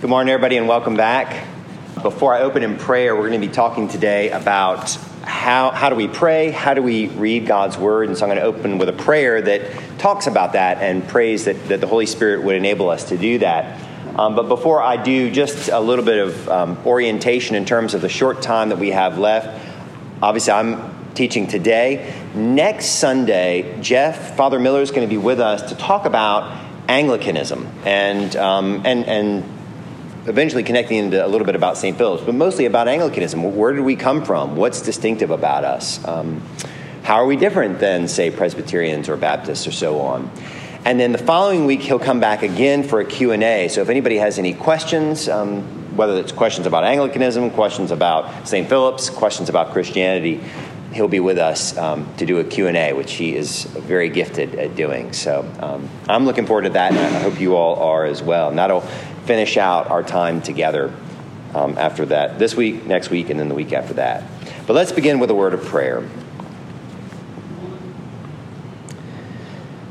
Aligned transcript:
Good 0.00 0.10
morning, 0.10 0.32
everybody, 0.32 0.56
and 0.56 0.68
welcome 0.68 0.94
back. 0.94 1.44
Before 2.04 2.32
I 2.32 2.42
open 2.42 2.62
in 2.62 2.76
prayer, 2.76 3.16
we're 3.16 3.30
going 3.30 3.40
to 3.40 3.44
be 3.44 3.52
talking 3.52 3.88
today 3.88 4.30
about 4.30 4.94
how, 5.24 5.72
how 5.72 5.88
do 5.88 5.96
we 5.96 6.06
pray, 6.06 6.52
how 6.52 6.74
do 6.74 6.84
we 6.84 7.08
read 7.08 7.46
God's 7.46 7.76
Word, 7.76 8.08
and 8.08 8.16
so 8.16 8.24
I'm 8.24 8.28
going 8.28 8.38
to 8.40 8.44
open 8.44 8.78
with 8.78 8.88
a 8.88 8.92
prayer 8.92 9.42
that 9.42 9.98
talks 9.98 10.28
about 10.28 10.52
that 10.52 10.78
and 10.78 11.06
prays 11.08 11.46
that, 11.46 11.66
that 11.66 11.80
the 11.80 11.88
Holy 11.88 12.06
Spirit 12.06 12.44
would 12.44 12.54
enable 12.54 12.90
us 12.90 13.08
to 13.08 13.18
do 13.18 13.40
that. 13.40 13.76
Um, 14.16 14.36
but 14.36 14.44
before 14.44 14.80
I 14.80 15.02
do, 15.02 15.32
just 15.32 15.68
a 15.68 15.80
little 15.80 16.04
bit 16.04 16.18
of 16.18 16.48
um, 16.48 16.78
orientation 16.86 17.56
in 17.56 17.64
terms 17.64 17.94
of 17.94 18.00
the 18.00 18.08
short 18.08 18.40
time 18.40 18.68
that 18.68 18.78
we 18.78 18.90
have 18.90 19.18
left. 19.18 19.66
Obviously, 20.22 20.52
I'm 20.52 21.12
teaching 21.14 21.48
today. 21.48 22.14
Next 22.36 22.86
Sunday, 22.86 23.80
Jeff, 23.80 24.36
Father 24.36 24.60
Miller, 24.60 24.80
is 24.80 24.92
going 24.92 25.08
to 25.08 25.10
be 25.12 25.18
with 25.18 25.40
us 25.40 25.70
to 25.70 25.74
talk 25.74 26.04
about 26.04 26.56
Anglicanism 26.88 27.66
and, 27.84 28.36
um, 28.36 28.82
and, 28.86 29.04
and 29.04 29.57
eventually 30.26 30.62
connecting 30.62 30.98
into 30.98 31.24
a 31.24 31.28
little 31.28 31.46
bit 31.46 31.54
about 31.54 31.76
St. 31.76 31.96
Philip's, 31.96 32.24
but 32.24 32.34
mostly 32.34 32.66
about 32.66 32.88
Anglicanism. 32.88 33.56
Where 33.56 33.72
did 33.72 33.84
we 33.84 33.96
come 33.96 34.24
from? 34.24 34.56
What's 34.56 34.82
distinctive 34.82 35.30
about 35.30 35.64
us? 35.64 36.04
Um, 36.06 36.42
how 37.02 37.16
are 37.16 37.26
we 37.26 37.36
different 37.36 37.78
than, 37.78 38.08
say, 38.08 38.30
Presbyterians 38.30 39.08
or 39.08 39.16
Baptists 39.16 39.66
or 39.66 39.72
so 39.72 40.00
on? 40.00 40.30
And 40.84 41.00
then 41.00 41.12
the 41.12 41.18
following 41.18 41.66
week, 41.66 41.80
he'll 41.80 41.98
come 41.98 42.20
back 42.20 42.42
again 42.42 42.82
for 42.82 43.00
a 43.00 43.04
Q&A. 43.04 43.68
So 43.68 43.80
if 43.80 43.88
anybody 43.88 44.16
has 44.16 44.38
any 44.38 44.54
questions, 44.54 45.28
um, 45.28 45.62
whether 45.96 46.18
it's 46.18 46.32
questions 46.32 46.66
about 46.66 46.84
Anglicanism, 46.84 47.50
questions 47.50 47.90
about 47.90 48.46
St. 48.46 48.68
Philip's, 48.68 49.10
questions 49.10 49.48
about 49.48 49.72
Christianity, 49.72 50.40
he'll 50.92 51.08
be 51.08 51.20
with 51.20 51.38
us 51.38 51.76
um, 51.76 52.08
to 52.16 52.24
do 52.24 52.38
a 52.38 52.44
q&a 52.44 52.92
which 52.92 53.14
he 53.14 53.36
is 53.36 53.64
very 53.64 54.08
gifted 54.08 54.54
at 54.54 54.74
doing 54.74 55.12
so 55.12 55.48
um, 55.60 55.88
i'm 56.08 56.24
looking 56.24 56.46
forward 56.46 56.62
to 56.62 56.70
that 56.70 56.92
and 56.92 57.16
i 57.16 57.20
hope 57.20 57.38
you 57.40 57.56
all 57.56 57.76
are 57.76 58.04
as 58.06 58.22
well 58.22 58.48
and 58.48 58.58
that'll 58.58 58.82
finish 59.28 59.58
out 59.58 59.90
our 59.90 60.02
time 60.02 60.40
together 60.40 60.90
um, 61.54 61.76
after 61.76 62.06
that, 62.06 62.38
this 62.38 62.56
week, 62.56 62.86
next 62.86 63.10
week, 63.10 63.28
and 63.28 63.38
then 63.38 63.50
the 63.50 63.54
week 63.54 63.74
after 63.74 63.92
that. 63.92 64.24
But 64.66 64.72
let's 64.72 64.90
begin 64.90 65.18
with 65.18 65.28
a 65.28 65.34
word 65.34 65.52
of 65.52 65.62
prayer. 65.66 66.02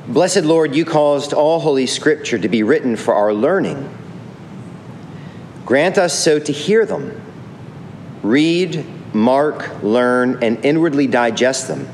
Blessed 0.07 0.43
Lord, 0.43 0.75
you 0.75 0.85
caused 0.85 1.33
all 1.33 1.59
Holy 1.59 1.85
Scripture 1.85 2.39
to 2.39 2.49
be 2.49 2.63
written 2.63 2.95
for 2.95 3.13
our 3.13 3.31
learning. 3.31 3.95
Grant 5.67 5.99
us 5.99 6.17
so 6.17 6.39
to 6.39 6.51
hear 6.51 6.87
them, 6.87 7.21
read, 8.23 8.83
mark, 9.13 9.83
learn, 9.83 10.43
and 10.43 10.65
inwardly 10.65 11.05
digest 11.05 11.67
them, 11.67 11.87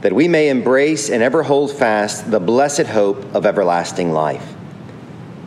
that 0.00 0.14
we 0.14 0.26
may 0.26 0.48
embrace 0.48 1.10
and 1.10 1.22
ever 1.22 1.42
hold 1.42 1.70
fast 1.70 2.30
the 2.30 2.40
blessed 2.40 2.86
hope 2.86 3.34
of 3.34 3.44
everlasting 3.44 4.10
life 4.10 4.54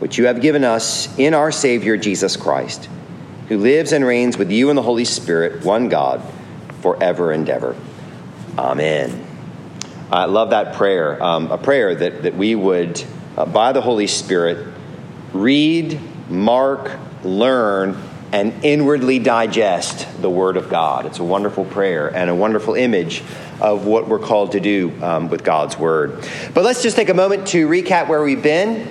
which 0.04 0.18
you 0.18 0.26
have 0.26 0.42
given 0.42 0.64
us 0.64 1.08
in 1.18 1.32
our 1.32 1.50
Savior 1.50 1.96
Jesus 1.96 2.36
Christ, 2.36 2.90
who 3.48 3.56
lives 3.56 3.90
and 3.90 4.04
reigns 4.04 4.36
with 4.36 4.50
you 4.50 4.68
in 4.68 4.76
the 4.76 4.82
Holy 4.82 5.06
Spirit, 5.06 5.64
one 5.64 5.88
God, 5.88 6.22
forever 6.82 7.32
and 7.32 7.48
ever. 7.48 7.74
Amen. 8.58 9.26
I 10.12 10.26
love 10.26 10.50
that 10.50 10.74
prayer, 10.74 11.22
um, 11.22 11.50
a 11.50 11.56
prayer 11.56 11.94
that, 11.94 12.24
that 12.24 12.34
we 12.34 12.54
would, 12.54 13.02
uh, 13.38 13.46
by 13.46 13.72
the 13.72 13.80
Holy 13.80 14.06
Spirit, 14.06 14.74
read, 15.32 15.98
mark, 16.28 16.98
learn, 17.22 17.96
and 18.30 18.62
inwardly 18.62 19.20
digest 19.20 20.20
the 20.20 20.28
Word 20.28 20.58
of 20.58 20.68
God. 20.68 21.06
It's 21.06 21.18
a 21.18 21.24
wonderful 21.24 21.64
prayer 21.64 22.14
and 22.14 22.28
a 22.28 22.34
wonderful 22.34 22.74
image 22.74 23.22
of 23.58 23.86
what 23.86 24.06
we're 24.06 24.18
called 24.18 24.52
to 24.52 24.60
do 24.60 24.92
um, 25.02 25.30
with 25.30 25.44
God's 25.44 25.78
Word. 25.78 26.28
But 26.52 26.62
let's 26.62 26.82
just 26.82 26.94
take 26.94 27.08
a 27.08 27.14
moment 27.14 27.46
to 27.48 27.66
recap 27.66 28.08
where 28.08 28.22
we've 28.22 28.42
been. 28.42 28.86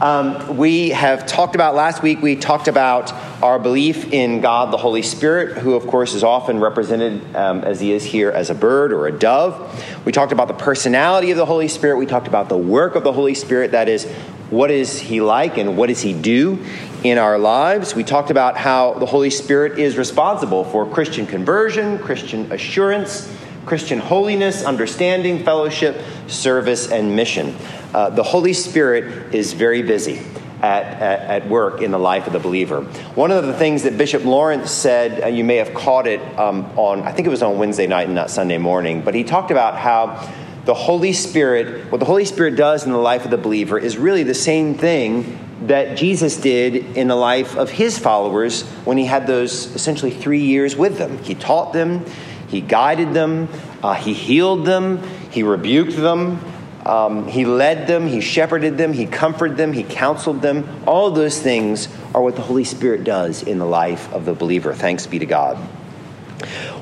Um, 0.00 0.56
we 0.56 0.90
have 0.90 1.24
talked 1.24 1.54
about 1.54 1.76
last 1.76 2.02
week, 2.02 2.20
we 2.20 2.34
talked 2.34 2.66
about 2.66 3.12
our 3.42 3.60
belief 3.60 4.12
in 4.12 4.40
God 4.40 4.72
the 4.72 4.76
Holy 4.76 5.02
Spirit, 5.02 5.58
who, 5.58 5.74
of 5.74 5.86
course, 5.86 6.14
is 6.14 6.24
often 6.24 6.58
represented 6.58 7.36
um, 7.36 7.60
as 7.60 7.80
he 7.80 7.92
is 7.92 8.02
here 8.02 8.30
as 8.30 8.50
a 8.50 8.54
bird 8.54 8.92
or 8.92 9.06
a 9.06 9.12
dove. 9.12 10.04
We 10.04 10.10
talked 10.10 10.32
about 10.32 10.48
the 10.48 10.54
personality 10.54 11.30
of 11.30 11.36
the 11.36 11.46
Holy 11.46 11.68
Spirit. 11.68 11.98
We 11.98 12.06
talked 12.06 12.26
about 12.26 12.48
the 12.48 12.58
work 12.58 12.96
of 12.96 13.04
the 13.04 13.12
Holy 13.12 13.34
Spirit 13.34 13.70
that 13.70 13.88
is, 13.88 14.04
what 14.50 14.70
is 14.70 14.98
he 14.98 15.20
like 15.20 15.58
and 15.58 15.76
what 15.76 15.86
does 15.86 16.00
he 16.00 16.12
do 16.12 16.64
in 17.04 17.16
our 17.16 17.38
lives? 17.38 17.94
We 17.94 18.02
talked 18.02 18.30
about 18.30 18.56
how 18.56 18.94
the 18.94 19.06
Holy 19.06 19.30
Spirit 19.30 19.78
is 19.78 19.96
responsible 19.96 20.64
for 20.64 20.86
Christian 20.86 21.26
conversion, 21.26 21.98
Christian 21.98 22.50
assurance, 22.52 23.32
Christian 23.66 23.98
holiness, 23.98 24.64
understanding, 24.64 25.44
fellowship, 25.44 26.00
service, 26.26 26.90
and 26.90 27.16
mission. 27.16 27.56
Uh, 27.92 28.10
the 28.10 28.22
Holy 28.22 28.52
Spirit 28.52 29.34
is 29.34 29.52
very 29.52 29.82
busy. 29.82 30.20
At, 30.62 30.84
at, 30.84 31.42
at, 31.42 31.48
work 31.50 31.82
in 31.82 31.90
the 31.90 31.98
life 31.98 32.26
of 32.26 32.32
the 32.32 32.38
believer. 32.38 32.80
One 33.16 33.30
of 33.30 33.44
the 33.44 33.52
things 33.52 33.82
that 33.82 33.98
Bishop 33.98 34.24
Lawrence 34.24 34.70
said, 34.70 35.22
uh, 35.22 35.26
you 35.26 35.44
may 35.44 35.56
have 35.56 35.74
caught 35.74 36.06
it 36.06 36.22
um, 36.38 36.64
on, 36.78 37.02
I 37.02 37.12
think 37.12 37.26
it 37.26 37.30
was 37.30 37.42
on 37.42 37.58
Wednesday 37.58 37.86
night 37.86 38.06
and 38.06 38.14
not 38.14 38.30
Sunday 38.30 38.56
morning, 38.56 39.02
but 39.02 39.14
he 39.14 39.24
talked 39.24 39.50
about 39.50 39.76
how 39.76 40.32
the 40.64 40.72
Holy 40.72 41.12
Spirit, 41.12 41.90
what 41.92 41.98
the 41.98 42.06
Holy 42.06 42.24
Spirit 42.24 42.56
does 42.56 42.86
in 42.86 42.92
the 42.92 42.98
life 42.98 43.26
of 43.26 43.30
the 43.30 43.36
believer 43.36 43.78
is 43.78 43.98
really 43.98 44.22
the 44.22 44.34
same 44.34 44.74
thing 44.74 45.38
that 45.66 45.96
Jesus 45.96 46.36
did 46.36 46.96
in 46.96 47.08
the 47.08 47.16
life 47.16 47.56
of 47.56 47.70
his 47.70 47.98
followers 47.98 48.62
when 48.84 48.96
he 48.96 49.04
had 49.04 49.26
those 49.26 49.74
essentially 49.74 50.10
three 50.10 50.42
years 50.42 50.76
with 50.76 50.98
them. 50.98 51.18
He 51.18 51.34
taught 51.34 51.72
them, 51.72 52.04
he 52.48 52.60
guided 52.60 53.14
them, 53.14 53.48
uh, 53.82 53.94
he 53.94 54.12
healed 54.12 54.64
them, 54.64 55.02
he 55.30 55.42
rebuked 55.42 55.96
them, 55.96 56.40
um, 56.86 57.26
he 57.28 57.44
led 57.46 57.86
them, 57.86 58.06
he 58.06 58.20
shepherded 58.20 58.76
them, 58.76 58.92
he 58.92 59.06
comforted 59.06 59.56
them, 59.56 59.72
he 59.72 59.82
counseled 59.82 60.42
them. 60.42 60.68
All 60.86 61.10
those 61.10 61.40
things 61.40 61.88
are 62.14 62.22
what 62.22 62.36
the 62.36 62.42
Holy 62.42 62.64
Spirit 62.64 63.04
does 63.04 63.42
in 63.42 63.58
the 63.58 63.66
life 63.66 64.12
of 64.12 64.24
the 64.24 64.34
believer. 64.34 64.74
Thanks 64.74 65.06
be 65.06 65.18
to 65.18 65.26
God. 65.26 65.58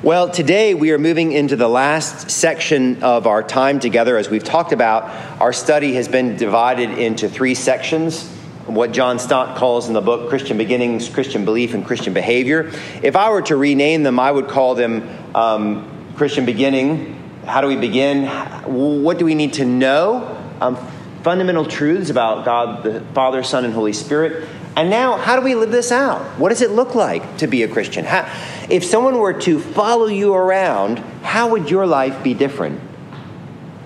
Well, 0.03 0.28
today 0.28 0.75
we 0.75 0.91
are 0.91 0.99
moving 0.99 1.31
into 1.31 1.55
the 1.55 1.69
last 1.69 2.31
section 2.31 3.05
of 3.05 3.29
our 3.29 3.44
time 3.44 3.79
together. 3.79 4.17
As 4.17 4.29
we've 4.29 4.43
talked 4.43 4.73
about, 4.73 5.05
our 5.41 5.53
study 5.53 5.94
has 5.94 6.09
been 6.09 6.37
divided 6.37 6.99
into 6.99 7.29
three 7.29 7.55
sections 7.55 8.29
what 8.67 8.93
John 8.93 9.19
Stott 9.19 9.56
calls 9.56 9.89
in 9.89 9.94
the 9.94 10.00
book 10.00 10.29
Christian 10.29 10.56
Beginnings, 10.56 11.09
Christian 11.09 11.44
Belief, 11.44 11.75
and 11.75 11.84
Christian 11.84 12.12
Behavior. 12.12 12.71
If 13.03 13.17
I 13.17 13.31
were 13.31 13.43
to 13.43 13.56
rename 13.56 14.03
them, 14.03 14.21
I 14.21 14.31
would 14.31 14.49
call 14.49 14.75
them 14.75 15.09
um, 15.34 16.15
Christian 16.16 16.44
Beginning, 16.44 17.19
how 17.47 17.60
do 17.60 17.66
we 17.66 17.76
begin? 17.76 18.26
What 18.66 19.19
do 19.19 19.25
we 19.25 19.34
need 19.34 19.54
to 19.54 19.65
know? 19.65 20.38
Um, 20.60 20.76
fundamental 21.22 21.65
truths 21.65 22.10
about 22.10 22.44
God, 22.44 22.82
the 22.82 23.00
Father, 23.15 23.43
Son, 23.43 23.65
and 23.65 23.75
Holy 23.75 23.93
Spirit. 23.93 24.48
And 24.76 24.91
now, 24.91 25.16
how 25.16 25.37
do 25.37 25.43
we 25.43 25.54
live 25.54 25.70
this 25.70 25.93
out? 25.93 26.22
What 26.38 26.48
does 26.48 26.62
it 26.62 26.70
look 26.70 26.94
like 26.94 27.38
to 27.38 27.47
be 27.47 27.62
a 27.62 27.69
Christian? 27.69 28.04
How, 28.04 28.31
if 28.70 28.84
someone 28.84 29.19
were 29.19 29.34
to 29.41 29.60
follow 29.60 30.06
you 30.06 30.34
around, 30.34 30.98
how 31.22 31.50
would 31.50 31.70
your 31.70 31.87
life 31.87 32.22
be 32.22 32.34
different 32.34 32.81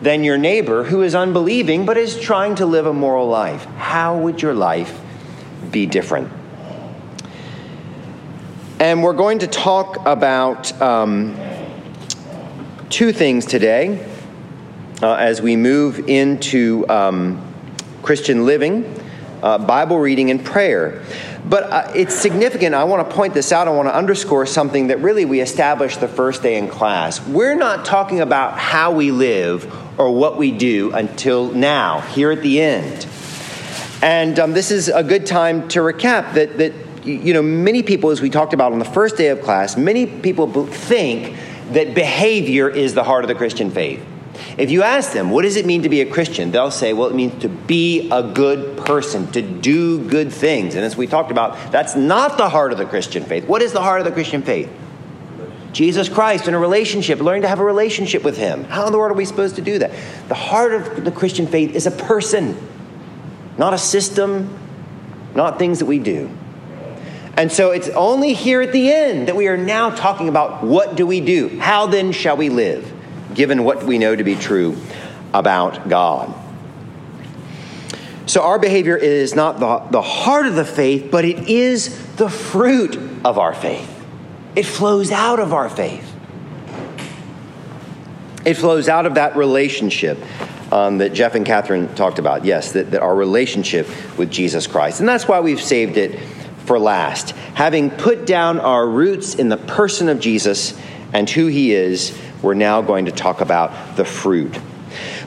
than 0.00 0.22
your 0.22 0.38
neighbor 0.38 0.84
who 0.84 1.02
is 1.02 1.14
unbelieving 1.14 1.86
but 1.86 1.96
is 1.96 2.18
trying 2.18 2.54
to 2.56 2.66
live 2.66 2.86
a 2.86 2.92
moral 2.92 3.28
life? 3.28 3.64
How 3.76 4.16
would 4.18 4.42
your 4.42 4.54
life 4.54 5.00
be 5.70 5.86
different? 5.86 6.30
And 8.78 9.02
we're 9.02 9.14
going 9.14 9.40
to 9.40 9.46
talk 9.46 10.06
about. 10.06 10.80
Um, 10.80 11.36
two 12.88 13.12
things 13.12 13.44
today 13.46 14.06
uh, 15.02 15.14
as 15.14 15.42
we 15.42 15.56
move 15.56 16.08
into 16.08 16.86
um, 16.88 17.42
Christian 18.02 18.46
living, 18.46 19.00
uh, 19.42 19.58
Bible 19.58 19.98
reading, 19.98 20.30
and 20.30 20.44
prayer. 20.44 21.02
But 21.44 21.64
uh, 21.64 21.92
it's 21.94 22.14
significant. 22.14 22.74
I 22.74 22.84
want 22.84 23.08
to 23.08 23.14
point 23.14 23.34
this 23.34 23.52
out. 23.52 23.68
I 23.68 23.72
want 23.72 23.88
to 23.88 23.94
underscore 23.94 24.46
something 24.46 24.88
that 24.88 25.00
really 25.00 25.24
we 25.24 25.40
established 25.40 26.00
the 26.00 26.08
first 26.08 26.42
day 26.42 26.56
in 26.56 26.68
class. 26.68 27.24
We're 27.26 27.54
not 27.54 27.84
talking 27.84 28.20
about 28.20 28.58
how 28.58 28.92
we 28.92 29.10
live 29.10 29.72
or 29.98 30.12
what 30.12 30.38
we 30.38 30.52
do 30.52 30.92
until 30.92 31.50
now, 31.52 32.00
here 32.00 32.30
at 32.30 32.42
the 32.42 32.60
end. 32.60 33.06
And 34.02 34.38
um, 34.38 34.52
this 34.52 34.70
is 34.70 34.88
a 34.88 35.02
good 35.02 35.26
time 35.26 35.68
to 35.68 35.80
recap 35.80 36.34
that, 36.34 36.58
that, 36.58 36.72
you 37.06 37.32
know, 37.32 37.42
many 37.42 37.82
people, 37.82 38.10
as 38.10 38.20
we 38.20 38.30
talked 38.30 38.52
about 38.52 38.72
on 38.72 38.78
the 38.78 38.84
first 38.84 39.16
day 39.16 39.28
of 39.28 39.40
class, 39.40 39.76
many 39.76 40.06
people 40.06 40.66
think 40.66 41.36
that 41.70 41.94
behavior 41.94 42.68
is 42.68 42.94
the 42.94 43.04
heart 43.04 43.24
of 43.24 43.28
the 43.28 43.34
Christian 43.34 43.70
faith. 43.70 44.04
If 44.58 44.70
you 44.70 44.82
ask 44.82 45.12
them, 45.12 45.30
what 45.30 45.42
does 45.42 45.56
it 45.56 45.66
mean 45.66 45.82
to 45.82 45.88
be 45.88 46.00
a 46.00 46.10
Christian? 46.10 46.50
They'll 46.50 46.70
say, 46.70 46.92
well, 46.92 47.08
it 47.08 47.14
means 47.14 47.40
to 47.42 47.48
be 47.48 48.10
a 48.10 48.22
good 48.22 48.76
person, 48.78 49.30
to 49.32 49.42
do 49.42 50.06
good 50.08 50.32
things. 50.32 50.74
And 50.74 50.84
as 50.84 50.96
we 50.96 51.06
talked 51.06 51.30
about, 51.30 51.72
that's 51.72 51.96
not 51.96 52.36
the 52.36 52.48
heart 52.48 52.72
of 52.72 52.78
the 52.78 52.86
Christian 52.86 53.24
faith. 53.24 53.46
What 53.46 53.62
is 53.62 53.72
the 53.72 53.82
heart 53.82 54.00
of 54.00 54.04
the 54.04 54.12
Christian 54.12 54.42
faith? 54.42 54.70
Jesus 55.72 56.08
Christ 56.08 56.48
in 56.48 56.54
a 56.54 56.58
relationship, 56.58 57.20
learning 57.20 57.42
to 57.42 57.48
have 57.48 57.60
a 57.60 57.64
relationship 57.64 58.24
with 58.24 58.36
Him. 58.36 58.64
How 58.64 58.86
in 58.86 58.92
the 58.92 58.98
world 58.98 59.12
are 59.12 59.14
we 59.14 59.26
supposed 59.26 59.56
to 59.56 59.62
do 59.62 59.78
that? 59.78 59.90
The 60.28 60.34
heart 60.34 60.74
of 60.74 61.04
the 61.04 61.12
Christian 61.12 61.46
faith 61.46 61.74
is 61.74 61.86
a 61.86 61.90
person, 61.90 62.56
not 63.58 63.74
a 63.74 63.78
system, 63.78 64.58
not 65.34 65.58
things 65.58 65.78
that 65.80 65.86
we 65.86 65.98
do. 65.98 66.30
And 67.36 67.52
so 67.52 67.70
it's 67.70 67.88
only 67.90 68.32
here 68.32 68.62
at 68.62 68.72
the 68.72 68.90
end 68.90 69.28
that 69.28 69.36
we 69.36 69.46
are 69.48 69.58
now 69.58 69.90
talking 69.90 70.28
about 70.28 70.64
what 70.64 70.96
do 70.96 71.06
we 71.06 71.20
do? 71.20 71.58
How 71.58 71.86
then 71.86 72.12
shall 72.12 72.36
we 72.36 72.48
live, 72.48 72.90
given 73.34 73.62
what 73.62 73.82
we 73.82 73.98
know 73.98 74.16
to 74.16 74.24
be 74.24 74.34
true 74.34 74.76
about 75.34 75.88
God? 75.88 76.34
So 78.24 78.42
our 78.42 78.58
behavior 78.58 78.96
is 78.96 79.34
not 79.34 79.60
the, 79.60 79.78
the 79.90 80.02
heart 80.02 80.46
of 80.46 80.54
the 80.56 80.64
faith, 80.64 81.10
but 81.10 81.24
it 81.24 81.48
is 81.48 82.16
the 82.16 82.28
fruit 82.28 82.96
of 83.24 83.38
our 83.38 83.54
faith. 83.54 83.92
It 84.56 84.64
flows 84.64 85.12
out 85.12 85.38
of 85.38 85.52
our 85.52 85.68
faith. 85.68 86.12
It 88.46 88.54
flows 88.54 88.88
out 88.88 89.06
of 89.06 89.14
that 89.14 89.36
relationship 89.36 90.18
um, 90.72 90.98
that 90.98 91.12
Jeff 91.12 91.34
and 91.34 91.44
Catherine 91.44 91.94
talked 91.94 92.18
about. 92.18 92.44
Yes, 92.44 92.72
that, 92.72 92.92
that 92.92 93.02
our 93.02 93.14
relationship 93.14 93.88
with 94.16 94.30
Jesus 94.30 94.66
Christ. 94.66 95.00
And 95.00 95.08
that's 95.08 95.28
why 95.28 95.40
we've 95.40 95.60
saved 95.60 95.96
it 95.96 96.18
for 96.66 96.78
last. 96.78 97.30
Having 97.54 97.90
put 97.90 98.26
down 98.26 98.60
our 98.60 98.86
roots 98.86 99.34
in 99.34 99.48
the 99.48 99.56
person 99.56 100.08
of 100.08 100.20
Jesus 100.20 100.78
and 101.12 101.28
who 101.30 101.46
he 101.46 101.72
is, 101.72 102.16
we're 102.42 102.54
now 102.54 102.82
going 102.82 103.06
to 103.06 103.12
talk 103.12 103.40
about 103.40 103.96
the 103.96 104.04
fruit. 104.04 104.58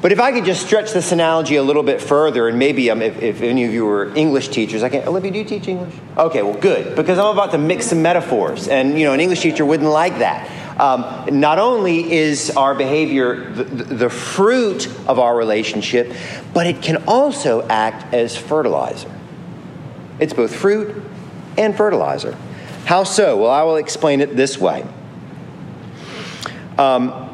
But 0.01 0.11
if 0.11 0.19
I 0.19 0.31
could 0.31 0.45
just 0.45 0.65
stretch 0.65 0.93
this 0.93 1.11
analogy 1.11 1.55
a 1.57 1.63
little 1.63 1.83
bit 1.83 2.01
further, 2.01 2.47
and 2.47 2.57
maybe 2.57 2.89
um, 2.89 3.01
if, 3.01 3.21
if, 3.21 3.41
any 3.41 3.65
of 3.65 3.73
you 3.73 3.87
are 3.87 4.15
English 4.15 4.49
teachers, 4.49 4.81
I 4.81 4.89
can. 4.89 5.07
Olivia, 5.07 5.31
do 5.31 5.39
you 5.39 5.45
teach 5.45 5.67
English? 5.67 5.93
Okay, 6.17 6.41
well, 6.41 6.53
good, 6.53 6.95
because 6.95 7.19
I'm 7.19 7.27
about 7.27 7.51
to 7.51 7.57
mix 7.57 7.87
some 7.87 8.01
metaphors, 8.01 8.67
and 8.67 8.97
you 8.97 9.05
know, 9.05 9.13
an 9.13 9.19
English 9.19 9.41
teacher 9.41 9.65
wouldn't 9.65 9.89
like 9.89 10.19
that. 10.19 10.49
Um, 10.79 11.39
not 11.41 11.59
only 11.59 12.09
is 12.09 12.51
our 12.51 12.73
behavior 12.73 13.51
the, 13.51 13.63
the 13.65 14.09
fruit 14.09 14.87
of 15.07 15.19
our 15.19 15.35
relationship, 15.35 16.13
but 16.53 16.67
it 16.67 16.81
can 16.81 17.03
also 17.05 17.67
act 17.67 18.13
as 18.13 18.37
fertilizer. 18.37 19.11
It's 20.19 20.33
both 20.33 20.55
fruit 20.55 21.03
and 21.59 21.75
fertilizer. 21.75 22.35
How 22.85 23.03
so? 23.03 23.37
Well, 23.37 23.51
I 23.51 23.63
will 23.63 23.75
explain 23.75 24.21
it 24.21 24.35
this 24.35 24.57
way. 24.57 24.83
Um, 26.77 27.29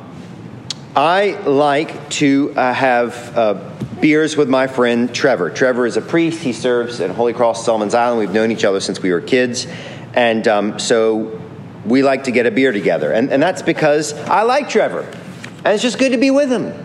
I 0.96 1.40
like 1.46 2.10
to 2.12 2.54
uh, 2.56 2.74
have 2.74 3.38
uh, 3.38 3.54
beers 4.02 4.36
with 4.36 4.50
my 4.50 4.68
friend 4.68 5.14
Trevor. 5.14 5.50
Trevor 5.50 5.86
is 5.86 5.98
a 5.98 6.02
priest. 6.02 6.42
He 6.42 6.52
serves 6.52 7.00
at 7.00 7.12
Holy 7.12 7.34
Cross 7.34 7.64
Solomons 7.66 7.94
Island. 7.94 8.20
We've 8.20 8.32
known 8.32 8.52
each 8.52 8.66
other 8.66 8.80
since 8.80 9.02
we 9.02 9.12
were 9.12 9.22
kids. 9.22 9.68
And 10.14 10.48
um, 10.48 10.80
so 10.80 11.40
we 11.86 12.02
like 12.02 12.24
to 12.24 12.32
get 12.32 12.46
a 12.46 12.52
beer 12.52 12.72
together. 12.72 13.12
And, 13.12 13.32
and 13.32 13.42
that's 13.42 13.62
because 13.62 14.14
I 14.14 14.42
like 14.44 14.70
Trevor. 14.70 15.02
And 15.02 15.68
it's 15.68 15.84
just 15.84 16.00
good 16.00 16.12
to 16.12 16.18
be 16.18 16.32
with 16.32 16.50
him. 16.50 16.85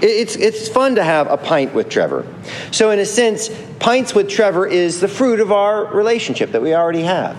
It's, 0.00 0.36
it's 0.36 0.68
fun 0.68 0.94
to 0.94 1.04
have 1.04 1.30
a 1.30 1.36
pint 1.36 1.74
with 1.74 1.88
Trevor. 1.88 2.26
So, 2.70 2.90
in 2.90 2.98
a 2.98 3.06
sense, 3.06 3.50
pints 3.78 4.14
with 4.14 4.28
Trevor 4.28 4.66
is 4.66 5.00
the 5.00 5.08
fruit 5.08 5.40
of 5.40 5.52
our 5.52 5.86
relationship 5.86 6.52
that 6.52 6.62
we 6.62 6.74
already 6.74 7.02
have. 7.02 7.36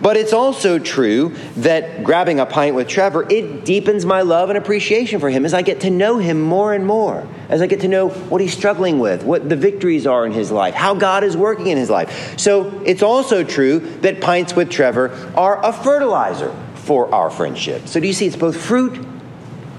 But 0.00 0.16
it's 0.16 0.32
also 0.32 0.78
true 0.78 1.34
that 1.56 2.02
grabbing 2.04 2.40
a 2.40 2.46
pint 2.46 2.74
with 2.74 2.88
Trevor, 2.88 3.26
it 3.30 3.64
deepens 3.64 4.04
my 4.04 4.22
love 4.22 4.48
and 4.48 4.56
appreciation 4.56 5.20
for 5.20 5.30
him 5.30 5.44
as 5.44 5.54
I 5.54 5.62
get 5.62 5.80
to 5.80 5.90
know 5.90 6.18
him 6.18 6.40
more 6.40 6.72
and 6.72 6.86
more, 6.86 7.26
as 7.48 7.60
I 7.60 7.66
get 7.66 7.80
to 7.80 7.88
know 7.88 8.08
what 8.08 8.40
he's 8.40 8.56
struggling 8.56 8.98
with, 8.98 9.24
what 9.24 9.48
the 9.48 9.56
victories 9.56 10.06
are 10.06 10.26
in 10.26 10.32
his 10.32 10.50
life, 10.50 10.74
how 10.74 10.94
God 10.94 11.24
is 11.24 11.36
working 11.36 11.68
in 11.68 11.78
his 11.78 11.90
life. 11.90 12.38
So 12.38 12.82
it's 12.84 13.02
also 13.02 13.44
true 13.44 13.80
that 14.00 14.20
pints 14.20 14.54
with 14.54 14.70
Trevor 14.70 15.10
are 15.36 15.64
a 15.64 15.72
fertilizer 15.72 16.54
for 16.76 17.12
our 17.14 17.30
friendship. 17.30 17.86
So 17.86 18.00
do 18.00 18.06
you 18.06 18.12
see, 18.12 18.26
it's 18.26 18.36
both 18.36 18.56
fruit 18.56 19.06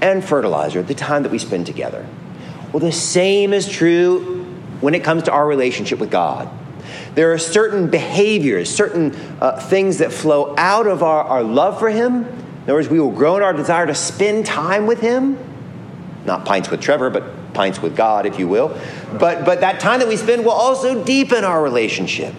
and 0.01 0.23
fertilizer 0.23 0.81
the 0.81 0.95
time 0.95 1.23
that 1.23 1.31
we 1.31 1.37
spend 1.37 1.65
together. 1.65 2.07
Well, 2.71 2.79
the 2.79 2.91
same 2.91 3.53
is 3.53 3.67
true 3.67 4.45
when 4.79 4.95
it 4.95 5.03
comes 5.03 5.23
to 5.23 5.31
our 5.31 5.45
relationship 5.45 5.99
with 5.99 6.09
God. 6.09 6.49
There 7.15 7.33
are 7.33 7.37
certain 7.37 7.89
behaviors, 7.89 8.73
certain 8.73 9.13
uh, 9.41 9.59
things 9.59 9.97
that 9.99 10.11
flow 10.11 10.55
out 10.57 10.87
of 10.87 11.03
our, 11.03 11.23
our 11.23 11.43
love 11.43 11.79
for 11.79 11.89
Him. 11.89 12.23
In 12.25 12.63
other 12.63 12.75
words, 12.75 12.89
we 12.89 12.99
will 12.99 13.11
grow 13.11 13.37
in 13.37 13.43
our 13.43 13.53
desire 13.53 13.85
to 13.85 13.95
spend 13.95 14.45
time 14.45 14.87
with 14.87 15.01
Him. 15.01 15.37
Not 16.25 16.45
pints 16.45 16.69
with 16.69 16.81
Trevor, 16.81 17.09
but 17.09 17.53
pints 17.53 17.81
with 17.81 17.95
God, 17.95 18.25
if 18.25 18.39
you 18.39 18.47
will. 18.47 18.69
But, 19.19 19.45
but 19.45 19.61
that 19.61 19.79
time 19.79 19.99
that 19.99 20.07
we 20.07 20.15
spend 20.15 20.45
will 20.45 20.51
also 20.51 21.03
deepen 21.03 21.43
our 21.43 21.61
relationship 21.61 22.33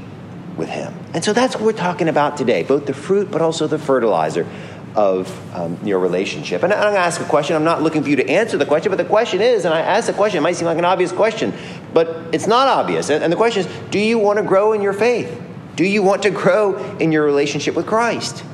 with 0.57 0.69
Him. 0.69 0.95
And 1.15 1.23
so 1.23 1.33
that's 1.33 1.55
what 1.55 1.65
we're 1.65 1.73
talking 1.73 2.09
about 2.09 2.37
today 2.37 2.63
both 2.63 2.87
the 2.87 2.95
fruit, 2.95 3.31
but 3.31 3.43
also 3.43 3.67
the 3.67 3.79
fertilizer 3.79 4.47
of 4.95 5.55
um, 5.55 5.79
your 5.85 5.99
relationship. 5.99 6.63
And 6.63 6.73
I'm 6.73 6.83
going 6.83 6.95
to 6.95 7.01
ask 7.01 7.21
a 7.21 7.25
question. 7.25 7.57
I'm 7.57 7.65
not 7.65 7.83
looking 7.83 8.03
for 8.03 8.11
you 8.11 8.17
to 8.17 8.29
answer 8.29 8.59
the 8.59 8.67
question, 8.67 8.91
but 8.91 8.97
the 8.97 9.05
question 9.05 9.41
is, 9.41 9.65
and 9.65 9.73
I 9.73 9.81
ask 9.81 10.07
the 10.07 10.13
question, 10.13 10.39
it 10.39 10.43
might 10.43 10.57
seem 10.57 10.67
like 10.67 10.79
an 10.79 10.85
obvious 10.85 11.13
question, 11.13 11.55
but 11.95 12.35
it's 12.35 12.47
not 12.47 12.69
obvious. 12.69 13.09
And 13.11 13.33
the 13.33 13.37
question 13.37 13.65
is, 13.65 13.91
do 13.91 13.99
you 13.99 14.19
want 14.19 14.39
to 14.39 14.45
grow 14.45 14.73
in 14.73 14.83
your 14.83 14.93
faith? 14.93 15.41
Do 15.77 15.85
you 15.85 16.03
want 16.03 16.23
to 16.25 16.31
grow 16.31 16.77
in 16.99 17.13
your 17.13 17.25
relationship 17.25 17.75
with 17.75 17.87
Christ? 17.87 18.45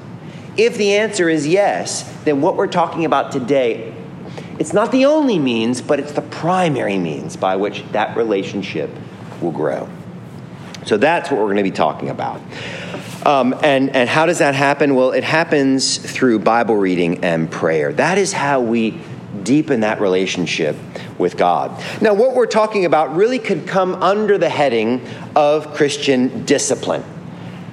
If 0.56 0.76
the 0.76 0.94
answer 0.94 1.28
is 1.28 1.46
yes, 1.46 2.02
then 2.24 2.40
what 2.40 2.56
we're 2.56 2.66
talking 2.68 3.04
about 3.04 3.32
today, 3.32 3.94
it's 4.58 4.72
not 4.72 4.92
the 4.92 5.04
only 5.06 5.38
means, 5.38 5.80
but 5.80 6.00
it's 6.00 6.12
the 6.12 6.22
primary 6.22 6.98
means 6.98 7.36
by 7.36 7.56
which 7.56 7.84
that 7.92 8.16
relationship 8.16 8.90
will 9.40 9.52
grow. 9.52 9.88
So 10.86 10.96
that's 10.96 11.30
what 11.30 11.38
we're 11.38 11.46
going 11.46 11.58
to 11.58 11.62
be 11.62 11.70
talking 11.70 12.08
about. 12.08 12.40
Um, 13.24 13.54
and, 13.62 13.94
and 13.94 14.08
how 14.08 14.26
does 14.26 14.38
that 14.38 14.54
happen? 14.54 14.94
Well, 14.94 15.12
it 15.12 15.24
happens 15.24 15.98
through 15.98 16.38
Bible 16.40 16.76
reading 16.76 17.24
and 17.24 17.50
prayer. 17.50 17.92
That 17.92 18.16
is 18.16 18.32
how 18.32 18.60
we 18.60 19.00
deepen 19.42 19.80
that 19.80 20.00
relationship 20.00 20.76
with 21.18 21.36
God. 21.36 21.82
Now, 22.00 22.14
what 22.14 22.34
we're 22.34 22.46
talking 22.46 22.84
about 22.84 23.14
really 23.14 23.38
could 23.38 23.66
come 23.66 23.94
under 24.02 24.38
the 24.38 24.48
heading 24.48 25.04
of 25.34 25.74
Christian 25.74 26.44
discipline. 26.44 27.04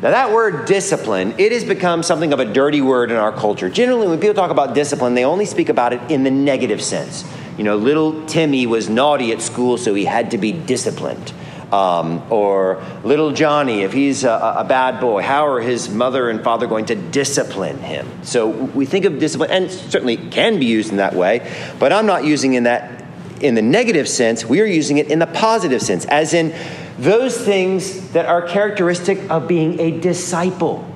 Now, 0.02 0.12
that 0.12 0.32
word 0.32 0.66
discipline, 0.66 1.36
it 1.38 1.52
has 1.52 1.64
become 1.64 2.04
something 2.04 2.34
of 2.34 2.40
a 2.40 2.46
dirty 2.46 2.82
word 2.82 3.12
in 3.12 3.18
our 3.18 3.32
culture. 3.32 3.70
Generally, 3.70 4.08
when 4.08 4.20
people 4.20 4.36
talk 4.36 4.52
about 4.52 4.76
discipline, 4.76 5.14
they 5.14 5.26
only 5.26 5.46
speak 5.46 5.70
about 5.70 5.94
it 5.94 6.12
in 6.12 6.24
the 6.24 6.32
negative 6.32 6.82
sense. 6.82 7.24
You 7.58 7.64
know, 7.64 7.78
little 7.78 8.26
Timmy 8.26 8.68
was 8.68 8.90
naughty 8.90 9.32
at 9.32 9.42
school, 9.42 9.78
so 9.78 9.94
he 9.94 10.06
had 10.06 10.32
to 10.32 10.38
be 10.38 10.52
disciplined. 10.52 11.34
Um, 11.76 12.32
or 12.32 12.82
little 13.04 13.34
Johnny, 13.34 13.82
if 13.82 13.92
he's 13.92 14.24
a, 14.24 14.56
a, 14.60 14.64
bad 14.64 15.02
boy, 15.02 15.22
how 15.22 15.46
are 15.48 15.60
his 15.60 15.90
mother 15.90 16.30
and 16.30 16.42
father 16.42 16.68
going 16.68 16.86
to 16.86 16.96
discipline 16.96 17.80
him? 17.80 18.08
So 18.24 18.48
we 18.48 18.86
think 18.86 19.04
of 19.04 19.20
discipline, 19.20 19.52
and 19.52 19.70
certainly 19.70 20.16
can 20.16 20.58
be 20.58 20.68
used 20.68 20.92
in 20.92 20.98
that 20.98 21.16
way, 21.16 21.52
but 21.78 21.92
I'm 21.92 22.06
not 22.06 22.24
using 22.24 22.54
in 22.54 22.64
that 22.64 23.04
in 23.42 23.56
the 23.56 23.62
negative 23.62 24.08
sense. 24.08 24.46
We 24.46 24.62
are 24.62 24.66
using 24.66 25.00
it 25.00 25.12
in 25.12 25.20
the 25.20 25.28
positive 25.28 25.82
sense, 25.82 26.06
as 26.06 26.34
in 26.34 26.56
those 26.98 27.38
things 27.38 28.12
that 28.12 28.26
are 28.26 28.42
characteristic 28.42 29.30
of 29.30 29.46
being 29.46 29.78
a 29.82 30.00
disciple. 30.00 30.88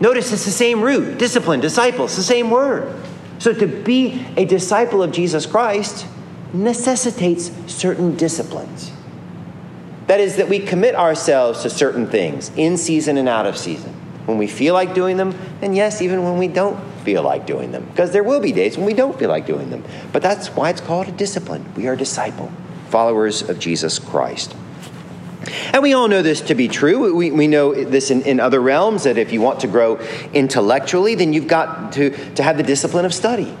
Notice 0.00 0.32
it's 0.32 0.46
the 0.46 0.50
same 0.52 0.80
root, 0.80 1.18
discipline, 1.18 1.60
disciple, 1.60 2.06
it's 2.06 2.16
the 2.16 2.22
same 2.22 2.48
word. 2.48 2.94
So 3.40 3.52
to 3.52 3.66
be 3.66 4.24
a 4.38 4.46
disciple 4.46 5.02
of 5.02 5.12
Jesus 5.12 5.44
Christ 5.44 6.06
necessitates 6.54 7.50
certain 7.66 8.16
disciplines. 8.16 8.95
That 10.06 10.20
is, 10.20 10.36
that 10.36 10.48
we 10.48 10.60
commit 10.60 10.94
ourselves 10.94 11.62
to 11.62 11.70
certain 11.70 12.06
things 12.06 12.50
in 12.56 12.76
season 12.76 13.16
and 13.16 13.28
out 13.28 13.46
of 13.46 13.56
season. 13.56 13.92
When 14.26 14.38
we 14.38 14.46
feel 14.46 14.74
like 14.74 14.94
doing 14.94 15.16
them, 15.16 15.36
and 15.62 15.74
yes, 15.74 16.02
even 16.02 16.24
when 16.24 16.38
we 16.38 16.48
don't 16.48 16.78
feel 17.02 17.22
like 17.22 17.46
doing 17.46 17.72
them. 17.72 17.84
Because 17.84 18.12
there 18.12 18.24
will 18.24 18.40
be 18.40 18.52
days 18.52 18.76
when 18.76 18.86
we 18.86 18.94
don't 18.94 19.18
feel 19.18 19.28
like 19.28 19.46
doing 19.46 19.70
them. 19.70 19.84
But 20.12 20.22
that's 20.22 20.48
why 20.48 20.70
it's 20.70 20.80
called 20.80 21.08
a 21.08 21.12
discipline. 21.12 21.72
We 21.76 21.86
are 21.86 21.96
disciple, 21.96 22.52
followers 22.88 23.48
of 23.48 23.58
Jesus 23.58 23.98
Christ. 23.98 24.54
And 25.72 25.82
we 25.82 25.92
all 25.92 26.08
know 26.08 26.22
this 26.22 26.40
to 26.42 26.54
be 26.54 26.66
true. 26.66 27.14
We, 27.14 27.30
we 27.30 27.46
know 27.46 27.72
this 27.72 28.10
in, 28.10 28.22
in 28.22 28.40
other 28.40 28.60
realms 28.60 29.04
that 29.04 29.18
if 29.18 29.32
you 29.32 29.40
want 29.40 29.60
to 29.60 29.68
grow 29.68 29.96
intellectually, 30.32 31.14
then 31.14 31.32
you've 31.32 31.46
got 31.46 31.92
to, 31.92 32.10
to 32.34 32.42
have 32.42 32.56
the 32.56 32.64
discipline 32.64 33.04
of 33.04 33.14
study. 33.14 33.56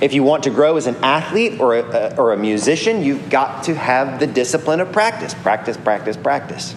If 0.00 0.12
you 0.12 0.22
want 0.22 0.44
to 0.44 0.50
grow 0.50 0.76
as 0.76 0.86
an 0.86 0.96
athlete 0.96 1.60
or 1.60 1.76
a, 1.76 1.82
uh, 1.82 2.14
or 2.16 2.32
a 2.32 2.36
musician, 2.36 3.02
you've 3.02 3.28
got 3.28 3.64
to 3.64 3.74
have 3.74 4.20
the 4.20 4.26
discipline 4.26 4.80
of 4.80 4.92
practice 4.92 5.34
practice, 5.34 5.76
practice, 5.76 6.16
practice. 6.16 6.76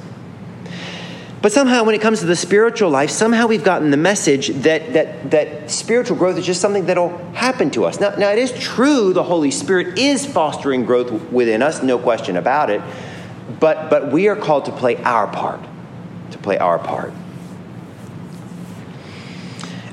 But 1.44 1.52
somehow, 1.52 1.84
when 1.84 1.94
it 1.94 2.00
comes 2.00 2.22
to 2.22 2.26
the 2.26 2.38
spiritual 2.38 2.90
life, 2.90 3.10
somehow 3.10 3.48
we've 3.48 3.66
gotten 3.66 3.92
the 3.92 3.98
message 3.98 4.48
that, 4.48 4.94
that, 4.94 5.32
that 5.32 5.70
spiritual 5.70 6.16
growth 6.16 6.38
is 6.38 6.46
just 6.46 6.62
something 6.62 6.86
that'll 6.86 7.18
happen 7.34 7.70
to 7.72 7.84
us. 7.84 8.00
Now, 8.00 8.16
now, 8.16 8.30
it 8.30 8.40
is 8.40 8.54
true 8.54 9.12
the 9.12 9.24
Holy 9.24 9.52
Spirit 9.52 10.00
is 10.00 10.26
fostering 10.26 10.86
growth 10.86 11.12
within 11.34 11.62
us, 11.62 11.84
no 11.84 12.00
question 12.00 12.38
about 12.38 12.70
it. 12.70 12.82
But, 13.60 13.90
but 13.90 14.10
we 14.10 14.30
are 14.30 14.38
called 14.38 14.64
to 14.66 14.72
play 14.72 14.96
our 15.04 15.28
part, 15.28 15.60
to 16.32 16.38
play 16.38 16.58
our 16.58 16.80
part. 16.80 17.12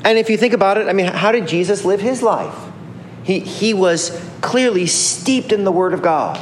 And 0.04 0.18
if 0.18 0.30
you 0.30 0.36
think 0.36 0.54
about 0.54 0.78
it, 0.78 0.86
I 0.86 0.92
mean, 0.92 1.06
how 1.06 1.32
did 1.32 1.48
Jesus 1.48 1.84
live 1.84 2.00
his 2.00 2.22
life? 2.22 2.69
He, 3.30 3.38
he 3.38 3.75
was 3.75 4.10
clearly 4.40 4.87
steeped 4.87 5.52
in 5.52 5.62
the 5.62 5.70
Word 5.70 5.94
of 5.94 6.02
God. 6.02 6.37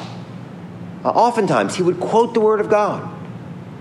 Uh, 1.04 1.10
oftentimes, 1.10 1.76
he 1.76 1.82
would 1.82 2.00
quote 2.00 2.32
the 2.32 2.40
Word 2.40 2.60
of 2.60 2.70
God 2.70 3.02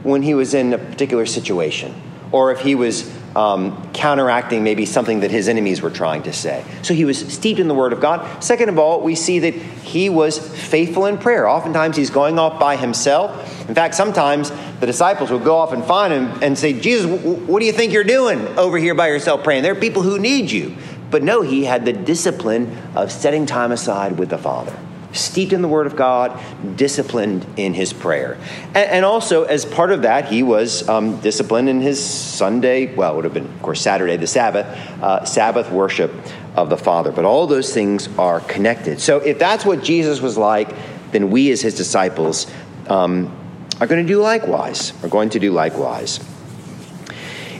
when 0.03 0.23
he 0.23 0.33
was 0.33 0.53
in 0.53 0.73
a 0.73 0.77
particular 0.77 1.25
situation, 1.25 1.95
or 2.33 2.51
if 2.51 2.59
he 2.59 2.75
was 2.75 3.09
um, 3.33 3.91
counteracting 3.93 4.61
maybe 4.61 4.85
something 4.85 5.21
that 5.21 5.31
his 5.31 5.47
enemies 5.47 5.81
were 5.81 5.89
trying 5.89 6.23
to 6.23 6.33
say. 6.33 6.65
So 6.81 6.93
he 6.93 7.05
was 7.05 7.33
steeped 7.33 7.61
in 7.61 7.69
the 7.69 7.73
Word 7.73 7.93
of 7.93 8.01
God. 8.01 8.43
Second 8.43 8.67
of 8.67 8.77
all, 8.77 8.99
we 8.99 9.15
see 9.15 9.39
that 9.39 9.53
he 9.53 10.09
was 10.09 10.37
faithful 10.37 11.05
in 11.05 11.17
prayer. 11.17 11.47
Oftentimes, 11.47 11.95
he's 11.95 12.09
going 12.09 12.37
off 12.37 12.59
by 12.59 12.75
himself. 12.75 13.69
In 13.69 13.75
fact, 13.75 13.95
sometimes 13.95 14.51
the 14.81 14.85
disciples 14.85 15.31
would 15.31 15.45
go 15.45 15.55
off 15.55 15.71
and 15.71 15.81
find 15.85 16.11
him 16.11 16.43
and 16.43 16.57
say, 16.57 16.77
Jesus, 16.77 17.09
what 17.23 17.61
do 17.61 17.65
you 17.65 17.71
think 17.71 17.93
you're 17.93 18.03
doing 18.03 18.45
over 18.57 18.77
here 18.77 18.95
by 18.95 19.07
yourself 19.07 19.45
praying? 19.45 19.63
There 19.63 19.71
are 19.71 19.79
people 19.79 20.01
who 20.01 20.19
need 20.19 20.51
you. 20.51 20.75
But 21.09 21.23
no, 21.23 21.41
he 21.41 21.65
had 21.65 21.85
the 21.85 21.93
discipline 21.93 22.77
of 22.95 23.11
setting 23.11 23.45
time 23.45 23.71
aside 23.71 24.17
with 24.19 24.29
the 24.29 24.37
Father, 24.37 24.77
steeped 25.13 25.53
in 25.53 25.61
the 25.61 25.67
Word 25.67 25.87
of 25.87 25.95
God, 25.95 26.37
disciplined 26.75 27.45
in 27.55 27.73
his 27.73 27.93
prayer. 27.93 28.37
And, 28.67 28.89
and 28.89 29.05
also, 29.05 29.43
as 29.43 29.65
part 29.65 29.91
of 29.91 30.01
that, 30.01 30.27
he 30.27 30.43
was 30.43 30.87
um, 30.89 31.19
disciplined 31.21 31.69
in 31.69 31.79
his 31.79 32.03
Sunday, 32.03 32.93
well, 32.93 33.13
it 33.13 33.15
would 33.15 33.23
have 33.23 33.33
been, 33.33 33.45
of 33.45 33.61
course, 33.61 33.81
Saturday, 33.81 34.17
the 34.17 34.27
Sabbath, 34.27 34.65
uh, 35.01 35.23
Sabbath 35.23 35.71
worship 35.71 36.13
of 36.55 36.69
the 36.69 36.77
Father. 36.77 37.11
But 37.11 37.23
all 37.23 37.47
those 37.47 37.73
things 37.73 38.09
are 38.17 38.41
connected. 38.41 38.99
So 38.99 39.19
if 39.19 39.39
that's 39.39 39.65
what 39.65 39.83
Jesus 39.83 40.19
was 40.21 40.37
like, 40.37 40.73
then 41.11 41.31
we 41.31 41.51
as 41.51 41.61
his 41.61 41.75
disciples 41.75 42.51
um, 42.87 43.33
are 43.79 43.87
going 43.87 44.05
to 44.05 44.07
do 44.07 44.21
likewise, 44.21 44.91
are 45.03 45.09
going 45.09 45.29
to 45.29 45.39
do 45.39 45.51
likewise. 45.51 46.19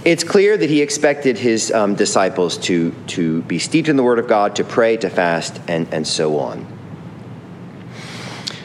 It's 0.07 0.23
clear 0.23 0.55
that 0.55 0.69
he 0.69 0.81
expected 0.81 1.37
his 1.37 1.69
um, 1.69 1.95
disciples 1.95 2.57
to, 2.59 2.93
to 3.07 3.41
be 3.41 3.59
steeped 3.59 3.89
in 3.89 3.97
the 3.97 4.03
Word 4.03 4.19
of 4.19 4.27
God, 4.29 4.55
to 4.55 4.63
pray, 4.63 4.95
to 4.95 5.09
fast, 5.09 5.59
and, 5.67 5.85
and 5.93 6.07
so 6.07 6.39
on. 6.39 6.65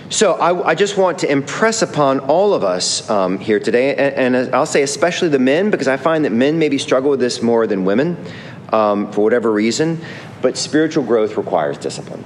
So 0.09 0.35
I, 0.35 0.69
I 0.69 0.75
just 0.77 0.97
want 0.97 1.19
to 1.19 1.33
impress 1.33 1.83
upon 1.83 2.21
all 2.21 2.55
of 2.55 2.63
us 2.63 3.11
um, 3.11 3.41
here 3.41 3.59
today, 3.59 3.97
and, 3.97 4.37
and, 4.37 4.55
I'll 4.55 4.67
say 4.67 4.83
especially 4.83 5.31
the 5.31 5.41
men, 5.41 5.73
because 5.73 5.89
I 5.89 5.97
find 5.97 6.25
that 6.27 6.31
men 6.31 6.61
maybe 6.61 6.79
struggle 6.79 7.11
with 7.11 7.19
this 7.19 7.43
more 7.43 7.67
than 7.67 7.85
women 7.85 8.25
um, 8.73 9.11
for 9.11 9.23
whatever 9.23 9.51
reason, 9.51 10.01
but 10.43 10.57
spiritual 10.57 11.03
growth 11.03 11.37
requires 11.37 11.77
discipline. 11.77 12.25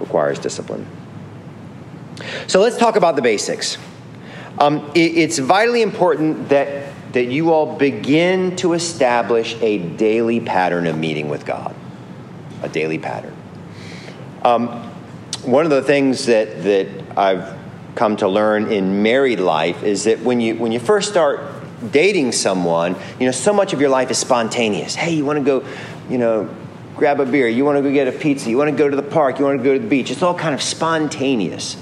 Requires 0.00 0.38
discipline. 0.38 0.86
So 2.46 2.60
let's 2.60 2.76
talk 2.76 2.96
about 2.96 3.16
the 3.16 3.22
basics. 3.22 3.78
Um, 4.58 4.90
it, 4.94 5.16
it's 5.16 5.38
vitally 5.38 5.80
important 5.80 6.50
that 6.50 6.85
that 7.16 7.28
you 7.28 7.50
all 7.50 7.76
begin 7.78 8.54
to 8.56 8.74
establish 8.74 9.56
a 9.62 9.78
daily 9.78 10.38
pattern 10.38 10.86
of 10.86 10.98
meeting 10.98 11.30
with 11.30 11.46
God. 11.46 11.74
A 12.60 12.68
daily 12.68 12.98
pattern. 12.98 13.34
Um, 14.42 14.68
one 15.42 15.64
of 15.64 15.70
the 15.70 15.80
things 15.80 16.26
that, 16.26 16.62
that 16.64 16.88
I've 17.16 17.58
come 17.94 18.18
to 18.18 18.28
learn 18.28 18.70
in 18.70 19.02
married 19.02 19.40
life 19.40 19.82
is 19.82 20.04
that 20.04 20.20
when 20.20 20.42
you, 20.42 20.56
when 20.56 20.72
you 20.72 20.78
first 20.78 21.08
start 21.08 21.40
dating 21.90 22.32
someone, 22.32 22.94
you 23.18 23.24
know, 23.24 23.32
so 23.32 23.54
much 23.54 23.72
of 23.72 23.80
your 23.80 23.88
life 23.88 24.10
is 24.10 24.18
spontaneous. 24.18 24.94
Hey, 24.94 25.14
you 25.14 25.24
want 25.24 25.38
to 25.38 25.44
go, 25.44 25.66
you 26.10 26.18
know, 26.18 26.54
grab 26.96 27.18
a 27.18 27.24
beer, 27.24 27.48
you 27.48 27.64
want 27.64 27.78
to 27.78 27.82
go 27.82 27.90
get 27.90 28.08
a 28.08 28.12
pizza, 28.12 28.50
you 28.50 28.58
want 28.58 28.70
to 28.70 28.76
go 28.76 28.90
to 28.90 28.96
the 28.96 29.02
park, 29.02 29.38
you 29.38 29.46
want 29.46 29.58
to 29.58 29.64
go 29.64 29.72
to 29.72 29.80
the 29.80 29.88
beach. 29.88 30.10
It's 30.10 30.22
all 30.22 30.34
kind 30.34 30.54
of 30.54 30.60
spontaneous. 30.60 31.78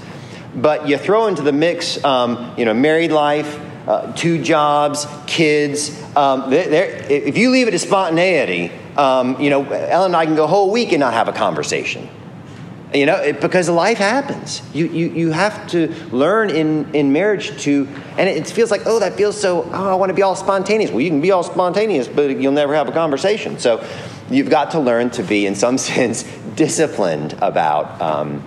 But 0.55 0.87
you 0.87 0.97
throw 0.97 1.27
into 1.27 1.41
the 1.41 1.51
mix, 1.51 2.01
um, 2.05 2.53
you 2.57 2.63
know, 2.63 2.73
married 2.73 3.11
life, 3.11 3.59
uh, 3.87 4.11
two 4.13 4.41
jobs, 4.41 5.07
kids. 5.27 5.91
Um, 6.15 6.51
if 6.51 7.37
you 7.37 7.51
leave 7.51 7.67
it 7.67 7.71
to 7.71 7.79
spontaneity, 7.79 8.71
um, 8.97 9.39
you 9.39 9.49
know, 9.49 9.63
Ellen 9.63 10.07
and 10.07 10.15
I 10.15 10.25
can 10.25 10.35
go 10.35 10.45
a 10.45 10.47
whole 10.47 10.71
week 10.71 10.91
and 10.91 10.99
not 10.99 11.13
have 11.13 11.27
a 11.27 11.33
conversation. 11.33 12.09
You 12.93 13.05
know, 13.05 13.15
it, 13.15 13.41
because 13.41 13.67
life 13.67 13.97
happens. 13.97 14.61
You, 14.73 14.87
you, 14.87 15.09
you 15.09 15.31
have 15.31 15.67
to 15.71 15.87
learn 16.11 16.49
in, 16.49 16.95
in 16.95 17.11
marriage 17.11 17.61
to, 17.63 17.87
and 18.17 18.29
it 18.29 18.47
feels 18.47 18.71
like, 18.71 18.83
oh, 18.85 18.99
that 18.99 19.15
feels 19.15 19.39
so, 19.39 19.63
oh, 19.63 19.91
I 19.91 19.95
want 19.95 20.11
to 20.11 20.13
be 20.13 20.21
all 20.21 20.35
spontaneous. 20.35 20.91
Well, 20.91 21.01
you 21.01 21.09
can 21.09 21.19
be 21.19 21.31
all 21.31 21.43
spontaneous, 21.43 22.07
but 22.07 22.39
you'll 22.39 22.53
never 22.53 22.73
have 22.73 22.87
a 22.87 22.93
conversation. 22.93 23.59
So 23.59 23.85
you've 24.29 24.49
got 24.49 24.71
to 24.71 24.79
learn 24.79 25.09
to 25.11 25.23
be, 25.23 25.45
in 25.45 25.55
some 25.55 25.77
sense, 25.79 26.23
disciplined 26.55 27.33
about 27.41 28.01
um, 28.01 28.43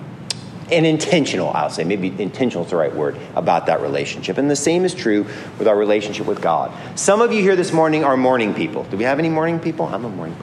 and 0.70 0.86
intentional, 0.86 1.50
I'll 1.50 1.70
say, 1.70 1.84
maybe 1.84 2.14
intentional 2.20 2.64
is 2.64 2.70
the 2.70 2.76
right 2.76 2.94
word, 2.94 3.16
about 3.34 3.66
that 3.66 3.80
relationship. 3.80 4.38
And 4.38 4.50
the 4.50 4.56
same 4.56 4.84
is 4.84 4.94
true 4.94 5.26
with 5.58 5.66
our 5.66 5.76
relationship 5.76 6.26
with 6.26 6.40
God. 6.40 6.72
Some 6.98 7.20
of 7.20 7.32
you 7.32 7.42
here 7.42 7.56
this 7.56 7.72
morning 7.72 8.04
are 8.04 8.16
morning 8.16 8.54
people. 8.54 8.84
Do 8.84 8.96
we 8.96 9.04
have 9.04 9.18
any 9.18 9.28
morning 9.28 9.60
people? 9.60 9.86
I'm 9.86 10.04
a 10.04 10.10
morning? 10.10 10.36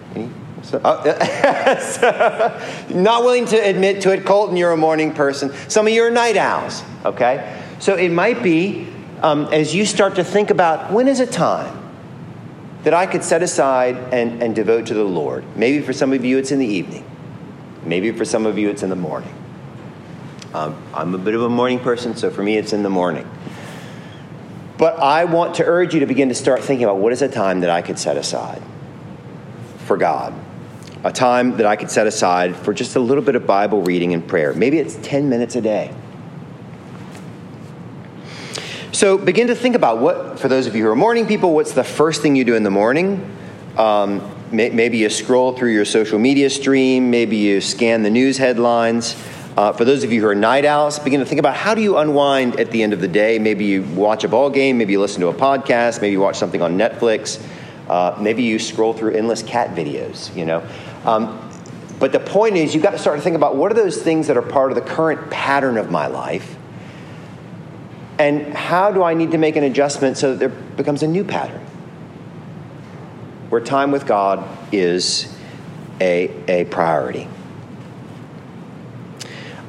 So, 0.63 0.79
uh, 0.83 2.59
not 2.89 3.23
willing 3.23 3.45
to 3.47 3.57
admit 3.57 4.01
to 4.01 4.11
it, 4.11 4.25
Colton, 4.25 4.57
you're 4.57 4.71
a 4.71 4.77
morning 4.77 5.13
person. 5.13 5.53
Some 5.67 5.85
of 5.85 5.93
you 5.93 6.03
are 6.03 6.09
night 6.09 6.37
owls, 6.37 6.83
okay? 7.05 7.63
So 7.79 7.95
it 7.95 8.09
might 8.09 8.41
be 8.41 8.87
um, 9.21 9.45
as 9.53 9.75
you 9.75 9.85
start 9.85 10.15
to 10.15 10.23
think 10.23 10.49
about 10.49 10.91
when 10.91 11.07
is 11.07 11.19
a 11.19 11.27
time 11.27 11.81
that 12.83 12.93
I 12.93 13.05
could 13.05 13.23
set 13.23 13.43
aside 13.43 13.95
and, 14.13 14.41
and 14.41 14.55
devote 14.55 14.87
to 14.87 14.93
the 14.93 15.03
Lord? 15.03 15.43
Maybe 15.55 15.81
for 15.81 15.93
some 15.93 16.13
of 16.13 16.25
you 16.25 16.37
it's 16.37 16.51
in 16.51 16.59
the 16.59 16.67
evening, 16.67 17.05
maybe 17.83 18.11
for 18.11 18.25
some 18.25 18.45
of 18.45 18.57
you 18.57 18.69
it's 18.69 18.81
in 18.81 18.89
the 18.89 18.95
morning. 18.95 19.33
Um, 20.55 20.81
I'm 20.93 21.13
a 21.13 21.17
bit 21.17 21.35
of 21.35 21.41
a 21.41 21.49
morning 21.49 21.81
person, 21.81 22.15
so 22.15 22.31
for 22.31 22.41
me, 22.41 22.55
it's 22.55 22.71
in 22.71 22.81
the 22.81 22.89
morning. 22.89 23.29
But 24.77 24.97
I 24.99 25.25
want 25.25 25.55
to 25.55 25.65
urge 25.65 25.93
you 25.93 25.99
to 25.99 26.05
begin 26.05 26.29
to 26.29 26.35
start 26.35 26.63
thinking 26.63 26.85
about 26.85 26.97
what 26.97 27.11
is 27.11 27.21
a 27.21 27.27
time 27.27 27.59
that 27.59 27.69
I 27.69 27.81
could 27.81 27.99
set 27.99 28.15
aside 28.15 28.61
for 29.79 29.97
God. 29.97 30.33
A 31.03 31.11
time 31.11 31.57
that 31.57 31.65
I 31.65 31.75
could 31.75 31.91
set 31.91 32.07
aside 32.07 32.55
for 32.55 32.73
just 32.73 32.95
a 32.95 33.01
little 33.01 33.21
bit 33.21 33.35
of 33.35 33.45
Bible 33.45 33.81
reading 33.81 34.13
and 34.13 34.25
prayer. 34.25 34.53
Maybe 34.53 34.79
it's 34.79 34.95
10 35.01 35.27
minutes 35.27 35.57
a 35.57 35.61
day. 35.61 35.93
So 38.93 39.17
begin 39.17 39.47
to 39.47 39.55
think 39.55 39.75
about 39.75 39.99
what, 39.99 40.39
for 40.39 40.47
those 40.47 40.67
of 40.67 40.75
you 40.75 40.83
who 40.83 40.89
are 40.89 40.95
morning 40.95 41.27
people, 41.27 41.53
what's 41.53 41.73
the 41.73 41.83
first 41.83 42.21
thing 42.21 42.37
you 42.37 42.45
do 42.45 42.55
in 42.55 42.63
the 42.63 42.71
morning? 42.71 43.29
Um, 43.77 44.21
may, 44.53 44.69
maybe 44.69 44.99
you 44.99 45.09
scroll 45.09 45.51
through 45.51 45.73
your 45.73 45.83
social 45.83 46.17
media 46.17 46.49
stream, 46.49 47.11
maybe 47.11 47.35
you 47.35 47.59
scan 47.59 48.03
the 48.03 48.09
news 48.09 48.37
headlines. 48.37 49.17
Uh, 49.57 49.71
for 49.71 49.85
those 49.85 50.03
of 50.03 50.11
you 50.11 50.19
who 50.19 50.27
are 50.27 50.35
night 50.35 50.65
owls, 50.65 50.99
begin 50.99 51.21
to 51.21 51.25
think 51.25 51.39
about 51.39 51.55
how 51.55 51.73
do 51.73 51.81
you 51.81 51.97
unwind 51.97 52.59
at 52.59 52.71
the 52.71 52.83
end 52.83 52.91
of 52.91 52.99
the 52.99 53.07
day. 53.07 53.39
Maybe 53.39 53.63
you 53.63 53.83
watch 53.83 54.25
a 54.25 54.27
ball 54.27 54.49
game, 54.49 54.77
maybe 54.77 54.91
you 54.91 54.99
listen 54.99 55.21
to 55.21 55.29
a 55.29 55.33
podcast, 55.33 56.01
maybe 56.01 56.11
you 56.11 56.19
watch 56.19 56.37
something 56.37 56.61
on 56.61 56.77
Netflix, 56.77 57.41
uh, 57.89 58.17
maybe 58.19 58.43
you 58.43 58.59
scroll 58.59 58.91
through 58.91 59.13
endless 59.13 59.41
cat 59.41 59.73
videos, 59.73 60.35
you 60.35 60.45
know. 60.45 60.67
Um, 61.05 61.41
but 61.99 62.11
the 62.11 62.19
point 62.19 62.57
is, 62.57 62.73
you've 62.73 62.83
got 62.83 62.91
to 62.91 62.97
start 62.97 63.17
to 63.17 63.23
think 63.23 63.37
about 63.37 63.55
what 63.55 63.71
are 63.71 63.75
those 63.75 64.01
things 64.01 64.27
that 64.27 64.35
are 64.35 64.41
part 64.41 64.71
of 64.71 64.75
the 64.75 64.81
current 64.81 65.31
pattern 65.31 65.77
of 65.77 65.89
my 65.89 66.07
life, 66.07 66.57
and 68.19 68.53
how 68.53 68.91
do 68.91 69.03
I 69.03 69.13
need 69.13 69.31
to 69.31 69.37
make 69.37 69.55
an 69.55 69.63
adjustment 69.63 70.17
so 70.17 70.31
that 70.31 70.39
there 70.39 70.49
becomes 70.49 71.01
a 71.01 71.07
new 71.07 71.23
pattern 71.23 71.61
where 73.47 73.61
time 73.61 73.91
with 73.91 74.05
God 74.05 74.45
is 74.73 75.33
a, 76.01 76.29
a 76.49 76.65
priority 76.65 77.29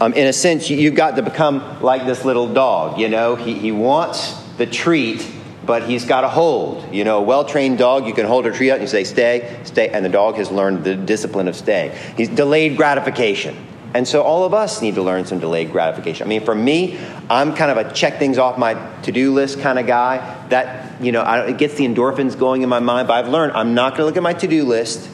um, 0.00 0.12
in 0.12 0.26
a 0.26 0.32
sense, 0.32 0.68
you, 0.68 0.88
have 0.88 0.94
got 0.94 1.16
to 1.16 1.22
become 1.22 1.82
like 1.82 2.04
this 2.06 2.24
little 2.24 2.52
dog. 2.52 2.98
You 2.98 3.08
know, 3.08 3.34
he, 3.34 3.54
he 3.54 3.72
wants 3.72 4.32
the 4.58 4.66
treat, 4.66 5.26
but 5.64 5.84
he's 5.84 6.04
got 6.04 6.24
a 6.24 6.28
hold. 6.28 6.94
You 6.94 7.04
know, 7.04 7.18
a 7.18 7.22
well 7.22 7.44
trained 7.44 7.78
dog, 7.78 8.06
you 8.06 8.12
can 8.12 8.26
hold 8.26 8.46
a 8.46 8.52
treat 8.52 8.70
out 8.70 8.74
and 8.74 8.82
you 8.82 8.88
say, 8.88 9.04
stay, 9.04 9.60
stay, 9.64 9.88
and 9.88 10.04
the 10.04 10.10
dog 10.10 10.36
has 10.36 10.50
learned 10.50 10.84
the 10.84 10.94
discipline 10.94 11.48
of 11.48 11.56
staying. 11.56 11.92
He's 12.16 12.28
delayed 12.28 12.76
gratification. 12.76 13.56
And 13.94 14.06
so 14.06 14.20
all 14.20 14.44
of 14.44 14.52
us 14.52 14.82
need 14.82 14.96
to 14.96 15.02
learn 15.02 15.24
some 15.24 15.38
delayed 15.38 15.72
gratification. 15.72 16.26
I 16.26 16.28
mean, 16.28 16.44
for 16.44 16.54
me, 16.54 16.98
I'm 17.30 17.54
kind 17.54 17.70
of 17.70 17.78
a 17.78 17.90
check 17.94 18.18
things 18.18 18.36
off 18.36 18.58
my 18.58 18.74
to 19.02 19.12
do 19.12 19.32
list 19.32 19.60
kind 19.60 19.78
of 19.78 19.86
guy. 19.86 20.18
That, 20.48 21.00
you 21.00 21.12
know, 21.12 21.22
I, 21.22 21.46
it 21.46 21.56
gets 21.56 21.76
the 21.76 21.86
endorphins 21.86 22.38
going 22.38 22.60
in 22.60 22.68
my 22.68 22.80
mind, 22.80 23.08
but 23.08 23.14
I've 23.14 23.28
learned 23.28 23.52
I'm 23.52 23.72
not 23.72 23.92
going 23.92 24.00
to 24.00 24.04
look 24.04 24.18
at 24.18 24.22
my 24.22 24.34
to 24.34 24.46
do 24.46 24.64
list 24.64 25.08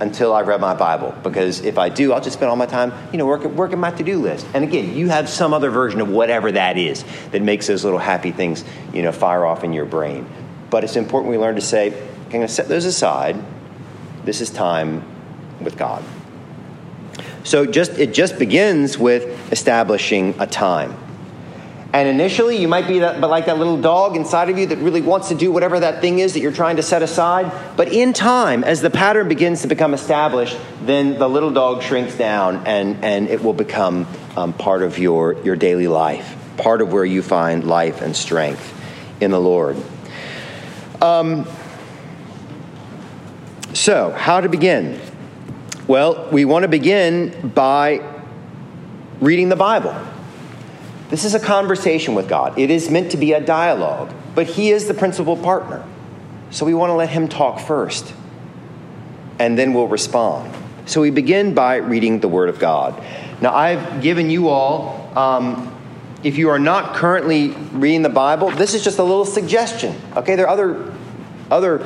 until 0.00 0.32
I've 0.32 0.48
read 0.48 0.60
my 0.60 0.74
Bible. 0.74 1.14
Because 1.22 1.60
if 1.60 1.78
I 1.78 1.88
do, 1.88 2.12
I'll 2.12 2.20
just 2.20 2.36
spend 2.36 2.50
all 2.50 2.56
my 2.56 2.66
time, 2.66 2.92
you 3.12 3.18
know, 3.18 3.26
working, 3.26 3.54
working 3.56 3.78
my 3.78 3.90
to-do 3.90 4.18
list. 4.18 4.46
And 4.54 4.64
again, 4.64 4.94
you 4.96 5.08
have 5.08 5.28
some 5.28 5.54
other 5.54 5.70
version 5.70 6.00
of 6.00 6.08
whatever 6.08 6.50
that 6.52 6.76
is 6.76 7.04
that 7.30 7.42
makes 7.42 7.66
those 7.66 7.84
little 7.84 7.98
happy 7.98 8.32
things, 8.32 8.64
you 8.92 9.02
know, 9.02 9.12
fire 9.12 9.44
off 9.44 9.64
in 9.64 9.72
your 9.72 9.84
brain. 9.84 10.26
But 10.70 10.84
it's 10.84 10.96
important 10.96 11.30
we 11.30 11.38
learn 11.38 11.54
to 11.54 11.60
say, 11.60 11.92
I'm 12.24 12.30
going 12.30 12.42
to 12.42 12.48
set 12.48 12.68
those 12.68 12.84
aside. 12.84 13.36
This 14.24 14.40
is 14.40 14.50
time 14.50 15.04
with 15.60 15.76
God. 15.78 16.02
So 17.44 17.66
just 17.66 17.98
it 17.98 18.14
just 18.14 18.38
begins 18.38 18.98
with 18.98 19.52
establishing 19.52 20.34
a 20.40 20.46
time. 20.46 20.96
And 21.94 22.08
initially, 22.08 22.56
you 22.56 22.66
might 22.66 22.88
be 22.88 22.98
that, 22.98 23.20
but 23.20 23.30
like 23.30 23.46
that 23.46 23.56
little 23.56 23.80
dog 23.80 24.16
inside 24.16 24.50
of 24.50 24.58
you 24.58 24.66
that 24.66 24.78
really 24.78 25.00
wants 25.00 25.28
to 25.28 25.36
do 25.36 25.52
whatever 25.52 25.78
that 25.78 26.00
thing 26.00 26.18
is 26.18 26.34
that 26.34 26.40
you're 26.40 26.50
trying 26.50 26.74
to 26.74 26.82
set 26.82 27.04
aside. 27.04 27.52
But 27.76 27.92
in 27.92 28.12
time, 28.12 28.64
as 28.64 28.80
the 28.80 28.90
pattern 28.90 29.28
begins 29.28 29.62
to 29.62 29.68
become 29.68 29.94
established, 29.94 30.58
then 30.82 31.20
the 31.20 31.28
little 31.28 31.52
dog 31.52 31.84
shrinks 31.84 32.16
down 32.16 32.66
and, 32.66 33.04
and 33.04 33.28
it 33.28 33.44
will 33.44 33.52
become 33.52 34.08
um, 34.36 34.52
part 34.54 34.82
of 34.82 34.98
your, 34.98 35.40
your 35.44 35.54
daily 35.54 35.86
life, 35.86 36.36
part 36.56 36.82
of 36.82 36.92
where 36.92 37.04
you 37.04 37.22
find 37.22 37.62
life 37.62 38.02
and 38.02 38.16
strength 38.16 38.74
in 39.20 39.30
the 39.30 39.40
Lord. 39.40 39.76
Um, 41.00 41.46
so, 43.72 44.10
how 44.10 44.40
to 44.40 44.48
begin? 44.48 45.00
Well, 45.86 46.28
we 46.32 46.44
want 46.44 46.64
to 46.64 46.68
begin 46.68 47.50
by 47.50 48.02
reading 49.20 49.48
the 49.48 49.54
Bible. 49.54 49.94
This 51.14 51.24
is 51.24 51.36
a 51.36 51.38
conversation 51.38 52.16
with 52.16 52.28
God. 52.28 52.58
It 52.58 52.70
is 52.70 52.90
meant 52.90 53.12
to 53.12 53.16
be 53.16 53.34
a 53.34 53.40
dialogue, 53.40 54.12
but 54.34 54.48
He 54.48 54.72
is 54.72 54.88
the 54.88 54.94
principal 54.94 55.36
partner. 55.36 55.86
So 56.50 56.66
we 56.66 56.74
want 56.74 56.90
to 56.90 56.94
let 56.94 57.08
Him 57.08 57.28
talk 57.28 57.60
first, 57.60 58.12
and 59.38 59.56
then 59.56 59.74
we'll 59.74 59.86
respond. 59.86 60.52
So 60.86 61.00
we 61.00 61.10
begin 61.10 61.54
by 61.54 61.76
reading 61.76 62.18
the 62.18 62.26
Word 62.26 62.48
of 62.48 62.58
God. 62.58 63.00
Now, 63.40 63.54
I've 63.54 64.02
given 64.02 64.28
you 64.28 64.48
all, 64.48 65.16
um, 65.16 65.72
if 66.24 66.36
you 66.36 66.48
are 66.48 66.58
not 66.58 66.96
currently 66.96 67.50
reading 67.50 68.02
the 68.02 68.08
Bible, 68.08 68.50
this 68.50 68.74
is 68.74 68.82
just 68.82 68.98
a 68.98 69.04
little 69.04 69.24
suggestion. 69.24 69.94
Okay, 70.16 70.34
there 70.34 70.46
are 70.46 70.52
other, 70.52 70.92
other 71.48 71.78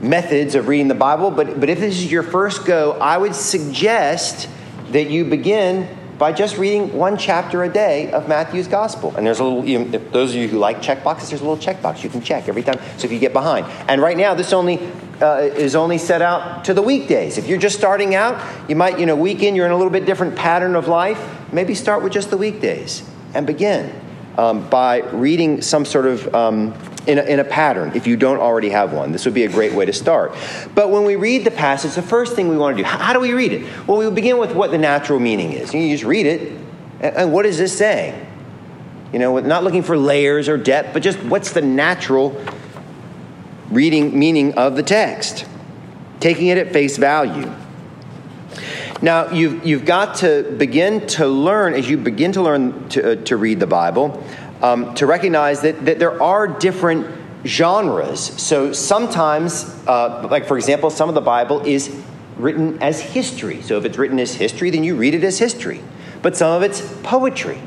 methods 0.00 0.54
of 0.54 0.66
reading 0.68 0.88
the 0.88 0.94
Bible, 0.94 1.30
but, 1.30 1.60
but 1.60 1.68
if 1.68 1.78
this 1.78 1.96
is 1.96 2.10
your 2.10 2.22
first 2.22 2.64
go, 2.64 2.92
I 2.92 3.18
would 3.18 3.34
suggest 3.34 4.48
that 4.92 5.10
you 5.10 5.26
begin 5.26 5.94
by 6.18 6.32
just 6.32 6.58
reading 6.58 6.92
one 6.92 7.16
chapter 7.16 7.64
a 7.64 7.68
day 7.68 8.10
of 8.12 8.28
Matthew's 8.28 8.68
gospel. 8.68 9.14
And 9.16 9.26
there's 9.26 9.40
a 9.40 9.44
little, 9.44 9.64
you 9.64 9.78
know, 9.80 9.98
those 10.10 10.30
of 10.30 10.36
you 10.36 10.48
who 10.48 10.58
like 10.58 10.80
check 10.80 11.02
boxes, 11.02 11.30
there's 11.30 11.40
a 11.40 11.48
little 11.48 11.62
checkbox 11.62 12.02
you 12.02 12.10
can 12.10 12.20
check 12.20 12.48
every 12.48 12.62
time. 12.62 12.78
So 12.98 13.06
if 13.06 13.12
you 13.12 13.18
get 13.18 13.32
behind. 13.32 13.66
And 13.88 14.00
right 14.00 14.16
now, 14.16 14.34
this 14.34 14.52
only 14.52 14.78
uh, 15.20 15.38
is 15.38 15.74
only 15.74 15.98
set 15.98 16.22
out 16.22 16.64
to 16.66 16.74
the 16.74 16.82
weekdays. 16.82 17.38
If 17.38 17.48
you're 17.48 17.58
just 17.58 17.76
starting 17.76 18.14
out, 18.14 18.42
you 18.68 18.76
might, 18.76 18.98
you 18.98 19.06
know, 19.06 19.16
weekend, 19.16 19.56
you're 19.56 19.66
in 19.66 19.72
a 19.72 19.76
little 19.76 19.92
bit 19.92 20.06
different 20.06 20.36
pattern 20.36 20.76
of 20.76 20.88
life. 20.88 21.52
Maybe 21.52 21.74
start 21.74 22.02
with 22.02 22.12
just 22.12 22.30
the 22.30 22.36
weekdays 22.36 23.08
and 23.32 23.46
begin 23.46 24.03
um, 24.38 24.68
by 24.68 25.00
reading 25.00 25.62
some 25.62 25.84
sort 25.84 26.06
of 26.06 26.34
um, 26.34 26.74
in 27.06 27.18
a, 27.18 27.22
in 27.22 27.40
a 27.40 27.44
pattern 27.44 27.92
if 27.94 28.06
you 28.06 28.16
don't 28.16 28.38
already 28.38 28.70
have 28.70 28.92
one. 28.92 29.12
This 29.12 29.24
would 29.24 29.34
be 29.34 29.44
a 29.44 29.48
great 29.48 29.72
way 29.72 29.84
to 29.84 29.92
start. 29.92 30.34
But 30.74 30.90
when 30.90 31.04
we 31.04 31.16
read 31.16 31.44
the 31.44 31.50
passage, 31.50 31.94
the 31.94 32.02
first 32.02 32.34
thing 32.34 32.48
we 32.48 32.56
want 32.56 32.76
to 32.76 32.82
do, 32.82 32.88
how 32.88 33.12
do 33.12 33.20
we 33.20 33.32
read 33.32 33.52
it? 33.52 33.86
Well, 33.86 33.98
we 33.98 34.10
begin 34.10 34.38
with 34.38 34.54
what 34.54 34.70
the 34.70 34.78
natural 34.78 35.20
meaning 35.20 35.52
is. 35.52 35.74
You 35.74 35.90
just 35.90 36.04
read 36.04 36.26
it, 36.26 36.58
and 37.00 37.32
what 37.32 37.46
is 37.46 37.58
this 37.58 37.76
saying? 37.76 38.26
You 39.12 39.18
know, 39.18 39.38
not 39.38 39.62
looking 39.62 39.82
for 39.82 39.96
layers 39.96 40.48
or 40.48 40.56
depth, 40.56 40.92
but 40.92 41.02
just 41.02 41.22
what's 41.22 41.52
the 41.52 41.62
natural 41.62 42.40
reading 43.70 44.18
meaning 44.18 44.54
of 44.54 44.76
the 44.76 44.82
text, 44.82 45.46
taking 46.20 46.48
it 46.48 46.58
at 46.58 46.72
face 46.72 46.96
value. 46.96 47.52
Now, 49.02 49.30
you've, 49.30 49.66
you've 49.66 49.84
got 49.84 50.16
to 50.16 50.54
begin 50.56 51.06
to 51.08 51.26
learn, 51.26 51.74
as 51.74 51.88
you 51.88 51.96
begin 51.96 52.32
to 52.32 52.42
learn 52.42 52.88
to, 52.90 53.12
uh, 53.12 53.24
to 53.24 53.36
read 53.36 53.60
the 53.60 53.66
Bible, 53.66 54.24
um, 54.62 54.94
to 54.94 55.06
recognize 55.06 55.60
that, 55.62 55.84
that 55.84 55.98
there 55.98 56.22
are 56.22 56.46
different 56.46 57.06
genres. 57.44 58.20
So 58.20 58.72
sometimes, 58.72 59.64
uh, 59.86 60.26
like 60.30 60.46
for 60.46 60.56
example, 60.56 60.90
some 60.90 61.08
of 61.08 61.14
the 61.14 61.20
Bible 61.20 61.60
is 61.66 61.94
written 62.36 62.82
as 62.82 63.00
history. 63.00 63.62
So 63.62 63.78
if 63.78 63.84
it's 63.84 63.98
written 63.98 64.18
as 64.18 64.34
history, 64.34 64.70
then 64.70 64.84
you 64.84 64.96
read 64.96 65.14
it 65.14 65.24
as 65.24 65.38
history. 65.38 65.82
But 66.22 66.36
some 66.36 66.52
of 66.52 66.62
it's 66.62 66.80
poetry. 67.02 67.60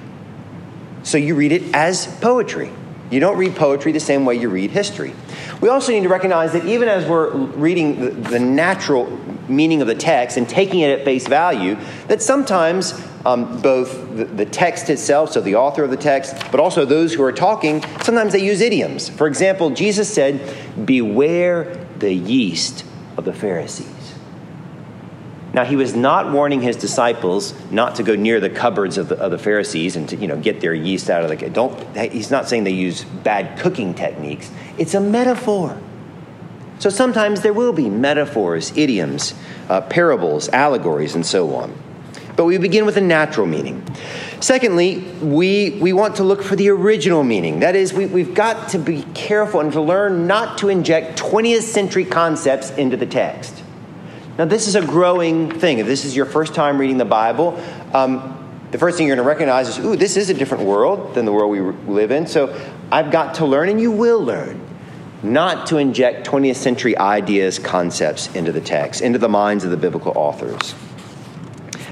So 1.04 1.18
you 1.18 1.36
read 1.36 1.52
it 1.52 1.76
as 1.76 2.08
poetry. 2.20 2.72
You 3.10 3.20
don't 3.20 3.38
read 3.38 3.56
poetry 3.56 3.92
the 3.92 4.00
same 4.00 4.26
way 4.26 4.36
you 4.36 4.50
read 4.50 4.72
history. 4.72 5.14
We 5.62 5.70
also 5.70 5.92
need 5.92 6.04
to 6.04 6.10
recognize 6.10 6.54
that 6.54 6.66
even 6.66 6.90
as 6.90 7.08
we're 7.08 7.30
reading 7.32 8.22
the, 8.24 8.40
natural 8.40 9.06
meaning 9.48 9.82
of 9.82 9.88
the 9.88 9.96
text 9.96 10.38
and 10.38 10.48
taking 10.48 10.82
it 10.82 11.00
at 11.00 11.06
face 11.06 11.26
value, 11.26 11.78
that 12.08 12.22
sometimes 12.22 13.02
um, 13.26 13.62
both 13.62 14.16
the, 14.16 14.46
text 14.46 14.90
itself, 14.90 15.32
so 15.32 15.42
the 15.42 15.56
author 15.56 15.84
of 15.84 15.90
the 15.90 15.98
text, 15.98 16.36
but 16.52 16.60
also 16.60 16.86
those 16.86 17.14
who 17.14 17.24
are 17.24 17.32
talking, 17.32 17.82
sometimes 18.02 18.34
they 18.34 18.44
use 18.44 18.62
idioms. 18.62 19.10
For 19.10 19.28
example, 19.28 19.70
Jesus 19.70 20.14
said, 20.14 20.42
Beware 20.86 21.86
the 22.00 22.14
yeast 22.14 22.86
of 23.16 23.26
the 23.26 23.34
Pharisees. 23.34 24.17
Now, 25.58 25.66
he 25.66 25.76
was 25.76 25.96
not 25.96 26.32
warning 26.32 26.62
his 26.62 26.76
disciples 26.76 27.52
not 27.72 27.96
to 27.96 28.04
go 28.04 28.16
near 28.16 28.40
the 28.40 28.48
cupboards 28.48 29.00
of 29.00 29.10
the, 29.10 29.18
of 29.18 29.32
the 29.32 29.40
Pharisees 29.40 29.96
and 29.96 30.08
to 30.10 30.16
you 30.16 30.28
know, 30.28 30.38
get 30.38 30.62
their 30.62 30.76
yeast 30.76 31.10
out 31.10 31.24
of 31.24 31.32
the. 31.32 31.50
Don't, 31.50 31.98
he's 31.98 32.30
not 32.30 32.48
saying 32.48 32.64
they 32.64 32.70
use 32.70 33.04
bad 33.04 33.58
cooking 33.58 33.96
techniques. 33.96 34.52
It's 34.78 34.94
a 34.94 35.00
metaphor. 35.00 35.76
So 36.78 36.92
sometimes 36.92 37.42
there 37.42 37.54
will 37.54 37.74
be 37.74 37.90
metaphors, 37.90 38.72
idioms, 38.78 39.34
uh, 39.68 39.82
parables, 39.82 40.48
allegories, 40.50 41.16
and 41.16 41.26
so 41.26 41.56
on. 41.56 41.76
But 42.36 42.46
we 42.46 42.60
begin 42.60 42.86
with 42.86 42.98
a 42.98 43.02
natural 43.02 43.48
meaning. 43.48 43.84
Secondly, 44.40 45.00
we, 45.24 45.72
we 45.82 45.92
want 45.92 46.18
to 46.18 46.24
look 46.24 46.44
for 46.44 46.56
the 46.56 46.70
original 46.70 47.24
meaning. 47.24 47.62
That 47.62 47.76
is, 47.76 47.94
we, 47.94 48.06
we've 48.06 48.36
got 48.36 48.70
to 48.70 48.78
be 48.78 49.02
careful 49.16 49.62
and 49.62 49.74
to 49.74 49.82
learn 49.82 50.28
not 50.28 50.60
to 50.60 50.70
inject 50.70 51.18
20th 51.18 51.64
century 51.64 52.06
concepts 52.06 52.70
into 52.70 52.96
the 52.96 53.08
text. 53.08 53.64
Now, 54.38 54.46
this 54.46 54.68
is 54.68 54.76
a 54.76 54.86
growing 54.86 55.50
thing. 55.50 55.80
If 55.80 55.88
this 55.88 56.06
is 56.06 56.16
your 56.16 56.28
first 56.28 56.54
time 56.54 56.78
reading 56.78 56.98
the 56.98 57.06
Bible, 57.06 57.60
um, 57.94 58.36
the 58.70 58.78
first 58.78 58.98
thing 58.98 59.08
you're 59.08 59.16
going 59.16 59.26
to 59.26 59.28
recognize 59.28 59.68
is, 59.68 59.80
ooh, 59.84 59.96
this 59.96 60.16
is 60.16 60.30
a 60.30 60.34
different 60.34 60.64
world 60.64 61.16
than 61.16 61.26
the 61.26 61.34
world 61.34 61.50
we 61.52 61.62
live 61.92 62.12
in. 62.12 62.28
So 62.28 62.56
I've 62.92 63.12
got 63.12 63.36
to 63.36 63.46
learn, 63.46 63.70
and 63.70 63.82
you 63.82 63.92
will 63.92 64.22
learn, 64.22 64.62
not 65.24 65.66
to 65.68 65.78
inject 65.78 66.28
20th 66.28 66.58
century 66.58 66.96
ideas, 66.98 67.58
concepts 67.58 68.34
into 68.36 68.52
the 68.52 68.62
text, 68.62 69.02
into 69.02 69.18
the 69.18 69.30
minds 69.30 69.64
of 69.64 69.72
the 69.72 69.78
biblical 69.78 70.14
authors. 70.16 70.76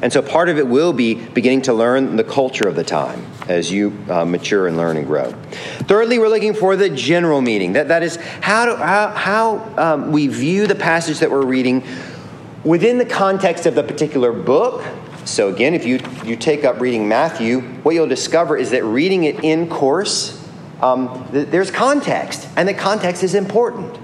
And 0.04 0.14
so 0.14 0.22
part 0.22 0.50
of 0.50 0.60
it 0.60 0.68
will 0.68 0.94
be 0.94 1.16
beginning 1.16 1.64
to 1.64 1.74
learn 1.74 2.16
the 2.16 2.24
culture 2.24 2.68
of 2.68 2.76
the 2.76 2.84
time 2.84 3.26
as 3.48 3.72
you 3.72 3.98
uh, 4.08 4.24
mature 4.24 4.68
and 4.68 4.78
learn 4.78 4.98
and 4.98 5.08
grow. 5.08 5.32
Thirdly, 5.88 6.20
we're 6.20 6.30
looking 6.30 6.54
for 6.54 6.76
the 6.76 6.90
general 6.92 7.42
meaning. 7.42 7.74
That, 7.74 7.88
that 7.88 8.04
is 8.04 8.18
how, 8.18 8.66
do, 8.66 8.76
how, 8.76 9.10
how 9.10 9.74
um, 9.78 10.12
we 10.12 10.28
view 10.28 10.68
the 10.68 10.76
passage 10.76 11.20
that 11.20 11.32
we're 11.32 11.46
reading 11.46 11.84
within 12.66 12.98
the 12.98 13.06
context 13.06 13.66
of 13.66 13.76
the 13.76 13.84
particular 13.84 14.34
book. 14.34 14.84
So, 15.24 15.50
again, 15.50 15.74
if 15.74 15.86
you, 15.86 16.00
you 16.26 16.36
take 16.36 16.66
up 16.66 16.82
reading 16.82 17.08
Matthew, 17.08 17.62
what 17.62 17.96
you'll 17.96 18.08
discover 18.08 18.58
is 18.58 18.72
that 18.72 18.84
reading 18.84 19.24
it 19.24 19.44
in 19.44 19.70
course, 19.70 20.44
um, 20.82 21.28
th- 21.32 21.48
there's 21.48 21.72
context, 21.72 22.48
and 22.58 22.68
the 22.68 22.74
context 22.74 23.24
is 23.24 23.34
important. 23.34 23.98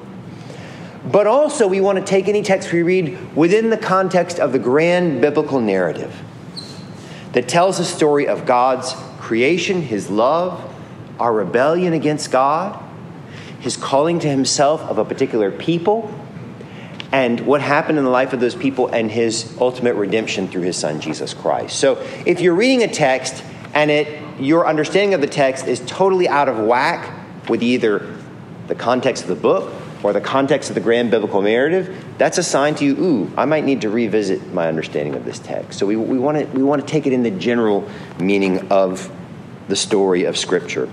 But 1.12 1.28
also, 1.28 1.68
we 1.68 1.82
want 1.82 1.98
to 1.98 2.06
take 2.06 2.28
any 2.28 2.44
text 2.44 2.72
we 2.72 2.84
read 2.84 3.36
within 3.36 3.72
the 3.72 3.78
context 3.78 4.40
of 4.40 4.52
the 4.52 4.60
grand 4.60 5.20
biblical 5.20 5.60
narrative 5.60 6.24
that 7.34 7.48
tells 7.48 7.78
the 7.78 7.86
story 7.86 8.28
of 8.28 8.46
God's 8.46 8.94
creation, 9.20 9.82
His 9.82 10.10
love, 10.10 10.74
our 11.20 11.34
rebellion 11.34 11.94
against 11.94 12.32
God, 12.32 12.82
His 13.60 13.78
calling 13.78 14.20
to 14.20 14.30
Himself 14.30 14.82
of 14.82 14.98
a 14.98 15.06
particular 15.06 15.52
people, 15.52 16.14
and 17.12 17.42
what 17.42 17.62
happened 17.62 17.98
in 17.98 18.04
the 18.04 18.10
life 18.10 18.34
of 18.34 18.40
those 18.40 18.56
people 18.56 18.88
and 18.88 19.12
his 19.12 19.56
ultimate 19.60 19.96
redemption 19.96 20.48
through 20.48 20.62
his 20.62 20.78
son 20.78 21.02
Jesus 21.02 21.34
Christ. 21.34 21.78
So 21.78 22.02
if 22.26 22.40
you're 22.40 22.56
reading 22.56 22.84
a 22.84 22.88
text 22.88 23.44
and 23.74 23.92
it 23.92 24.22
your 24.40 24.68
understanding 24.68 25.14
of 25.14 25.22
the 25.22 25.28
text 25.28 25.68
is 25.68 25.82
totally 25.86 26.28
out 26.28 26.50
of 26.50 26.58
whack 26.58 27.50
with 27.50 27.62
either 27.62 28.18
the 28.68 28.76
context 28.76 29.24
of 29.24 29.30
the 29.30 29.36
book 29.36 29.74
or 30.04 30.14
the 30.14 30.22
context 30.22 30.70
of 30.70 30.76
the 30.76 30.82
grand 30.82 31.12
biblical 31.12 31.42
narrative, 31.42 31.96
that's 32.18 32.38
a 32.38 32.44
sign 32.44 32.74
to 32.76 32.86
you, 32.86 32.98
ooh, 32.98 33.32
I 33.38 33.46
might 33.46 33.64
need 33.64 33.82
to 33.82 33.90
revisit 33.90 34.54
my 34.54 34.68
understanding 34.68 35.14
of 35.14 35.26
this 35.26 35.38
text. 35.38 35.78
So 35.78 35.86
we, 35.86 35.96
we, 35.96 36.18
want 36.18 36.40
to, 36.40 36.46
we 36.46 36.64
want 36.64 36.82
to 36.82 36.88
take 36.88 37.06
it 37.06 37.14
in 37.14 37.22
the 37.22 37.32
general 37.32 37.88
meaning 38.20 38.72
of 38.72 39.12
the 39.68 39.76
story 39.76 40.24
of 40.24 40.38
Scripture. 40.38 40.90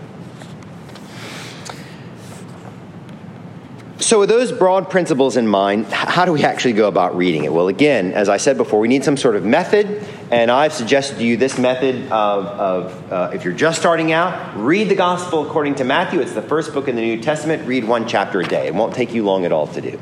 So, 4.09 4.19
with 4.19 4.31
those 4.31 4.53
broad 4.53 4.89
principles 4.89 5.37
in 5.37 5.47
mind, 5.47 5.85
how 5.89 6.25
do 6.25 6.33
we 6.33 6.43
actually 6.43 6.73
go 6.73 6.89
about 6.89 7.15
reading 7.15 7.45
it? 7.45 7.53
Well, 7.53 7.69
again, 7.69 8.13
as 8.15 8.31
I 8.31 8.39
said 8.39 8.57
before, 8.57 8.81
we 8.81 8.89
need 8.89 9.05
some 9.05 9.19
sort 9.19 9.37
of 9.37 9.45
method, 9.45 10.03
and 10.31 10.51
I've 10.51 10.73
suggested 10.73 11.19
to 11.19 11.25
you 11.25 11.37
this 11.37 11.59
method 11.59 12.11
of, 12.11 12.47
of 12.47 13.13
uh, 13.13 13.31
if 13.35 13.45
you're 13.45 13.53
just 13.53 13.79
starting 13.79 14.11
out, 14.11 14.57
read 14.57 14.89
the 14.89 14.95
Gospel 14.95 15.47
according 15.47 15.75
to 15.75 15.85
Matthew. 15.85 16.21
It's 16.21 16.33
the 16.33 16.41
first 16.41 16.73
book 16.73 16.89
in 16.89 16.97
the 16.97 17.03
New 17.03 17.21
Testament. 17.21 17.69
Read 17.69 17.85
one 17.85 18.09
chapter 18.09 18.41
a 18.41 18.47
day. 18.47 18.67
It 18.67 18.75
won't 18.75 18.95
take 18.95 19.13
you 19.13 19.27
long 19.27 19.45
at 19.45 19.53
all 19.53 19.67
to 19.67 19.81
do. 19.83 20.01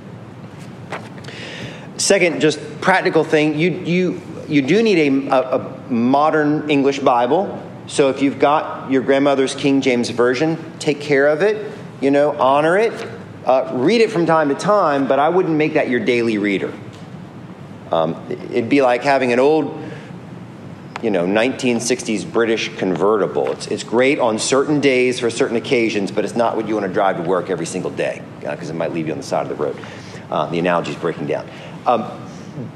Second, 1.97 2.40
just 2.40 2.61
practical 2.81 3.25
thing, 3.25 3.59
you, 3.59 3.73
you, 3.73 4.23
you 4.47 4.62
do 4.62 4.85
need 4.85 4.99
a, 5.01 5.31
a, 5.31 5.59
a 5.59 5.90
modern 5.90 6.71
English 6.71 7.01
Bible. 7.01 7.61
So, 7.88 8.11
if 8.11 8.23
you've 8.23 8.38
got 8.38 8.88
your 8.88 9.03
grandmother's 9.03 9.57
King 9.57 9.81
James 9.81 10.11
Version, 10.11 10.79
take 10.79 11.01
care 11.01 11.27
of 11.27 11.42
it, 11.42 11.73
you 12.01 12.12
know, 12.12 12.38
honor 12.38 12.79
it 12.79 13.15
uh, 13.46 13.70
read 13.74 14.00
it 14.00 14.11
from 14.11 14.26
time 14.26 14.48
to 14.48 14.54
time, 14.54 15.06
but 15.06 15.18
I 15.18 15.28
wouldn't 15.28 15.56
make 15.56 15.74
that 15.74 15.88
your 15.88 16.00
daily 16.00 16.37
reader. 16.37 16.72
Um, 17.92 18.26
it'd 18.50 18.68
be 18.68 18.82
like 18.82 19.02
having 19.02 19.32
an 19.32 19.38
old, 19.38 19.80
you 21.00 21.11
know, 21.11 21.24
1960s 21.24 22.30
British 22.30 22.76
convertible. 22.76 23.52
It's, 23.52 23.68
it's 23.68 23.85
great 23.85 24.18
on 24.18 24.40
certain 24.40 24.80
days 24.80 25.20
for 25.20 25.30
certain 25.30 25.56
occasions, 25.56 26.11
but 26.11 26.24
it's 26.24 26.35
not 26.35 26.56
what 26.56 26.66
you 26.66 26.74
want 26.74 26.88
to 26.88 26.92
drive 26.92 27.18
to 27.18 27.22
work 27.22 27.48
every 27.48 27.66
single 27.66 27.92
day 27.92 28.20
because 28.40 28.68
uh, 28.68 28.72
it 28.72 28.76
might 28.76 28.92
leave 28.92 29.06
you 29.06 29.12
on 29.12 29.18
the 29.18 29.24
side 29.24 29.48
of 29.48 29.56
the 29.56 29.62
road. 29.62 29.78
Uh, 30.28 30.46
the 30.46 30.59
analogy 30.59 30.90
is 30.90 30.96
breaking 30.96 31.28
down. 31.28 31.48
Um, 31.87 32.11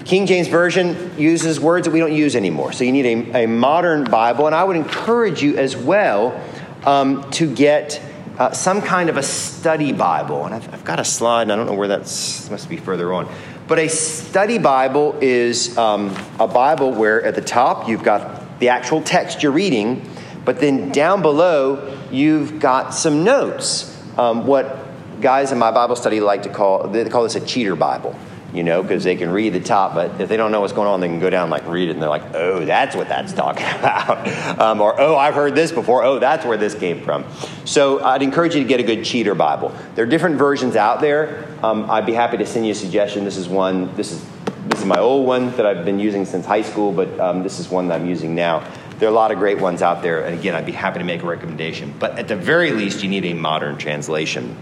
King 0.05 0.27
James 0.27 0.47
Version 0.47 1.19
uses 1.19 1.59
words 1.59 1.87
that 1.87 1.91
we 1.91 1.99
don't 1.99 2.13
use 2.13 2.37
anymore. 2.37 2.73
So 2.73 2.85
you 2.85 2.93
need 2.93 3.07
a, 3.07 3.45
a 3.45 3.47
modern 3.49 4.05
Bible, 4.05 4.47
and 4.47 4.55
I 4.55 4.63
would 4.63 4.77
encourage 4.77 5.43
you 5.43 5.57
as 5.57 5.77
well 5.77 6.41
um, 6.85 7.29
to 7.33 7.53
get 7.53 8.01
uh, 8.41 8.51
some 8.53 8.81
kind 8.81 9.11
of 9.11 9.19
a 9.19 9.23
study 9.23 9.93
Bible. 9.93 10.47
And 10.47 10.55
I've, 10.55 10.73
I've, 10.73 10.85
got 10.85 10.99
a 10.99 11.05
slide, 11.05 11.43
and 11.43 11.53
I 11.53 11.57
don't 11.57 11.67
know 11.67 11.75
where 11.75 11.89
that's, 11.89 12.51
must 12.51 12.71
be 12.71 12.79
further 12.79 13.13
on. 13.13 13.31
But 13.69 13.79
a 13.79 13.89
study 13.89 14.57
Bible 14.57 15.17
is 15.21 15.77
um, 15.77 16.17
a 16.39 16.49
Bible 16.49 16.91
where 16.91 17.23
at 17.23 17.35
the 17.35 17.43
top 17.43 17.87
you've 17.87 18.03
got 18.03 18.59
the 18.59 18.71
actual 18.71 19.03
text 19.03 19.43
you're 19.43 19.53
reading, 19.53 20.09
but 20.47 20.59
then 20.59 20.91
down 20.91 21.21
below 21.21 21.99
you've 22.11 22.59
got 22.59 22.95
some 22.95 23.25
notes. 23.25 23.95
Um, 24.17 24.47
what 24.47 24.87
guys 25.21 25.53
in 25.53 25.59
my 25.59 25.71
Bible 25.71 25.95
study 25.95 26.21
like 26.21 26.43
to 26.45 26.49
call, 26.49 26.89
they 26.89 27.07
call 27.11 27.25
this 27.25 27.37
a 27.37 27.41
cheater 27.41 27.77
Bible 27.77 28.19
you 28.53 28.63
know, 28.65 28.83
because 28.83 29.05
they 29.05 29.17
can 29.17 29.31
read 29.31 29.53
the 29.53 29.61
top, 29.61 29.95
but 29.95 30.21
if 30.21 30.29
they 30.29 30.37
don't 30.37 30.51
know 30.51 30.61
what's 30.61 30.73
going 30.73 30.89
on, 30.89 31.01
they 31.01 31.09
can 31.09 31.21
go 31.21 31.31
down 31.31 31.45
and 31.45 31.51
like 31.51 31.67
read 31.67 31.89
it, 31.89 31.93
and 31.93 32.03
they're 32.03 32.09
like, 32.09 32.35
"Oh, 32.35 32.65
that's 32.65 32.97
what 32.97 33.09
that's 33.09 33.33
talking 33.33 33.67
about," 33.79 34.61
um, 34.61 34.81
or 34.81 35.01
"Oh, 35.01 35.17
I've 35.17 35.35
heard 35.35 35.55
this 35.55 35.73
before. 35.73 36.03
Oh, 36.05 36.19
that's 36.19 36.45
where 36.45 36.57
this 36.57 36.75
came 36.75 37.01
from." 37.03 37.25
So 37.65 38.03
I'd 38.03 38.23
encourage 38.23 38.55
you 38.55 38.63
to 38.63 38.69
get 38.69 38.81
a 38.81 38.83
good 38.83 39.05
cheater 39.05 39.35
Bible. 39.35 39.75
There 39.95 40.05
are 40.05 40.09
different 40.09 40.37
versions 40.37 40.77
out 40.77 41.01
there. 41.01 41.47
Um, 41.63 41.91
I'd 41.91 42.07
be 42.07 42.13
happy 42.13 42.39
to 42.39 42.47
send 42.47 42.67
you 42.67 42.73
a 42.73 42.75
suggestion. 42.75 43.25
This 43.25 43.37
is 43.37 43.49
one. 43.49 43.95
This 43.97 44.13
is 44.13 44.25
this 44.67 44.81
is 44.81 44.87
my 44.87 44.99
old 44.99 45.27
one 45.27 45.51
that 45.57 45.67
I've 45.67 45.85
been 45.85 45.99
using 45.99 46.25
since 46.25 46.45
high 46.45 46.63
school, 46.63 46.93
but 46.93 47.19
um, 47.19 47.43
this 47.43 47.59
is 47.59 47.69
one 47.69 47.89
that 47.89 48.01
I'm 48.01 48.07
using 48.07 48.35
now. 48.35 48.67
There 48.99 49.09
are 49.09 49.13
a 49.13 49.15
lot 49.15 49.31
of 49.31 49.39
great 49.39 49.59
ones 49.59 49.81
out 49.81 50.03
there, 50.03 50.25
and 50.27 50.39
again, 50.39 50.55
I'd 50.55 50.67
be 50.67 50.73
happy 50.73 50.99
to 50.99 51.05
make 51.05 51.23
a 51.23 51.27
recommendation. 51.27 51.95
But 51.99 52.19
at 52.19 52.29
the 52.29 52.37
very 52.37 52.71
least, 52.73 53.03
you 53.03 53.09
need 53.09 53.25
a 53.25 53.33
modern 53.33 53.79
translation. 53.79 54.57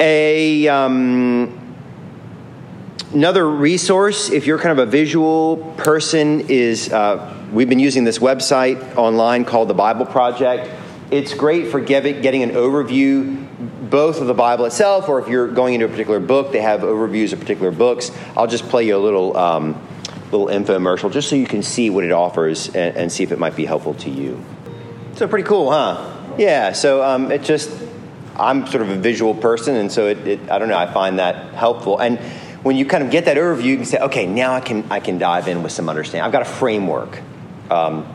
A 0.00 0.68
um, 0.68 1.76
another 3.12 3.48
resource, 3.48 4.30
if 4.30 4.46
you're 4.46 4.58
kind 4.58 4.78
of 4.78 4.86
a 4.86 4.90
visual 4.90 5.74
person, 5.76 6.48
is 6.48 6.92
uh, 6.92 7.34
we've 7.52 7.68
been 7.68 7.78
using 7.78 8.04
this 8.04 8.18
website 8.18 8.96
online 8.96 9.44
called 9.44 9.68
the 9.68 9.74
Bible 9.74 10.06
Project. 10.06 10.70
It's 11.10 11.34
great 11.34 11.68
for 11.68 11.80
getting 11.80 12.42
an 12.42 12.50
overview 12.50 13.46
both 13.90 14.20
of 14.20 14.26
the 14.26 14.34
Bible 14.34 14.66
itself, 14.66 15.08
or 15.08 15.18
if 15.20 15.28
you're 15.28 15.48
going 15.48 15.74
into 15.74 15.86
a 15.86 15.88
particular 15.88 16.20
book, 16.20 16.52
they 16.52 16.60
have 16.60 16.82
overviews 16.82 17.32
of 17.32 17.40
particular 17.40 17.72
books. 17.72 18.12
I'll 18.36 18.46
just 18.46 18.68
play 18.68 18.86
you 18.86 18.96
a 18.96 18.98
little. 18.98 19.36
Um, 19.36 19.80
little 20.32 20.48
infomercial 20.48 21.10
just 21.10 21.30
so 21.30 21.36
you 21.36 21.46
can 21.46 21.62
see 21.62 21.88
what 21.88 22.04
it 22.04 22.12
offers 22.12 22.68
and, 22.68 22.96
and 22.96 23.12
see 23.12 23.22
if 23.22 23.32
it 23.32 23.38
might 23.38 23.56
be 23.56 23.64
helpful 23.64 23.94
to 23.94 24.10
you. 24.10 24.44
So 25.14 25.26
pretty 25.26 25.48
cool, 25.48 25.70
huh? 25.70 26.34
Yeah. 26.36 26.72
So 26.72 27.02
um, 27.02 27.32
it 27.32 27.42
just 27.42 27.70
I'm 28.38 28.66
sort 28.66 28.82
of 28.82 28.90
a 28.90 28.96
visual 28.96 29.34
person, 29.34 29.76
and 29.76 29.90
so 29.90 30.06
it, 30.06 30.26
it, 30.26 30.50
I 30.50 30.58
don't 30.58 30.68
know. 30.68 30.78
I 30.78 30.92
find 30.92 31.18
that 31.18 31.54
helpful. 31.54 31.98
And 31.98 32.18
when 32.62 32.76
you 32.76 32.86
kind 32.86 33.02
of 33.02 33.10
get 33.10 33.24
that 33.24 33.36
overview, 33.36 33.64
you 33.64 33.76
can 33.76 33.84
say, 33.84 33.98
okay, 33.98 34.26
now 34.26 34.52
I 34.52 34.60
can 34.60 34.84
I 34.90 35.00
can 35.00 35.18
dive 35.18 35.48
in 35.48 35.62
with 35.62 35.72
some 35.72 35.88
understanding. 35.88 36.24
I've 36.24 36.32
got 36.32 36.42
a 36.42 36.44
framework. 36.44 37.20
Um, 37.70 38.06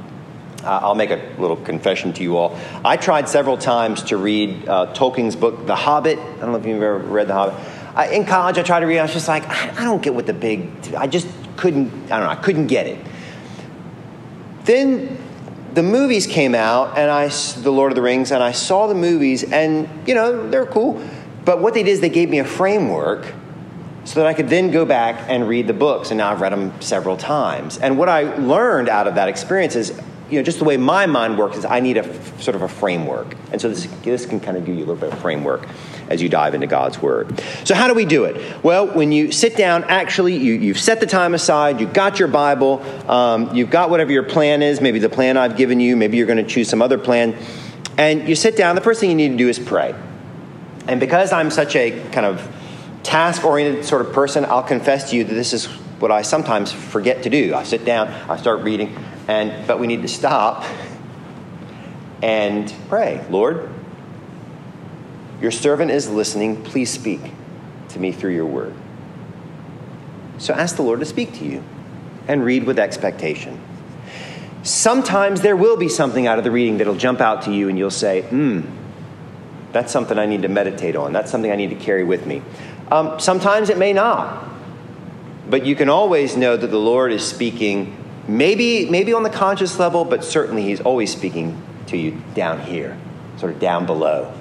I'll 0.63 0.95
make 0.95 1.11
a 1.11 1.35
little 1.37 1.57
confession 1.57 2.13
to 2.13 2.23
you 2.23 2.37
all. 2.37 2.57
I 2.85 2.95
tried 2.95 3.27
several 3.27 3.57
times 3.57 4.03
to 4.03 4.17
read 4.17 4.67
uh, 4.67 4.93
Tolkien's 4.93 5.35
book, 5.35 5.65
The 5.65 5.75
Hobbit. 5.75 6.17
I 6.17 6.39
don't 6.39 6.53
know 6.53 6.55
if 6.55 6.65
you've 6.65 6.81
ever 6.81 6.99
read 6.99 7.27
The 7.27 7.33
Hobbit. 7.33 7.55
I, 7.95 8.07
in 8.09 8.25
college, 8.25 8.57
I 8.57 8.63
tried 8.63 8.79
to 8.79 8.85
read. 8.87 8.95
It. 8.95 8.99
I 8.99 9.03
was 9.03 9.13
just 9.13 9.27
like, 9.27 9.43
I, 9.47 9.81
I 9.81 9.83
don't 9.83 10.01
get 10.01 10.15
what 10.15 10.25
the 10.25 10.33
big. 10.33 10.69
I 10.95 11.07
just 11.07 11.27
couldn't, 11.57 11.91
I 12.11 12.17
don't 12.17 12.27
know, 12.27 12.29
I 12.29 12.35
couldn't 12.35 12.67
get 12.67 12.87
it. 12.87 13.05
Then 14.63 15.17
the 15.73 15.83
movies 15.83 16.27
came 16.27 16.53
out, 16.55 16.97
and 16.97 17.09
I, 17.09 17.27
The 17.27 17.71
Lord 17.71 17.91
of 17.91 17.95
the 17.95 18.01
Rings, 18.01 18.31
and 18.31 18.43
I 18.43 18.51
saw 18.51 18.87
the 18.87 18.95
movies, 18.95 19.43
and, 19.43 19.89
you 20.07 20.13
know, 20.13 20.49
they're 20.49 20.65
cool. 20.65 21.01
But 21.45 21.61
what 21.61 21.73
they 21.73 21.83
did 21.83 21.91
is 21.91 21.99
they 21.99 22.09
gave 22.09 22.29
me 22.29 22.39
a 22.39 22.45
framework 22.45 23.33
so 24.05 24.19
that 24.19 24.27
I 24.27 24.33
could 24.33 24.49
then 24.49 24.71
go 24.71 24.85
back 24.85 25.29
and 25.29 25.47
read 25.47 25.67
the 25.67 25.73
books. 25.73 26.11
And 26.11 26.17
now 26.17 26.31
I've 26.31 26.41
read 26.41 26.51
them 26.51 26.79
several 26.81 27.17
times. 27.17 27.77
And 27.77 27.97
what 27.97 28.09
I 28.09 28.35
learned 28.37 28.89
out 28.89 29.07
of 29.07 29.15
that 29.15 29.29
experience 29.29 29.75
is 29.75 29.99
you 30.29 30.39
know, 30.39 30.43
just 30.43 30.59
the 30.59 30.65
way 30.65 30.77
my 30.77 31.05
mind 31.05 31.37
works 31.37 31.57
is 31.57 31.65
I 31.65 31.79
need 31.79 31.97
a 31.97 32.05
f- 32.05 32.41
sort 32.41 32.55
of 32.55 32.61
a 32.61 32.67
framework. 32.67 33.35
And 33.51 33.61
so 33.61 33.69
this, 33.69 33.85
this 34.03 34.25
can 34.25 34.39
kind 34.39 34.57
of 34.57 34.65
give 34.65 34.75
you 34.75 34.83
a 34.83 34.87
little 34.87 34.95
bit 34.95 35.13
of 35.13 35.19
framework 35.19 35.67
as 36.09 36.21
you 36.21 36.29
dive 36.29 36.55
into 36.55 36.67
God's 36.67 37.01
Word. 37.01 37.41
So, 37.63 37.75
how 37.75 37.87
do 37.87 37.93
we 37.93 38.05
do 38.05 38.23
it? 38.25 38.63
Well, 38.63 38.87
when 38.87 39.11
you 39.11 39.31
sit 39.31 39.55
down, 39.55 39.83
actually, 39.85 40.37
you, 40.37 40.53
you've 40.53 40.79
set 40.79 40.99
the 40.99 41.05
time 41.05 41.33
aside, 41.33 41.79
you've 41.79 41.93
got 41.93 42.19
your 42.19 42.27
Bible, 42.27 42.81
um, 43.09 43.55
you've 43.55 43.69
got 43.69 43.89
whatever 43.89 44.11
your 44.11 44.23
plan 44.23 44.61
is, 44.61 44.81
maybe 44.81 44.99
the 44.99 45.09
plan 45.09 45.37
I've 45.37 45.57
given 45.57 45.79
you, 45.79 45.95
maybe 45.95 46.17
you're 46.17 46.27
going 46.27 46.43
to 46.43 46.49
choose 46.49 46.69
some 46.69 46.81
other 46.81 46.97
plan, 46.97 47.37
and 47.97 48.27
you 48.27 48.35
sit 48.35 48.57
down. 48.57 48.75
The 48.75 48.81
first 48.81 48.99
thing 48.99 49.09
you 49.09 49.15
need 49.15 49.29
to 49.29 49.37
do 49.37 49.49
is 49.49 49.59
pray. 49.59 49.95
And 50.87 50.99
because 50.99 51.31
I'm 51.31 51.51
such 51.51 51.75
a 51.75 51.91
kind 52.11 52.25
of 52.25 52.49
task 53.03 53.45
oriented 53.45 53.85
sort 53.85 54.05
of 54.05 54.13
person, 54.13 54.45
I'll 54.45 54.63
confess 54.63 55.11
to 55.11 55.15
you 55.15 55.23
that 55.23 55.33
this 55.33 55.53
is 55.53 55.65
what 55.99 56.11
I 56.11 56.21
sometimes 56.21 56.71
forget 56.71 57.23
to 57.23 57.29
do. 57.29 57.53
I 57.55 57.63
sit 57.63 57.85
down, 57.85 58.07
I 58.29 58.37
start 58.37 58.61
reading, 58.61 58.97
and, 59.27 59.67
but 59.67 59.79
we 59.79 59.87
need 59.87 60.01
to 60.01 60.07
stop 60.07 60.65
and 62.21 62.73
pray. 62.89 63.25
Lord, 63.29 63.69
your 65.41 65.51
servant 65.51 65.91
is 65.91 66.09
listening. 66.09 66.63
Please 66.63 66.89
speak 66.89 67.19
to 67.89 67.99
me 67.99 68.11
through 68.11 68.33
your 68.33 68.45
word. 68.45 68.73
So 70.37 70.53
ask 70.53 70.75
the 70.75 70.83
Lord 70.83 70.99
to 70.99 71.05
speak 71.05 71.33
to 71.35 71.45
you 71.45 71.63
and 72.27 72.43
read 72.43 72.63
with 72.63 72.79
expectation. 72.79 73.61
Sometimes 74.63 75.41
there 75.41 75.57
will 75.57 75.75
be 75.75 75.89
something 75.89 76.25
out 76.25 76.37
of 76.37 76.43
the 76.43 76.51
reading 76.51 76.77
that'll 76.77 76.95
jump 76.95 77.19
out 77.19 77.43
to 77.43 77.51
you 77.51 77.67
and 77.67 77.77
you'll 77.77 77.91
say, 77.91 78.21
hmm, 78.21 78.61
that's 79.73 79.91
something 79.91 80.17
I 80.17 80.25
need 80.25 80.43
to 80.43 80.47
meditate 80.47 80.95
on. 80.95 81.11
That's 81.11 81.29
something 81.29 81.51
I 81.51 81.55
need 81.55 81.71
to 81.71 81.75
carry 81.75 82.03
with 82.03 82.25
me. 82.25 82.41
Um, 82.89 83.19
sometimes 83.19 83.69
it 83.69 83.77
may 83.77 83.91
not. 83.91 84.49
But 85.49 85.65
you 85.65 85.75
can 85.75 85.89
always 85.89 86.37
know 86.37 86.55
that 86.55 86.67
the 86.67 86.79
Lord 86.79 87.11
is 87.11 87.25
speaking 87.27 87.97
Maybe, 88.27 88.89
maybe 88.89 89.13
on 89.13 89.23
the 89.23 89.29
conscious 89.29 89.79
level, 89.79 90.05
but 90.05 90.23
certainly 90.23 90.63
he's 90.63 90.81
always 90.81 91.11
speaking 91.11 91.61
to 91.87 91.97
you 91.97 92.21
down 92.33 92.61
here, 92.61 92.97
sort 93.37 93.53
of 93.53 93.59
down 93.59 93.85
below, 93.85 94.33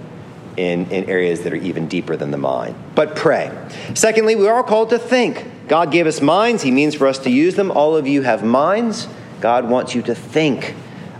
in, 0.56 0.90
in 0.90 1.08
areas 1.08 1.42
that 1.42 1.52
are 1.52 1.56
even 1.56 1.88
deeper 1.88 2.16
than 2.16 2.30
the 2.30 2.38
mind. 2.38 2.76
But 2.94 3.16
pray. 3.16 3.50
Secondly, 3.94 4.36
we 4.36 4.46
are 4.46 4.62
called 4.62 4.90
to 4.90 4.98
think. 4.98 5.44
God 5.68 5.90
gave 5.90 6.06
us 6.06 6.20
minds, 6.20 6.62
he 6.62 6.70
means 6.70 6.94
for 6.94 7.06
us 7.06 7.18
to 7.20 7.30
use 7.30 7.54
them. 7.54 7.70
All 7.70 7.96
of 7.96 8.06
you 8.06 8.22
have 8.22 8.44
minds. 8.44 9.08
God 9.40 9.68
wants 9.68 9.94
you 9.94 10.02
to 10.02 10.14
think 10.14 10.74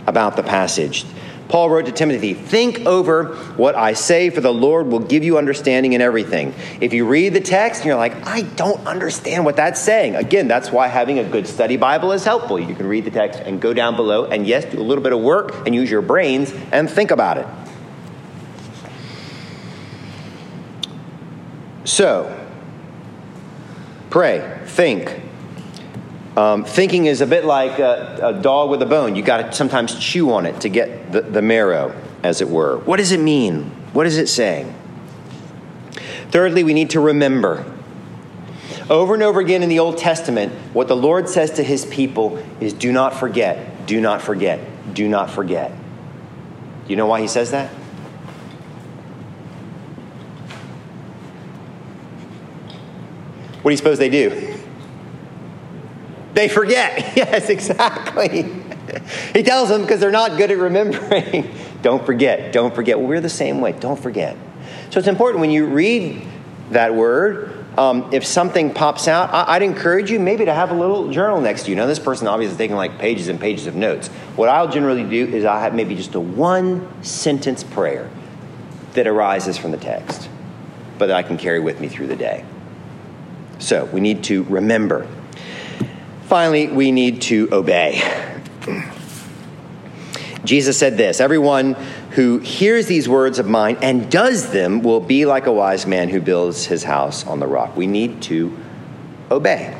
about 0.07 0.35
the 0.35 0.43
passage. 0.43 1.05
Paul 1.49 1.69
wrote 1.69 1.85
to 1.85 1.91
Timothy, 1.91 2.33
Think 2.33 2.85
over 2.85 3.35
what 3.55 3.75
I 3.75 3.93
say, 3.93 4.29
for 4.29 4.41
the 4.41 4.53
Lord 4.53 4.87
will 4.87 4.99
give 4.99 5.23
you 5.23 5.37
understanding 5.37 5.93
in 5.93 6.01
everything. 6.01 6.53
If 6.81 6.93
you 6.93 7.05
read 7.05 7.33
the 7.33 7.41
text 7.41 7.81
and 7.81 7.87
you're 7.87 7.97
like, 7.97 8.25
I 8.25 8.41
don't 8.41 8.85
understand 8.87 9.45
what 9.45 9.55
that's 9.57 9.79
saying, 9.79 10.15
again, 10.15 10.47
that's 10.47 10.71
why 10.71 10.87
having 10.87 11.19
a 11.19 11.23
good 11.23 11.47
study 11.47 11.77
Bible 11.77 12.11
is 12.11 12.23
helpful. 12.23 12.59
You 12.59 12.75
can 12.75 12.87
read 12.87 13.05
the 13.05 13.11
text 13.11 13.39
and 13.39 13.61
go 13.61 13.73
down 13.73 13.95
below 13.95 14.25
and, 14.25 14.47
yes, 14.47 14.65
do 14.65 14.79
a 14.79 14.81
little 14.81 15.03
bit 15.03 15.13
of 15.13 15.19
work 15.19 15.65
and 15.65 15.75
use 15.75 15.91
your 15.91 16.01
brains 16.01 16.53
and 16.71 16.89
think 16.89 17.11
about 17.11 17.37
it. 17.37 17.47
So, 21.85 22.39
pray, 24.09 24.59
think, 24.65 25.21
um, 26.35 26.65
thinking 26.65 27.05
is 27.05 27.21
a 27.21 27.27
bit 27.27 27.45
like 27.45 27.79
a, 27.79 28.19
a 28.23 28.33
dog 28.33 28.69
with 28.69 28.81
a 28.81 28.85
bone. 28.85 29.15
You 29.15 29.21
got 29.21 29.37
to 29.37 29.53
sometimes 29.53 29.97
chew 29.99 30.31
on 30.31 30.45
it 30.45 30.61
to 30.61 30.69
get 30.69 31.11
the, 31.11 31.21
the 31.21 31.41
marrow, 31.41 31.95
as 32.23 32.41
it 32.41 32.49
were. 32.49 32.79
What 32.79 32.97
does 32.97 33.11
it 33.11 33.19
mean? 33.19 33.71
What 33.93 34.07
is 34.07 34.17
it 34.17 34.27
saying? 34.27 34.73
Thirdly, 36.31 36.63
we 36.63 36.73
need 36.73 36.89
to 36.91 36.99
remember. 36.99 37.65
Over 38.89 39.13
and 39.13 39.21
over 39.21 39.39
again 39.39 39.61
in 39.61 39.69
the 39.69 39.79
Old 39.79 39.97
Testament, 39.97 40.51
what 40.73 40.87
the 40.87 40.95
Lord 40.95 41.29
says 41.29 41.51
to 41.51 41.63
his 41.63 41.85
people 41.85 42.43
is 42.59 42.73
do 42.73 42.91
not 42.91 43.13
forget, 43.13 43.85
do 43.85 44.01
not 44.01 44.21
forget, 44.21 44.59
do 44.93 45.07
not 45.07 45.29
forget. 45.29 45.71
You 46.87 46.95
know 46.95 47.05
why 47.05 47.21
he 47.21 47.27
says 47.27 47.51
that? 47.51 47.69
What 53.61 53.69
do 53.69 53.73
you 53.73 53.77
suppose 53.77 53.99
they 53.99 54.09
do? 54.09 54.49
They 56.33 56.47
forget. 56.49 57.13
Yes, 57.23 57.49
exactly. 57.49 58.43
he 59.33 59.43
tells 59.43 59.69
them 59.69 59.81
because 59.81 59.99
they're 59.99 60.11
not 60.11 60.37
good 60.37 60.51
at 60.51 60.57
remembering. 60.57 61.53
don't 61.81 62.05
forget. 62.05 62.51
Don't 62.51 62.73
forget. 62.73 62.97
Well, 62.97 63.07
we're 63.07 63.21
the 63.21 63.29
same 63.29 63.61
way. 63.61 63.71
Don't 63.73 63.99
forget. 63.99 64.35
So 64.89 64.99
it's 64.99 65.07
important 65.07 65.41
when 65.41 65.51
you 65.51 65.65
read 65.65 66.25
that 66.71 66.93
word. 66.95 67.51
Um, 67.77 68.09
if 68.13 68.25
something 68.25 68.73
pops 68.73 69.07
out, 69.07 69.33
I- 69.33 69.57
would 69.57 69.63
encourage 69.63 70.11
you 70.11 70.19
maybe 70.19 70.45
to 70.45 70.53
have 70.53 70.71
a 70.71 70.75
little 70.75 71.09
journal 71.11 71.41
next 71.41 71.63
to 71.63 71.69
you. 71.71 71.75
Now, 71.75 71.85
this 71.87 71.99
person 71.99 72.27
obviously 72.27 72.53
is 72.53 72.57
taking 72.57 72.75
like 72.75 72.99
pages 72.99 73.27
and 73.27 73.39
pages 73.39 73.67
of 73.67 73.75
notes. 73.75 74.09
What 74.35 74.49
I'll 74.49 74.69
generally 74.69 75.03
do 75.03 75.25
is 75.25 75.45
I 75.45 75.59
have 75.61 75.73
maybe 75.73 75.95
just 75.95 76.13
a 76.15 76.19
one 76.19 76.87
sentence 77.03 77.63
prayer 77.63 78.09
that 78.93 79.07
arises 79.07 79.57
from 79.57 79.71
the 79.71 79.77
text, 79.77 80.29
but 80.97 81.07
that 81.07 81.15
I 81.15 81.23
can 81.23 81.37
carry 81.37 81.59
with 81.59 81.79
me 81.79 81.87
through 81.87 82.07
the 82.07 82.15
day. 82.15 82.45
So 83.57 83.85
we 83.85 84.01
need 84.01 84.23
to 84.25 84.43
remember 84.43 85.07
Finally, 86.33 86.67
we 86.69 86.91
need 86.91 87.21
to 87.21 87.47
obey. 87.51 88.01
Jesus 90.43 90.79
said 90.79 90.97
this 90.97 91.21
Everyone 91.21 91.75
who 92.13 92.39
hears 92.39 92.87
these 92.87 93.07
words 93.07 93.37
of 93.37 93.47
mine 93.47 93.77
and 93.83 94.09
does 94.09 94.49
them 94.49 94.81
will 94.81 94.99
be 94.99 95.27
like 95.27 95.45
a 95.45 95.53
wise 95.53 95.85
man 95.85 96.09
who 96.09 96.19
builds 96.19 96.65
his 96.65 96.83
house 96.85 97.23
on 97.27 97.39
the 97.39 97.45
rock. 97.45 97.77
We 97.77 97.85
need 97.85 98.23
to 98.23 98.57
obey. 99.29 99.79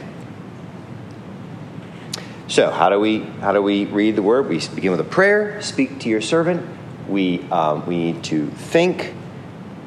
So, 2.48 2.70
how 2.70 2.90
do 2.90 3.00
we 3.00 3.22
how 3.42 3.52
do 3.52 3.64
we 3.64 3.86
read 3.86 4.16
the 4.16 4.22
word? 4.22 4.48
We 4.48 4.60
begin 4.76 4.92
with 4.92 5.00
a 5.00 5.06
prayer. 5.06 5.60
Speak 5.60 6.02
to 6.02 6.10
your 6.10 6.22
servant. 6.22 6.64
We 7.10 7.42
um, 7.50 7.84
we 7.88 7.98
need 7.98 8.24
to 8.26 8.46
think. 8.46 9.16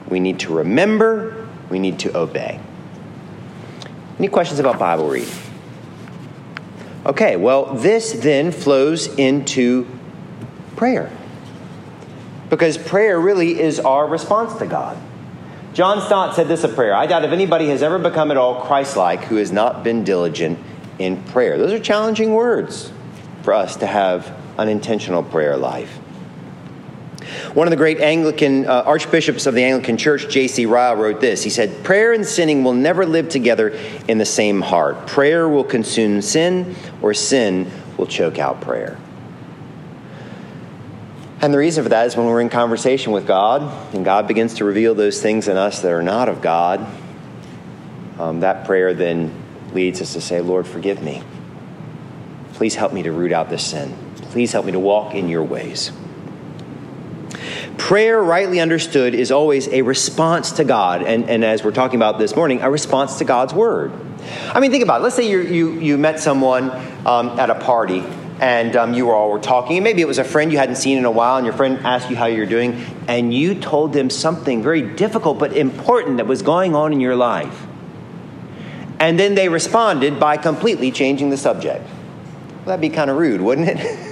We 0.08 0.18
need 0.18 0.40
to 0.40 0.52
remember. 0.52 1.46
We 1.70 1.78
need 1.78 2.00
to 2.00 2.18
obey. 2.18 2.58
Any 4.18 4.26
questions 4.26 4.58
about 4.58 4.80
Bible 4.80 5.08
reading? 5.08 5.45
Okay, 7.06 7.36
well, 7.36 7.72
this 7.74 8.12
then 8.12 8.50
flows 8.50 9.06
into 9.14 9.86
prayer. 10.74 11.10
Because 12.50 12.76
prayer 12.76 13.20
really 13.20 13.60
is 13.60 13.78
our 13.78 14.08
response 14.08 14.54
to 14.58 14.66
God. 14.66 14.98
John 15.72 16.00
Stott 16.00 16.34
said 16.34 16.48
this 16.48 16.64
of 16.64 16.74
prayer 16.74 16.94
I 16.94 17.06
doubt 17.06 17.24
if 17.24 17.30
anybody 17.30 17.68
has 17.68 17.82
ever 17.82 17.98
become 17.98 18.30
at 18.32 18.36
all 18.36 18.62
Christ 18.62 18.96
like 18.96 19.24
who 19.24 19.36
has 19.36 19.52
not 19.52 19.84
been 19.84 20.02
diligent 20.02 20.58
in 20.98 21.22
prayer. 21.24 21.58
Those 21.58 21.72
are 21.72 21.78
challenging 21.78 22.32
words 22.34 22.90
for 23.42 23.52
us 23.52 23.76
to 23.76 23.86
have 23.86 24.34
an 24.58 24.68
intentional 24.68 25.22
prayer 25.22 25.56
life. 25.56 25.98
One 27.54 27.66
of 27.66 27.70
the 27.70 27.76
great 27.76 28.00
Anglican 28.00 28.66
uh, 28.66 28.82
archbishops 28.86 29.46
of 29.46 29.54
the 29.54 29.62
Anglican 29.62 29.96
Church, 29.96 30.28
J.C. 30.28 30.66
Ryle, 30.66 30.96
wrote 30.96 31.20
this. 31.20 31.42
He 31.42 31.50
said, 31.50 31.84
Prayer 31.84 32.12
and 32.12 32.24
sinning 32.26 32.64
will 32.64 32.74
never 32.74 33.06
live 33.06 33.28
together 33.28 33.70
in 34.08 34.18
the 34.18 34.26
same 34.26 34.60
heart. 34.60 35.06
Prayer 35.06 35.48
will 35.48 35.64
consume 35.64 36.22
sin, 36.22 36.74
or 37.02 37.14
sin 37.14 37.70
will 37.96 38.06
choke 38.06 38.38
out 38.38 38.60
prayer. 38.60 38.98
And 41.40 41.52
the 41.52 41.58
reason 41.58 41.84
for 41.84 41.90
that 41.90 42.06
is 42.06 42.16
when 42.16 42.26
we're 42.26 42.40
in 42.40 42.48
conversation 42.48 43.12
with 43.12 43.26
God 43.26 43.94
and 43.94 44.04
God 44.04 44.26
begins 44.26 44.54
to 44.54 44.64
reveal 44.64 44.94
those 44.94 45.20
things 45.20 45.48
in 45.48 45.56
us 45.56 45.82
that 45.82 45.92
are 45.92 46.02
not 46.02 46.28
of 46.28 46.40
God, 46.40 46.86
um, 48.18 48.40
that 48.40 48.64
prayer 48.64 48.94
then 48.94 49.32
leads 49.74 50.00
us 50.00 50.14
to 50.14 50.20
say, 50.20 50.40
Lord, 50.40 50.66
forgive 50.66 51.02
me. 51.02 51.22
Please 52.54 52.74
help 52.74 52.92
me 52.92 53.02
to 53.02 53.12
root 53.12 53.32
out 53.32 53.50
this 53.50 53.66
sin. 53.66 53.94
Please 54.30 54.52
help 54.52 54.64
me 54.64 54.72
to 54.72 54.78
walk 54.80 55.14
in 55.14 55.28
your 55.28 55.44
ways. 55.44 55.92
Prayer, 57.78 58.22
rightly 58.22 58.60
understood, 58.60 59.14
is 59.14 59.30
always 59.30 59.68
a 59.68 59.82
response 59.82 60.52
to 60.52 60.64
God. 60.64 61.02
And, 61.02 61.28
and 61.28 61.44
as 61.44 61.62
we're 61.62 61.72
talking 61.72 61.96
about 61.96 62.18
this 62.18 62.34
morning, 62.34 62.62
a 62.62 62.70
response 62.70 63.18
to 63.18 63.24
God's 63.24 63.52
word. 63.52 63.92
I 64.52 64.60
mean, 64.60 64.70
think 64.70 64.82
about 64.82 65.00
it. 65.00 65.04
Let's 65.04 65.16
say 65.16 65.28
you 65.28 65.40
you, 65.40 65.80
you 65.80 65.98
met 65.98 66.18
someone 66.18 66.70
um, 67.06 67.38
at 67.38 67.50
a 67.50 67.54
party 67.54 68.02
and 68.40 68.76
um, 68.76 68.92
you 68.92 69.10
all 69.10 69.30
were 69.30 69.38
talking, 69.38 69.78
and 69.78 69.84
maybe 69.84 70.02
it 70.02 70.08
was 70.08 70.18
a 70.18 70.24
friend 70.24 70.52
you 70.52 70.58
hadn't 70.58 70.76
seen 70.76 70.98
in 70.98 71.06
a 71.06 71.10
while, 71.10 71.36
and 71.36 71.46
your 71.46 71.54
friend 71.54 71.78
asked 71.86 72.10
you 72.10 72.16
how 72.16 72.26
you're 72.26 72.44
doing, 72.44 72.84
and 73.08 73.32
you 73.32 73.54
told 73.54 73.94
them 73.94 74.10
something 74.10 74.62
very 74.62 74.82
difficult 74.82 75.38
but 75.38 75.56
important 75.56 76.18
that 76.18 76.26
was 76.26 76.42
going 76.42 76.74
on 76.74 76.92
in 76.92 77.00
your 77.00 77.16
life. 77.16 77.66
And 78.98 79.18
then 79.18 79.34
they 79.34 79.48
responded 79.48 80.20
by 80.20 80.36
completely 80.36 80.90
changing 80.90 81.30
the 81.30 81.36
subject. 81.36 81.84
Well, 81.84 82.66
that'd 82.66 82.80
be 82.80 82.90
kind 82.90 83.10
of 83.10 83.16
rude, 83.16 83.40
wouldn't 83.40 83.68
it? 83.68 83.78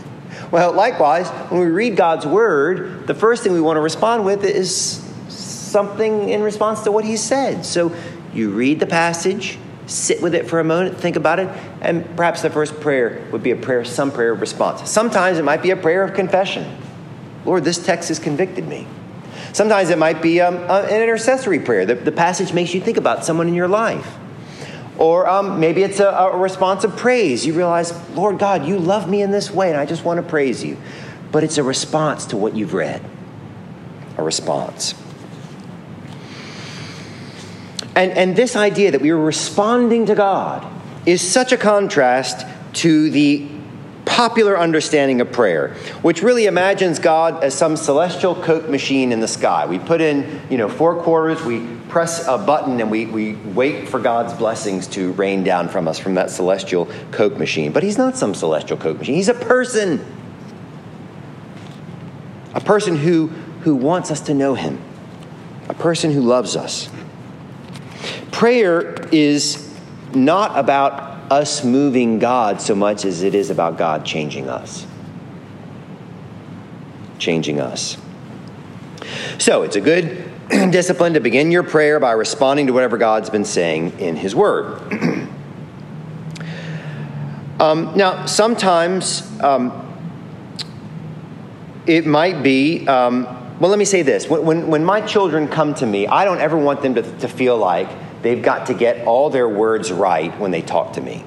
well, 0.51 0.73
likewise, 0.73 1.29
when 1.51 1.61
we 1.61 1.67
read 1.67 1.97
God's 1.97 2.27
word, 2.27 3.07
the 3.07 3.15
first 3.15 3.43
thing 3.43 3.53
we 3.53 3.61
want 3.61 3.77
to 3.77 3.81
respond 3.81 4.25
with 4.25 4.45
is 4.45 5.03
something 5.29 6.29
in 6.29 6.43
response 6.43 6.83
to 6.83 6.93
what 6.93 7.05
He 7.05 7.17
said. 7.17 7.65
So 7.65 7.95
you 8.33 8.51
read 8.51 8.81
the 8.81 8.87
passage, 8.87 9.59
sit 9.87 10.23
with 10.23 10.35
it 10.35 10.49
for 10.49 10.61
a 10.61 10.65
moment, 10.65 10.99
think 10.99 11.17
about 11.17 11.39
it, 11.39 11.49
and 11.81 12.05
perhaps 12.17 12.43
the 12.43 12.51
first 12.51 12.81
prayer 12.81 13.27
would 13.33 13.43
be 13.43 13.51
a 13.51 13.57
prayer, 13.57 13.85
some 13.85 14.11
prayer 14.11 14.33
of 14.33 14.41
response. 14.41 14.89
Sometimes 14.91 15.39
it 15.39 15.45
might 15.45 15.63
be 15.63 15.71
a 15.71 15.77
prayer 15.77 16.03
of 16.03 16.15
confession. 16.15 16.79
Lord, 17.45 17.65
this 17.65 17.85
text 17.85 18.09
has 18.09 18.19
convicted 18.19 18.67
me. 18.67 18.87
Sometimes 19.53 19.91
it 19.91 19.99
might 19.99 20.23
be 20.23 20.41
um, 20.41 20.57
an 20.57 21.03
intercessory 21.03 21.61
prayer. 21.61 21.87
The, 21.87 21.95
the, 21.95 22.13
passage 22.13 22.53
makes 22.53 22.75
you 22.75 22.81
think 22.81 22.97
about 22.97 23.25
someone 23.25 23.47
in 23.47 23.55
your 23.55 23.69
life. 23.69 24.17
Or 24.99 25.29
um, 25.29 25.59
maybe 25.59 25.83
it's 25.83 26.01
a, 26.01 26.07
a 26.07 26.37
response 26.37 26.85
of 26.85 26.97
praise. 26.97 27.45
You 27.45 27.55
realize, 27.55 27.93
Lord 28.11 28.39
God, 28.39 28.65
you 28.65 28.79
love 28.79 29.09
me 29.09 29.23
in 29.23 29.31
this 29.31 29.51
way, 29.51 29.71
and 29.71 29.79
I 29.79 29.87
just 29.87 30.05
want 30.05 30.19
to 30.19 30.23
praise 30.23 30.63
you. 30.63 30.77
But 31.33 31.43
it's 31.43 31.59
a 31.59 31.65
response 31.65 32.27
to 32.27 32.37
what 32.37 32.55
you've 32.55 32.75
read. 32.75 33.03
A 34.17 34.23
response. 34.23 34.95
And, 37.97 38.13
and 38.13 38.37
this 38.37 38.57
idea 38.57 38.93
that 38.93 39.01
we 39.01 39.11
are 39.11 39.19
responding 39.19 40.07
to 40.07 40.15
God 40.15 40.67
is 41.07 41.21
such 41.21 41.53
a 41.53 41.57
contrast 41.57 42.47
to 42.75 43.11
the 43.11 43.49
popular 44.05 44.59
understanding 44.59 45.21
of 45.21 45.33
prayer, 45.33 45.75
which 46.03 46.23
really 46.23 46.47
imagines 46.47 46.99
God 46.99 47.43
as 47.43 47.55
some 47.55 47.77
celestial 47.77 48.35
Coke 48.35 48.69
machine 48.69 49.13
in 49.13 49.21
the 49.21 49.29
sky. 49.29 49.67
We 49.67 49.79
put 49.79 50.01
in, 50.01 50.43
you 50.51 50.59
know, 50.59 50.69
four 50.69 51.03
quarters, 51.03 51.43
we 51.43 51.67
press 51.95 52.27
a 52.27 52.37
button, 52.37 52.81
and 52.81 52.91
we, 52.91 53.07
we 53.07 53.35
wait 53.35 53.89
for 53.89 54.01
God's 54.01 54.33
blessings 54.33 54.89
to 54.89 55.13
rain 55.13 55.45
down 55.45 55.69
from 55.69 55.87
us 55.87 55.97
from 55.97 56.15
that 56.15 56.29
celestial 56.29 56.87
Coke 57.13 57.39
machine. 57.39 57.71
But 57.71 57.85
He's 57.85 57.97
not 57.97 58.17
some 58.17 58.35
celestial 58.35 58.77
Coke 58.77 58.99
machine, 58.99 59.15
He's 59.15 59.29
a 59.29 59.35
person. 59.35 60.05
A 62.53 62.61
person 62.61 62.97
who, 62.97 63.29
who 63.63 63.77
wants 63.77 64.11
us 64.11 64.23
to 64.23 64.35
know 64.35 64.57
Him, 64.57 64.83
a 65.69 65.75
person 65.75 66.11
who 66.11 66.21
loves 66.21 66.57
us. 66.57 66.91
Prayer 68.33 69.09
is 69.13 69.73
not 70.13 70.59
about 70.59 71.31
us 71.31 71.63
moving 71.63 72.19
God 72.19 72.61
so 72.61 72.75
much 72.75 73.05
as 73.05 73.23
it 73.23 73.37
is 73.37 73.51
about 73.51 73.79
God 73.79 74.05
changing 74.05 74.49
us. 74.49 74.85
Changing 77.21 77.61
us. 77.61 77.97
So 79.39 79.63
it's 79.63 79.77
a 79.77 79.81
good 79.81 80.24
discipline 80.71 81.15
to 81.15 81.21
begin 81.21 81.51
your 81.51 81.63
prayer 81.63 81.99
by 81.99 82.13
responding 82.13 82.67
to 82.67 82.73
whatever 82.73 82.99
God's 82.99 83.31
been 83.31 83.45
saying 83.45 83.99
in 83.99 84.17
His 84.17 84.35
Word. 84.35 84.81
um, 87.61 87.97
now, 87.97 88.27
sometimes 88.27 89.23
um, 89.41 89.81
it 91.87 92.07
might 92.07 92.43
be. 92.43 92.87
Um, 92.87 93.25
well, 93.61 93.71
let 93.71 93.79
me 93.79 93.85
say 93.85 94.03
this. 94.03 94.29
When, 94.29 94.45
when, 94.45 94.67
when, 94.67 94.85
my 94.85 95.01
children 95.01 95.49
come 95.49 95.75
to 95.75 95.87
me, 95.87 96.07
I 96.09 96.25
don't 96.25 96.41
ever 96.41 96.59
want 96.59 96.83
them 96.83 96.97
to, 96.97 97.03
to 97.21 97.29
feel 97.29 97.57
like 97.57 97.89
they've 98.23 98.43
got 98.43 98.67
to 98.67 98.75
get 98.75 99.07
all 99.07 99.31
their 99.31 99.49
words 99.49 99.93
right 99.93 100.37
when 100.41 100.51
they 100.51 100.61
talk 100.61 100.95
to 100.95 101.01
me. 101.01 101.25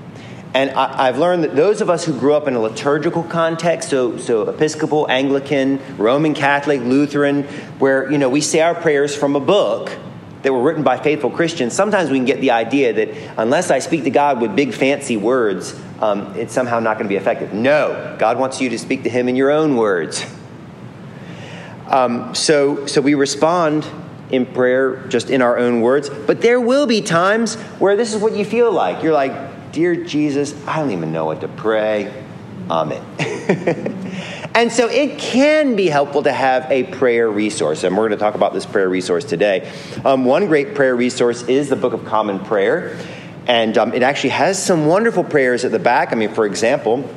And 0.57 0.71
I, 0.71 1.05
have 1.05 1.19
learned 1.19 1.43
that 1.43 1.55
those 1.55 1.81
of 1.81 1.89
us 1.91 2.03
who 2.03 2.19
grew 2.19 2.33
up 2.33 2.47
in 2.47 2.55
a 2.55 2.59
liturgical 2.59 3.21
context, 3.21 3.91
so, 3.91 4.17
so 4.17 4.49
Episcopal, 4.49 5.05
Anglican, 5.07 5.79
Roman 5.97 6.33
Catholic, 6.33 6.81
Lutheran, 6.81 7.43
where 7.77 8.11
you 8.11 8.17
know 8.17 8.27
we 8.27 8.41
say 8.41 8.61
our 8.61 8.73
prayers 8.73 9.15
from 9.15 9.35
a 9.35 9.39
book 9.39 9.95
that 10.41 10.51
were 10.51 10.63
written 10.63 10.81
by 10.81 10.97
faithful 10.97 11.29
Christians, 11.29 11.73
sometimes 11.73 12.09
we 12.09 12.17
can 12.17 12.25
get 12.25 12.41
the 12.41 12.49
idea 12.49 12.91
that 12.91 13.39
unless 13.39 13.69
I 13.69 13.77
speak 13.77 14.05
to 14.05 14.09
God 14.09 14.41
with 14.41 14.55
big 14.55 14.73
fancy 14.73 15.15
words, 15.15 15.79
um, 16.01 16.33
it's 16.35 16.55
somehow 16.55 16.79
not 16.79 16.95
going 16.95 17.05
to 17.05 17.09
be 17.09 17.17
effective. 17.17 17.53
No, 17.53 18.15
God 18.17 18.39
wants 18.39 18.59
you 18.59 18.69
to 18.69 18.79
speak 18.79 19.03
to 19.03 19.11
Him 19.11 19.29
in 19.29 19.35
your 19.35 19.51
own 19.51 19.77
words. 19.77 20.25
Um, 21.85 22.33
so, 22.33 22.87
so 22.87 22.99
we 22.99 23.13
respond 23.13 23.85
in 24.31 24.47
prayer 24.47 25.05
just 25.07 25.29
in 25.29 25.43
our 25.43 25.59
own 25.59 25.81
words. 25.81 26.09
But 26.09 26.41
there 26.41 26.59
will 26.59 26.87
be 26.87 27.01
times 27.01 27.53
where 27.77 27.95
this 27.95 28.15
is 28.15 28.19
what 28.19 28.35
you 28.35 28.43
feel 28.43 28.71
like. 28.71 29.03
You're 29.03 29.13
like, 29.13 29.46
Dear 29.71 29.95
Jesus, 29.95 30.56
I 30.67 30.80
don't 30.80 30.91
even 30.91 31.12
know 31.12 31.25
what 31.25 31.41
to 31.41 31.47
pray. 31.47 32.23
Amen. 32.69 33.03
and 34.56 34.71
so 34.71 34.88
it 34.89 35.19
can 35.19 35.75
be 35.75 35.88
helpful 35.88 36.23
to 36.23 36.32
have 36.32 36.69
a 36.71 36.84
prayer 36.84 37.30
resource. 37.30 37.84
And 37.84 37.95
we're 37.95 38.10
going 38.10 38.17
to 38.19 38.23
talk 38.23 38.36
about 38.36 38.53
this 38.53 38.65
prayer 38.65 38.89
resource 38.89 39.23
today. 39.23 39.71
Um, 40.03 40.25
one 40.25 40.47
great 40.47 40.75
prayer 40.75 40.95
resource 40.95 41.43
is 41.43 41.69
the 41.69 41.75
Book 41.75 41.93
of 41.93 42.06
Common 42.06 42.39
Prayer. 42.39 42.97
And 43.47 43.77
um, 43.77 43.93
it 43.93 44.03
actually 44.03 44.32
has 44.32 44.63
some 44.63 44.86
wonderful 44.86 45.23
prayers 45.23 45.63
at 45.63 45.71
the 45.71 45.80
back. 45.80 46.12
I 46.12 46.15
mean, 46.15 46.34
for 46.34 46.45
example, 46.45 47.10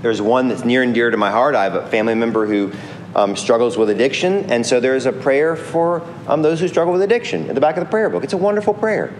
there's 0.00 0.22
one 0.22 0.48
that's 0.48 0.64
near 0.64 0.82
and 0.82 0.94
dear 0.94 1.10
to 1.10 1.16
my 1.16 1.30
heart. 1.30 1.54
I 1.54 1.64
have 1.64 1.74
a 1.74 1.86
family 1.88 2.14
member 2.14 2.46
who 2.46 2.72
um, 3.14 3.36
struggles 3.36 3.76
with 3.76 3.90
addiction. 3.90 4.50
And 4.50 4.66
so 4.66 4.80
there's 4.80 5.06
a 5.06 5.12
prayer 5.12 5.56
for 5.56 6.06
um, 6.26 6.42
those 6.42 6.60
who 6.60 6.68
struggle 6.68 6.92
with 6.92 7.02
addiction 7.02 7.48
in 7.48 7.54
the 7.54 7.60
back 7.60 7.76
of 7.76 7.84
the 7.84 7.90
prayer 7.90 8.08
book. 8.08 8.24
It's 8.24 8.32
a 8.32 8.38
wonderful 8.38 8.74
prayer. 8.74 9.12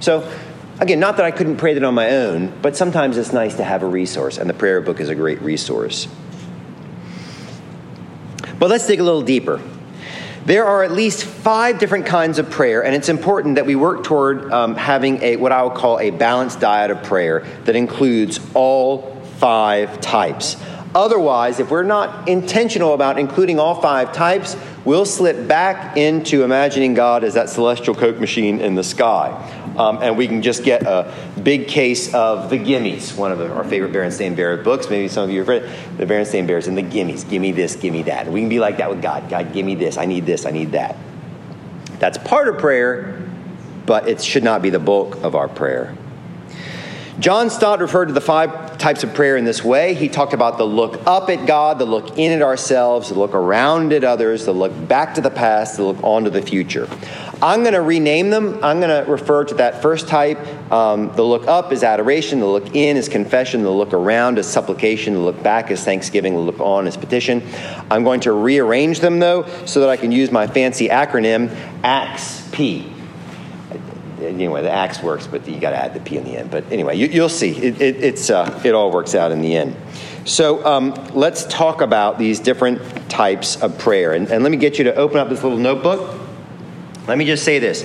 So, 0.00 0.30
again, 0.80 0.98
not 0.98 1.16
that 1.18 1.26
I 1.26 1.30
couldn't 1.30 1.58
pray 1.58 1.74
that 1.74 1.84
on 1.84 1.94
my 1.94 2.10
own, 2.10 2.52
but 2.62 2.76
sometimes 2.76 3.16
it's 3.16 3.32
nice 3.32 3.54
to 3.56 3.64
have 3.64 3.82
a 3.82 3.86
resource, 3.86 4.38
and 4.38 4.48
the 4.48 4.54
prayer 4.54 4.80
book 4.80 5.00
is 5.00 5.08
a 5.08 5.14
great 5.14 5.40
resource. 5.42 6.08
But 8.58 8.70
let's 8.70 8.86
dig 8.86 9.00
a 9.00 9.02
little 9.02 9.22
deeper. 9.22 9.60
There 10.44 10.64
are 10.64 10.82
at 10.82 10.92
least 10.92 11.24
five 11.24 11.78
different 11.78 12.06
kinds 12.06 12.38
of 12.38 12.50
prayer, 12.50 12.82
and 12.82 12.94
it's 12.94 13.08
important 13.08 13.56
that 13.56 13.66
we 13.66 13.76
work 13.76 14.04
toward 14.04 14.50
um, 14.52 14.74
having 14.74 15.22
a 15.22 15.36
what 15.36 15.52
I 15.52 15.62
would 15.62 15.74
call 15.74 16.00
a 16.00 16.10
balanced 16.10 16.60
diet 16.60 16.90
of 16.90 17.02
prayer 17.02 17.46
that 17.64 17.76
includes 17.76 18.40
all 18.54 19.14
five 19.38 20.00
types. 20.00 20.56
Otherwise, 20.94 21.60
if 21.60 21.70
we're 21.70 21.84
not 21.84 22.28
intentional 22.28 22.94
about 22.94 23.18
including 23.18 23.60
all 23.60 23.80
five 23.80 24.12
types, 24.12 24.56
we'll 24.84 25.04
slip 25.04 25.46
back 25.46 25.96
into 25.96 26.42
imagining 26.42 26.94
God 26.94 27.22
as 27.22 27.34
that 27.34 27.48
celestial 27.48 27.94
Coke 27.94 28.18
machine 28.18 28.60
in 28.60 28.74
the 28.74 28.82
sky. 28.82 29.59
Um, 29.76 29.98
and 30.02 30.16
we 30.16 30.26
can 30.26 30.42
just 30.42 30.64
get 30.64 30.82
a 30.82 31.14
big 31.42 31.68
case 31.68 32.12
of 32.12 32.50
the 32.50 32.58
Gimmies, 32.58 33.16
one 33.16 33.32
of 33.32 33.38
the, 33.38 33.50
our 33.52 33.64
favorite 33.64 33.92
Berenstain 33.92 34.34
Bear 34.34 34.56
books. 34.56 34.90
Maybe 34.90 35.08
some 35.08 35.24
of 35.24 35.30
you 35.30 35.38
have 35.38 35.48
read. 35.48 35.70
The 35.96 36.06
Berenstain 36.06 36.46
Bears 36.46 36.66
and 36.66 36.76
the 36.76 36.82
Gimmies. 36.82 37.28
Give 37.28 37.40
me 37.40 37.52
this, 37.52 37.76
give 37.76 37.92
me 37.92 38.02
that. 38.04 38.26
We 38.26 38.40
can 38.40 38.48
be 38.48 38.60
like 38.60 38.78
that 38.78 38.90
with 38.90 39.00
God. 39.00 39.30
God, 39.30 39.52
give 39.52 39.64
me 39.64 39.74
this. 39.74 39.96
I 39.96 40.06
need 40.06 40.26
this. 40.26 40.44
I 40.44 40.50
need 40.50 40.72
that. 40.72 40.96
That's 41.98 42.18
part 42.18 42.48
of 42.48 42.58
prayer, 42.58 43.22
but 43.86 44.08
it 44.08 44.22
should 44.22 44.42
not 44.44 44.62
be 44.62 44.70
the 44.70 44.78
bulk 44.78 45.16
of 45.22 45.34
our 45.34 45.48
prayer. 45.48 45.96
John 47.20 47.50
Stott 47.50 47.80
referred 47.80 48.06
to 48.06 48.14
the 48.14 48.20
five 48.22 48.78
types 48.78 49.04
of 49.04 49.12
prayer 49.12 49.36
in 49.36 49.44
this 49.44 49.62
way. 49.62 49.92
He 49.92 50.08
talked 50.08 50.32
about 50.32 50.56
the 50.56 50.64
look 50.64 51.06
up 51.06 51.28
at 51.28 51.46
God, 51.46 51.78
the 51.78 51.84
look 51.84 52.16
in 52.18 52.32
at 52.32 52.40
ourselves, 52.40 53.10
the 53.10 53.18
look 53.18 53.34
around 53.34 53.92
at 53.92 54.04
others, 54.04 54.46
the 54.46 54.54
look 54.54 54.72
back 54.88 55.14
to 55.16 55.20
the 55.20 55.30
past, 55.30 55.76
the 55.76 55.84
look 55.84 56.02
on 56.02 56.24
to 56.24 56.30
the 56.30 56.40
future. 56.40 56.88
I'm 57.42 57.62
going 57.62 57.72
to 57.72 57.80
rename 57.80 58.28
them. 58.30 58.62
I'm 58.62 58.80
going 58.80 59.04
to 59.04 59.10
refer 59.10 59.44
to 59.44 59.54
that 59.54 59.80
first 59.80 60.08
type. 60.08 60.38
Um, 60.70 61.14
the 61.16 61.22
look 61.22 61.46
up 61.46 61.72
is 61.72 61.82
adoration, 61.82 62.40
the 62.40 62.46
look 62.46 62.74
in 62.74 62.96
is 62.96 63.08
confession, 63.08 63.62
the 63.62 63.70
look 63.70 63.94
around 63.94 64.38
is 64.38 64.46
supplication, 64.46 65.14
the 65.14 65.20
look 65.20 65.42
back 65.42 65.70
is 65.70 65.82
thanksgiving, 65.82 66.34
the 66.34 66.40
look 66.40 66.60
on 66.60 66.86
is 66.86 66.96
petition. 66.96 67.42
I'm 67.90 68.04
going 68.04 68.20
to 68.20 68.32
rearrange 68.32 69.00
them, 69.00 69.18
though, 69.18 69.46
so 69.64 69.80
that 69.80 69.88
I 69.88 69.96
can 69.96 70.12
use 70.12 70.30
my 70.30 70.46
fancy 70.46 70.88
acronym 70.88 71.48
AXP. 71.82 72.96
Anyway, 74.20 74.60
the 74.60 74.70
axe 74.70 75.02
works, 75.02 75.26
but 75.26 75.48
you 75.48 75.58
got 75.58 75.70
to 75.70 75.82
add 75.82 75.94
the 75.94 76.00
p 76.00 76.18
in 76.18 76.24
the 76.24 76.36
end. 76.36 76.50
But 76.50 76.70
anyway, 76.70 76.96
you, 76.96 77.22
will 77.22 77.30
see. 77.30 77.52
It, 77.52 77.80
it, 77.80 78.04
it's, 78.04 78.28
uh, 78.28 78.60
it 78.64 78.74
all 78.74 78.90
works 78.90 79.14
out 79.14 79.32
in 79.32 79.40
the 79.40 79.56
end. 79.56 79.74
So 80.26 80.64
um, 80.66 80.92
let's 81.14 81.46
talk 81.46 81.80
about 81.80 82.18
these 82.18 82.38
different 82.38 82.82
types 83.08 83.56
of 83.56 83.78
prayer. 83.78 84.12
And, 84.12 84.30
and 84.30 84.42
let 84.42 84.52
me 84.52 84.58
get 84.58 84.76
you 84.76 84.84
to 84.84 84.94
open 84.94 85.18
up 85.18 85.30
this 85.30 85.42
little 85.42 85.58
notebook. 85.58 86.19
Let 87.10 87.18
me 87.18 87.24
just 87.24 87.44
say 87.44 87.58
this. 87.58 87.82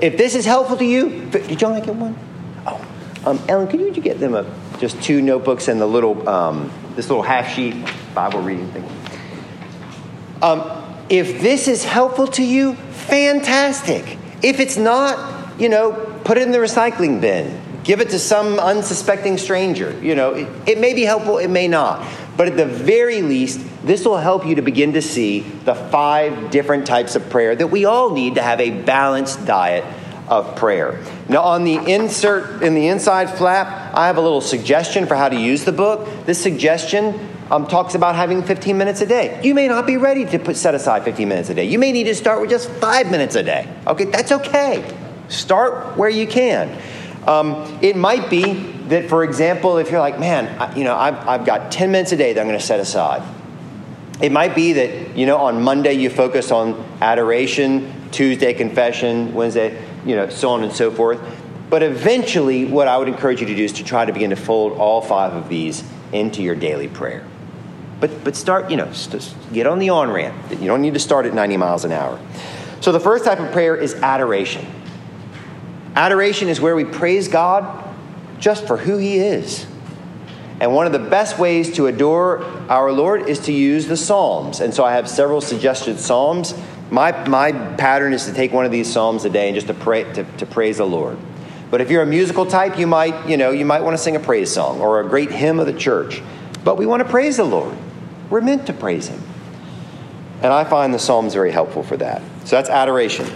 If 0.00 0.16
this 0.16 0.36
is 0.36 0.44
helpful 0.44 0.76
to 0.76 0.84
you, 0.84 1.28
did 1.30 1.60
y'all 1.60 1.74
get 1.80 1.96
one? 1.96 2.16
Oh, 2.64 2.80
um, 3.26 3.40
Ellen, 3.48 3.66
could 3.66 3.80
you 3.80 3.90
get 4.00 4.20
them 4.20 4.36
a, 4.36 4.46
just 4.78 5.02
two 5.02 5.20
notebooks 5.20 5.66
and 5.66 5.80
the 5.80 5.86
little, 5.86 6.28
um, 6.28 6.70
this 6.94 7.08
little 7.08 7.24
half 7.24 7.52
sheet 7.52 7.74
Bible 8.14 8.40
reading 8.40 8.70
thing? 8.70 8.88
Um, 10.40 10.62
if 11.08 11.40
this 11.40 11.66
is 11.66 11.82
helpful 11.82 12.28
to 12.28 12.44
you, 12.44 12.74
fantastic. 12.74 14.16
If 14.44 14.60
it's 14.60 14.76
not, 14.76 15.60
you 15.60 15.68
know, 15.68 16.20
put 16.22 16.38
it 16.38 16.44
in 16.44 16.52
the 16.52 16.58
recycling 16.58 17.20
bin. 17.20 17.60
Give 17.88 18.02
it 18.02 18.10
to 18.10 18.18
some 18.18 18.58
unsuspecting 18.58 19.38
stranger. 19.38 19.98
You 20.02 20.14
know, 20.14 20.34
it, 20.34 20.46
it 20.68 20.78
may 20.78 20.92
be 20.92 21.04
helpful, 21.04 21.38
it 21.38 21.48
may 21.48 21.68
not. 21.68 22.06
But 22.36 22.48
at 22.48 22.58
the 22.58 22.66
very 22.66 23.22
least, 23.22 23.60
this 23.82 24.04
will 24.04 24.18
help 24.18 24.44
you 24.44 24.56
to 24.56 24.62
begin 24.62 24.92
to 24.92 25.00
see 25.00 25.40
the 25.40 25.74
five 25.74 26.50
different 26.50 26.86
types 26.86 27.16
of 27.16 27.30
prayer 27.30 27.56
that 27.56 27.68
we 27.68 27.86
all 27.86 28.10
need 28.10 28.34
to 28.34 28.42
have 28.42 28.60
a 28.60 28.68
balanced 28.82 29.46
diet 29.46 29.86
of 30.28 30.54
prayer. 30.54 31.02
Now, 31.30 31.44
on 31.44 31.64
the 31.64 31.76
insert 31.76 32.62
in 32.62 32.74
the 32.74 32.88
inside 32.88 33.30
flap, 33.38 33.94
I 33.94 34.08
have 34.08 34.18
a 34.18 34.20
little 34.20 34.42
suggestion 34.42 35.06
for 35.06 35.14
how 35.14 35.30
to 35.30 35.40
use 35.40 35.64
the 35.64 35.72
book. 35.72 36.26
This 36.26 36.42
suggestion 36.42 37.18
um, 37.50 37.66
talks 37.68 37.94
about 37.94 38.16
having 38.16 38.42
15 38.42 38.76
minutes 38.76 39.00
a 39.00 39.06
day. 39.06 39.40
You 39.42 39.54
may 39.54 39.66
not 39.66 39.86
be 39.86 39.96
ready 39.96 40.26
to 40.26 40.38
put, 40.38 40.56
set 40.56 40.74
aside 40.74 41.04
15 41.04 41.26
minutes 41.26 41.48
a 41.48 41.54
day. 41.54 41.64
You 41.64 41.78
may 41.78 41.92
need 41.92 42.04
to 42.04 42.14
start 42.14 42.42
with 42.42 42.50
just 42.50 42.68
five 42.68 43.10
minutes 43.10 43.34
a 43.34 43.42
day. 43.42 43.66
Okay, 43.86 44.04
that's 44.04 44.30
okay. 44.30 44.94
Start 45.28 45.96
where 45.96 46.10
you 46.10 46.26
can. 46.26 46.78
Um, 47.28 47.78
it 47.82 47.94
might 47.94 48.30
be 48.30 48.54
that, 48.88 49.10
for 49.10 49.22
example, 49.22 49.76
if 49.76 49.90
you're 49.90 50.00
like, 50.00 50.18
man, 50.18 50.48
I, 50.58 50.74
you 50.74 50.82
know, 50.82 50.96
I've, 50.96 51.28
I've 51.28 51.44
got 51.44 51.70
10 51.70 51.92
minutes 51.92 52.10
a 52.12 52.16
day 52.16 52.32
that 52.32 52.40
I'm 52.40 52.46
going 52.46 52.58
to 52.58 52.64
set 52.64 52.80
aside. 52.80 53.22
It 54.22 54.32
might 54.32 54.54
be 54.54 54.72
that, 54.72 55.14
you 55.14 55.26
know, 55.26 55.36
on 55.36 55.62
Monday 55.62 55.92
you 55.92 56.08
focus 56.08 56.50
on 56.50 56.82
adoration, 57.02 57.92
Tuesday 58.12 58.54
confession, 58.54 59.34
Wednesday, 59.34 59.78
you 60.06 60.16
know, 60.16 60.30
so 60.30 60.48
on 60.48 60.64
and 60.64 60.72
so 60.72 60.90
forth. 60.90 61.20
But 61.68 61.82
eventually, 61.82 62.64
what 62.64 62.88
I 62.88 62.96
would 62.96 63.08
encourage 63.08 63.42
you 63.42 63.46
to 63.46 63.54
do 63.54 63.62
is 63.62 63.74
to 63.74 63.84
try 63.84 64.06
to 64.06 64.12
begin 64.12 64.30
to 64.30 64.36
fold 64.36 64.78
all 64.78 65.02
five 65.02 65.34
of 65.34 65.50
these 65.50 65.84
into 66.12 66.42
your 66.42 66.54
daily 66.54 66.88
prayer. 66.88 67.26
But, 68.00 68.24
but 68.24 68.36
start, 68.36 68.70
you 68.70 68.78
know, 68.78 68.90
get 69.52 69.66
on 69.66 69.78
the 69.78 69.90
on 69.90 70.10
ramp. 70.10 70.34
You 70.50 70.66
don't 70.66 70.80
need 70.80 70.94
to 70.94 71.00
start 71.00 71.26
at 71.26 71.34
90 71.34 71.58
miles 71.58 71.84
an 71.84 71.92
hour. 71.92 72.18
So 72.80 72.90
the 72.90 73.00
first 73.00 73.26
type 73.26 73.38
of 73.38 73.52
prayer 73.52 73.76
is 73.76 73.94
adoration. 73.96 74.66
Adoration 75.98 76.48
is 76.48 76.60
where 76.60 76.76
we 76.76 76.84
praise 76.84 77.26
God 77.26 77.84
just 78.38 78.68
for 78.68 78.76
who 78.76 78.98
He 78.98 79.18
is. 79.18 79.66
And 80.60 80.72
one 80.72 80.86
of 80.86 80.92
the 80.92 81.00
best 81.00 81.40
ways 81.40 81.74
to 81.74 81.88
adore 81.88 82.44
our 82.70 82.92
Lord 82.92 83.28
is 83.28 83.40
to 83.40 83.52
use 83.52 83.88
the 83.88 83.96
Psalms. 83.96 84.60
And 84.60 84.72
so 84.72 84.84
I 84.84 84.92
have 84.92 85.10
several 85.10 85.40
suggested 85.40 85.98
Psalms. 85.98 86.54
My, 86.92 87.26
my 87.26 87.50
pattern 87.50 88.12
is 88.12 88.26
to 88.26 88.32
take 88.32 88.52
one 88.52 88.64
of 88.64 88.70
these 88.70 88.92
Psalms 88.92 89.24
a 89.24 89.28
day 89.28 89.48
and 89.48 89.56
just 89.56 89.66
to, 89.66 89.74
pray, 89.74 90.04
to, 90.12 90.22
to 90.22 90.46
praise 90.46 90.76
the 90.76 90.86
Lord. 90.86 91.18
But 91.68 91.80
if 91.80 91.90
you're 91.90 92.02
a 92.02 92.06
musical 92.06 92.46
type, 92.46 92.78
you 92.78 92.86
might, 92.86 93.28
you 93.28 93.36
know, 93.36 93.50
you 93.50 93.64
might 93.64 93.80
want 93.80 93.96
to 93.96 94.02
sing 94.02 94.14
a 94.14 94.20
praise 94.20 94.52
song 94.52 94.80
or 94.80 95.00
a 95.00 95.08
great 95.08 95.32
hymn 95.32 95.58
of 95.58 95.66
the 95.66 95.72
church. 95.72 96.22
But 96.62 96.76
we 96.76 96.86
want 96.86 97.02
to 97.02 97.08
praise 97.08 97.38
the 97.38 97.44
Lord. 97.44 97.76
We're 98.30 98.40
meant 98.40 98.68
to 98.68 98.72
praise 98.72 99.08
Him. 99.08 99.20
And 100.42 100.52
I 100.52 100.62
find 100.62 100.94
the 100.94 101.00
Psalms 101.00 101.34
very 101.34 101.50
helpful 101.50 101.82
for 101.82 101.96
that. 101.96 102.22
So 102.44 102.54
that's 102.54 102.70
adoration. 102.70 103.26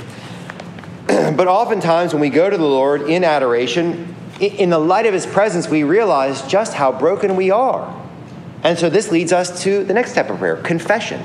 but 1.06 1.48
oftentimes 1.48 2.12
when 2.12 2.20
we 2.20 2.30
go 2.30 2.48
to 2.48 2.56
the 2.56 2.64
Lord 2.64 3.02
in 3.02 3.24
adoration, 3.24 4.14
in 4.40 4.70
the 4.70 4.78
light 4.78 5.06
of 5.06 5.14
his 5.14 5.26
presence, 5.26 5.68
we 5.68 5.82
realize 5.82 6.42
just 6.42 6.74
how 6.74 6.92
broken 6.92 7.36
we 7.36 7.50
are. 7.50 8.00
And 8.62 8.78
so 8.78 8.88
this 8.88 9.10
leads 9.10 9.32
us 9.32 9.62
to 9.64 9.84
the 9.84 9.94
next 9.94 10.12
step 10.12 10.30
of 10.30 10.38
prayer 10.38 10.56
confession. 10.56 11.20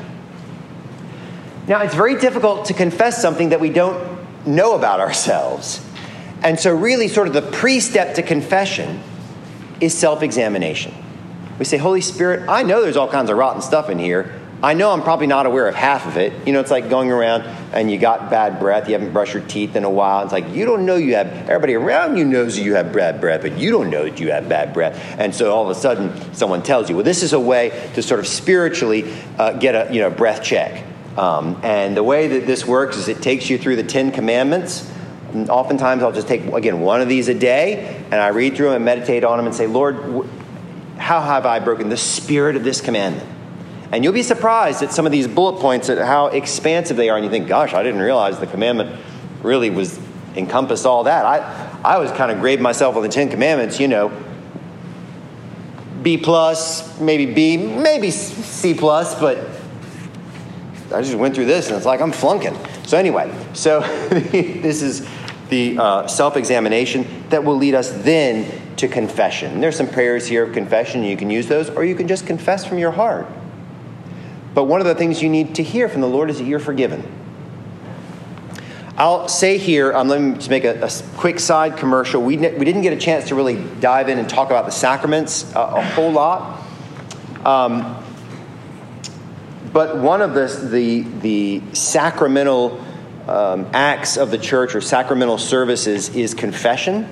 Now, 1.68 1.82
it's 1.82 1.96
very 1.96 2.16
difficult 2.18 2.66
to 2.66 2.74
confess 2.74 3.22
something 3.22 3.50
that 3.50 3.60
we 3.60 3.70
don't 3.70 4.48
know 4.48 4.76
about 4.76 5.00
ourselves. 5.00 5.86
And 6.42 6.60
so, 6.60 6.74
really, 6.74 7.08
sort 7.08 7.28
of 7.28 7.34
the 7.34 7.42
pre 7.42 7.80
step 7.80 8.16
to 8.16 8.24
confession 8.24 9.02
is 9.82 9.96
self 9.98 10.24
examination. 10.24 10.94
We 11.60 11.66
say, 11.66 11.78
Holy 11.78 12.02
Spirit, 12.02 12.48
I 12.48 12.64
know 12.64 12.82
there's 12.82 12.98
all 12.98 13.10
kinds 13.10 13.30
of 13.30 13.38
rotten 13.38 13.62
stuff 13.62 13.90
in 13.90 14.00
here. 14.00 14.40
I 14.62 14.74
know 14.74 14.90
I'm 14.90 15.04
probably 15.04 15.28
not 15.28 15.46
aware 15.46 15.68
of 15.68 15.76
half 15.76 16.08
of 16.08 16.18
it. 16.18 16.48
You 16.48 16.54
know, 16.54 16.60
it's 16.60 16.72
like 16.72 16.90
going 16.90 17.12
around 17.12 17.44
and 17.74 17.92
you 17.92 18.00
got 18.00 18.32
bad 18.32 18.60
breath, 18.60 18.88
you 18.88 18.94
haven't 18.94 19.14
brushed 19.14 19.36
your 19.36 19.44
teeth 19.44 19.76
in 19.76 19.84
a 19.84 19.90
while. 19.90 20.24
It's 20.24 20.32
like 20.32 20.50
you 20.50 20.66
don't 20.66 20.86
know 20.86 20.96
you 20.96 21.14
have, 21.14 21.28
everybody 21.28 21.76
around 21.76 22.18
you 22.18 22.26
knows 22.26 22.58
you 22.58 22.74
have 22.74 22.92
bad 22.92 23.22
breath, 23.22 23.44
but 23.44 23.56
you 23.60 23.70
don't 23.70 23.92
know 23.92 24.04
that 24.04 24.20
you 24.20 24.32
have 24.32 24.50
bad 24.50 24.74
breath. 24.74 25.00
And 25.20 25.34
so 25.36 25.54
all 25.54 25.70
of 25.70 25.70
a 25.70 25.80
sudden, 25.80 26.34
someone 26.34 26.64
tells 26.64 26.90
you, 26.90 26.96
well, 26.96 27.06
this 27.06 27.22
is 27.22 27.34
a 27.34 27.40
way 27.40 27.70
to 27.94 28.02
sort 28.02 28.20
of 28.20 28.26
spiritually 28.26 29.14
uh, 29.38 29.54
get 29.54 29.76
a 29.76 29.94
you 29.94 30.02
know, 30.02 30.10
breath 30.10 30.42
check. 30.42 30.84
Um, 31.18 31.60
and 31.64 31.96
the 31.96 32.04
way 32.04 32.28
that 32.28 32.48
this 32.48 32.66
works 32.66 32.98
is 32.98 33.08
it 33.08 33.22
takes 33.22 33.52
you 33.52 33.60
through 33.60 33.76
the 33.76 33.84
Ten 33.84 34.12
Commandments. 34.12 34.92
And 35.34 35.50
oftentimes, 35.52 36.02
I'll 36.02 36.12
just 36.12 36.28
take, 36.28 36.46
again, 36.46 36.82
one 36.82 37.02
of 37.02 37.10
these 37.10 37.28
a 37.28 37.34
day, 37.34 38.04
and 38.06 38.16
I 38.16 38.30
read 38.30 38.56
through 38.56 38.68
them 38.68 38.76
and 38.78 38.86
meditate 38.86 39.24
on 39.24 39.38
them 39.38 39.46
and 39.46 39.54
say, 39.54 39.68
Lord, 39.68 40.28
how 40.98 41.22
have 41.22 41.46
I 41.46 41.60
broken 41.60 41.90
the 41.90 41.98
spirit 41.98 42.56
of 42.56 42.64
this 42.64 42.82
commandment? 42.82 43.37
And 43.92 44.04
you'll 44.04 44.14
be 44.14 44.24
surprised 44.24 44.84
at 44.84 44.92
some 44.92 45.06
of 45.06 45.12
these 45.12 45.28
bullet 45.28 45.62
points 45.62 45.90
at 45.90 45.98
how 45.98 46.28
expansive 46.28 46.98
they 46.98 47.10
are. 47.10 47.16
And 47.16 47.26
you 47.26 47.32
think, 47.32 47.48
gosh, 47.48 47.74
I 47.74 47.84
didn't 47.84 48.02
realize 48.02 48.40
the 48.40 48.48
commandment 48.48 49.00
really 49.42 49.70
was 49.70 50.00
encompassed 50.36 50.86
all 50.86 51.04
that. 51.04 51.26
I, 51.26 51.80
I 51.84 51.98
was 51.98 52.12
kind 52.12 52.32
of 52.32 52.40
grading 52.40 52.64
myself 52.64 52.96
on 52.96 53.04
the 53.04 53.10
Ten 53.10 53.30
Commandments, 53.30 53.80
you 53.80 53.88
know, 53.88 54.12
B 56.04 56.18
plus, 56.18 57.00
maybe 57.00 57.34
B, 57.34 57.58
maybe 57.58 58.12
C 58.12 58.74
plus, 58.74 59.20
but 59.20 59.38
I 60.94 61.02
just 61.02 61.16
went 61.16 61.36
through 61.36 61.46
this 61.46 61.68
and 61.68 61.76
it's 61.76 61.86
like 61.86 62.02
I'm 62.02 62.12
flunking. 62.12 62.58
So 62.86 62.98
anyway, 62.98 63.34
so 63.54 63.82
this 64.10 64.82
is 64.82 65.08
the 65.50 65.78
uh, 65.78 66.08
self-examination 66.08 67.26
that 67.30 67.44
will 67.44 67.56
lead 67.56 67.74
us 67.74 67.92
then 68.04 68.76
to 68.78 68.88
confession. 68.88 69.60
There's 69.60 69.76
some 69.76 69.90
prayers 69.90 70.28
here 70.28 70.44
of 70.44 70.54
confession. 70.54 71.04
You 71.04 71.18
can 71.18 71.30
use 71.30 71.48
those, 71.48 71.70
or 71.70 71.84
you 71.84 71.96
can 71.96 72.08
just 72.08 72.28
confess 72.28 72.66
from 72.66 72.78
your 72.78 72.92
heart. 72.92 73.28
But 74.58 74.64
one 74.64 74.82
of 74.82 74.88
the 74.88 74.96
things 74.96 75.22
you 75.22 75.30
need 75.30 75.54
to 75.54 75.62
hear 75.62 75.88
from 75.88 76.02
the 76.02 76.08
Lord 76.08 76.32
is 76.32 76.40
that 76.40 76.46
you're 76.46 76.58
forgiven. 76.58 77.04
I'll 78.98 79.28
say 79.28 79.60
here, 79.60 79.94
um, 79.94 80.08
let 80.08 80.20
me 80.20 80.34
just 80.34 80.50
make 80.50 80.64
a, 80.64 80.84
a 80.84 80.90
quick 81.16 81.40
side 81.40 81.78
commercial. 81.78 82.24
We, 82.24 82.38
we 82.38 82.66
didn't 82.66 82.82
get 82.82 82.92
a 82.92 82.98
chance 82.98 83.28
to 83.28 83.36
really 83.36 83.64
dive 83.80 84.10
in 84.10 84.18
and 84.18 84.28
talk 84.28 84.50
about 84.50 84.66
the 84.66 84.72
sacraments 84.72 85.54
a, 85.54 85.60
a 85.60 85.82
whole 85.84 86.12
lot. 86.12 86.66
Um, 87.46 88.04
but 89.74 89.98
one 89.98 90.24
of 90.24 90.34
the, 90.34 90.48
the, 90.48 91.02
the 91.02 91.76
sacramental 91.76 92.84
um, 93.28 93.68
acts 93.74 94.18
of 94.18 94.32
the 94.32 94.40
church 94.40 94.74
or 94.74 94.82
sacramental 94.82 95.38
services 95.38 96.10
is 96.16 96.34
confession. 96.34 97.08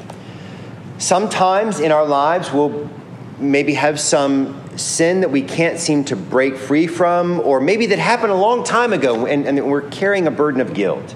Sometimes 0.97 1.79
in 1.79 1.91
our 1.91 2.07
lives, 2.07 2.51
we'll 2.51 2.89
maybe 3.37 3.75
have 3.75 3.99
some 3.99 4.64
sin 4.77 5.21
that 5.21 5.31
we 5.31 5.41
can't 5.41 5.79
seem 5.79 6.03
to 6.05 6.15
break 6.15 6.57
free 6.57 6.87
from, 6.87 7.39
or 7.41 7.59
maybe 7.59 7.87
that 7.87 7.99
happened 7.99 8.31
a 8.31 8.35
long 8.35 8.63
time 8.63 8.93
ago 8.93 9.25
and, 9.25 9.47
and 9.47 9.65
we're 9.65 9.89
carrying 9.89 10.27
a 10.27 10.31
burden 10.31 10.61
of 10.61 10.73
guilt. 10.73 11.15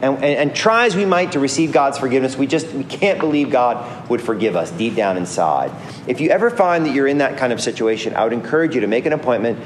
And, 0.00 0.16
and, 0.16 0.24
and, 0.24 0.56
try 0.56 0.86
as 0.86 0.96
we 0.96 1.04
might 1.04 1.32
to 1.32 1.38
receive 1.38 1.70
God's 1.70 1.96
forgiveness, 1.96 2.36
we 2.36 2.48
just 2.48 2.66
we 2.72 2.82
can't 2.82 3.20
believe 3.20 3.50
God 3.50 4.10
would 4.10 4.20
forgive 4.20 4.56
us 4.56 4.72
deep 4.72 4.96
down 4.96 5.16
inside. 5.16 5.70
If 6.08 6.20
you 6.20 6.30
ever 6.30 6.50
find 6.50 6.84
that 6.86 6.92
you're 6.92 7.06
in 7.06 7.18
that 7.18 7.38
kind 7.38 7.52
of 7.52 7.60
situation, 7.60 8.16
I 8.16 8.24
would 8.24 8.32
encourage 8.32 8.74
you 8.74 8.80
to 8.80 8.88
make 8.88 9.06
an 9.06 9.12
appointment, 9.12 9.60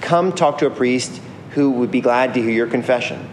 come 0.00 0.32
talk 0.32 0.58
to 0.58 0.66
a 0.66 0.70
priest 0.70 1.20
who 1.50 1.70
would 1.70 1.92
be 1.92 2.00
glad 2.00 2.34
to 2.34 2.42
hear 2.42 2.50
your 2.50 2.66
confession. 2.66 3.28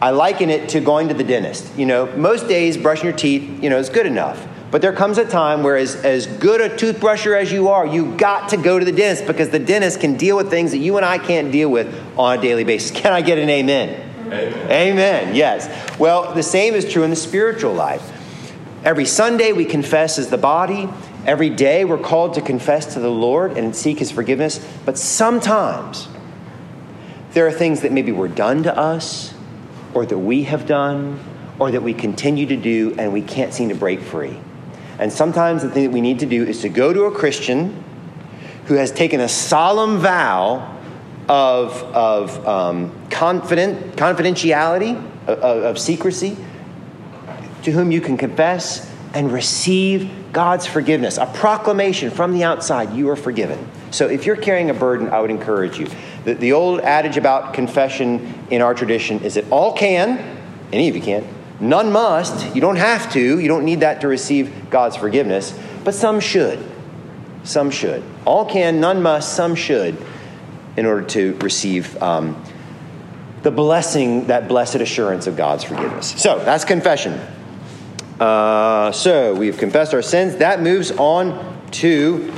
I 0.00 0.10
liken 0.10 0.50
it 0.50 0.68
to 0.70 0.80
going 0.80 1.08
to 1.08 1.14
the 1.14 1.24
dentist. 1.24 1.76
You 1.76 1.86
know, 1.86 2.06
most 2.16 2.46
days 2.46 2.76
brushing 2.76 3.06
your 3.06 3.16
teeth, 3.16 3.62
you 3.62 3.68
know, 3.68 3.78
is 3.78 3.88
good 3.88 4.06
enough. 4.06 4.46
But 4.76 4.82
there 4.82 4.92
comes 4.92 5.16
a 5.16 5.24
time 5.24 5.62
where, 5.62 5.78
as, 5.78 5.96
as 5.96 6.26
good 6.26 6.60
a 6.60 6.68
toothbrusher 6.68 7.34
as 7.34 7.50
you 7.50 7.68
are, 7.68 7.86
you 7.86 8.14
got 8.16 8.50
to 8.50 8.58
go 8.58 8.78
to 8.78 8.84
the 8.84 8.92
dentist 8.92 9.26
because 9.26 9.48
the 9.48 9.58
dentist 9.58 10.00
can 10.00 10.18
deal 10.18 10.36
with 10.36 10.50
things 10.50 10.72
that 10.72 10.76
you 10.80 10.98
and 10.98 11.06
I 11.06 11.16
can't 11.16 11.50
deal 11.50 11.70
with 11.70 11.98
on 12.18 12.38
a 12.38 12.42
daily 12.42 12.62
basis. 12.62 12.90
Can 12.90 13.10
I 13.10 13.22
get 13.22 13.38
an 13.38 13.48
amen? 13.48 14.26
Amen. 14.26 14.70
Amen. 14.70 15.34
Yes. 15.34 15.98
Well, 15.98 16.34
the 16.34 16.42
same 16.42 16.74
is 16.74 16.92
true 16.92 17.04
in 17.04 17.08
the 17.08 17.16
spiritual 17.16 17.72
life. 17.72 18.02
Every 18.84 19.06
Sunday 19.06 19.52
we 19.52 19.64
confess 19.64 20.18
as 20.18 20.28
the 20.28 20.36
body. 20.36 20.90
Every 21.24 21.48
day 21.48 21.86
we're 21.86 21.96
called 21.96 22.34
to 22.34 22.42
confess 22.42 22.92
to 22.92 23.00
the 23.00 23.08
Lord 23.10 23.56
and 23.56 23.74
seek 23.74 23.98
His 23.98 24.10
forgiveness. 24.10 24.62
But 24.84 24.98
sometimes 24.98 26.06
there 27.30 27.46
are 27.46 27.50
things 27.50 27.80
that 27.80 27.92
maybe 27.92 28.12
were 28.12 28.28
done 28.28 28.62
to 28.64 28.76
us, 28.76 29.32
or 29.94 30.04
that 30.04 30.18
we 30.18 30.42
have 30.42 30.66
done, 30.66 31.18
or 31.58 31.70
that 31.70 31.82
we 31.82 31.94
continue 31.94 32.44
to 32.44 32.56
do, 32.56 32.94
and 32.98 33.14
we 33.14 33.22
can't 33.22 33.54
seem 33.54 33.70
to 33.70 33.74
break 33.74 34.02
free. 34.02 34.38
And 34.98 35.12
sometimes 35.12 35.62
the 35.62 35.70
thing 35.70 35.84
that 35.84 35.90
we 35.92 36.00
need 36.00 36.20
to 36.20 36.26
do 36.26 36.44
is 36.44 36.62
to 36.62 36.68
go 36.68 36.92
to 36.92 37.04
a 37.04 37.10
Christian 37.10 37.82
who 38.66 38.74
has 38.74 38.90
taken 38.90 39.20
a 39.20 39.28
solemn 39.28 39.98
vow 39.98 40.76
of, 41.28 41.82
of 41.82 42.46
um, 42.46 42.92
confident, 43.10 43.96
confidentiality, 43.96 44.96
of, 45.26 45.38
of 45.38 45.78
secrecy, 45.78 46.36
to 47.62 47.72
whom 47.72 47.90
you 47.90 48.00
can 48.00 48.16
confess 48.16 48.90
and 49.12 49.32
receive 49.32 50.10
God's 50.32 50.66
forgiveness, 50.66 51.16
a 51.16 51.26
proclamation 51.26 52.10
from 52.10 52.32
the 52.32 52.44
outside 52.44 52.92
you 52.92 53.08
are 53.08 53.16
forgiven. 53.16 53.66
So 53.90 54.08
if 54.08 54.26
you're 54.26 54.36
carrying 54.36 54.68
a 54.68 54.74
burden, 54.74 55.08
I 55.08 55.20
would 55.20 55.30
encourage 55.30 55.78
you. 55.78 55.88
The, 56.24 56.34
the 56.34 56.52
old 56.52 56.80
adage 56.80 57.16
about 57.16 57.54
confession 57.54 58.34
in 58.50 58.60
our 58.60 58.74
tradition 58.74 59.20
is 59.20 59.34
that 59.34 59.50
all 59.50 59.72
can, 59.72 60.38
any 60.72 60.88
of 60.88 60.96
you 60.96 61.02
can, 61.02 61.26
none 61.60 61.92
must. 61.92 62.54
You 62.54 62.60
don't 62.60 62.76
have 62.76 63.12
to, 63.12 63.40
you 63.40 63.48
don't 63.48 63.64
need 63.64 63.80
that 63.80 64.00
to 64.02 64.08
receive 64.08 64.70
God's 64.70 64.96
forgiveness, 64.96 65.58
but 65.84 65.94
some 65.94 66.20
should. 66.20 66.64
Some 67.44 67.70
should. 67.70 68.02
All 68.24 68.44
can, 68.44 68.80
none 68.80 69.02
must, 69.02 69.34
some 69.34 69.54
should, 69.54 69.96
in 70.76 70.86
order 70.86 71.06
to 71.06 71.34
receive 71.36 72.00
um, 72.02 72.42
the 73.42 73.50
blessing, 73.50 74.26
that 74.26 74.48
blessed 74.48 74.76
assurance 74.76 75.26
of 75.26 75.36
God's 75.36 75.64
forgiveness. 75.64 76.14
So 76.20 76.38
that's 76.40 76.64
confession. 76.64 77.20
Uh, 78.18 78.92
so 78.92 79.34
we've 79.34 79.58
confessed 79.58 79.94
our 79.94 80.02
sins. 80.02 80.36
That 80.36 80.60
moves 80.60 80.90
on 80.92 81.60
to 81.72 82.32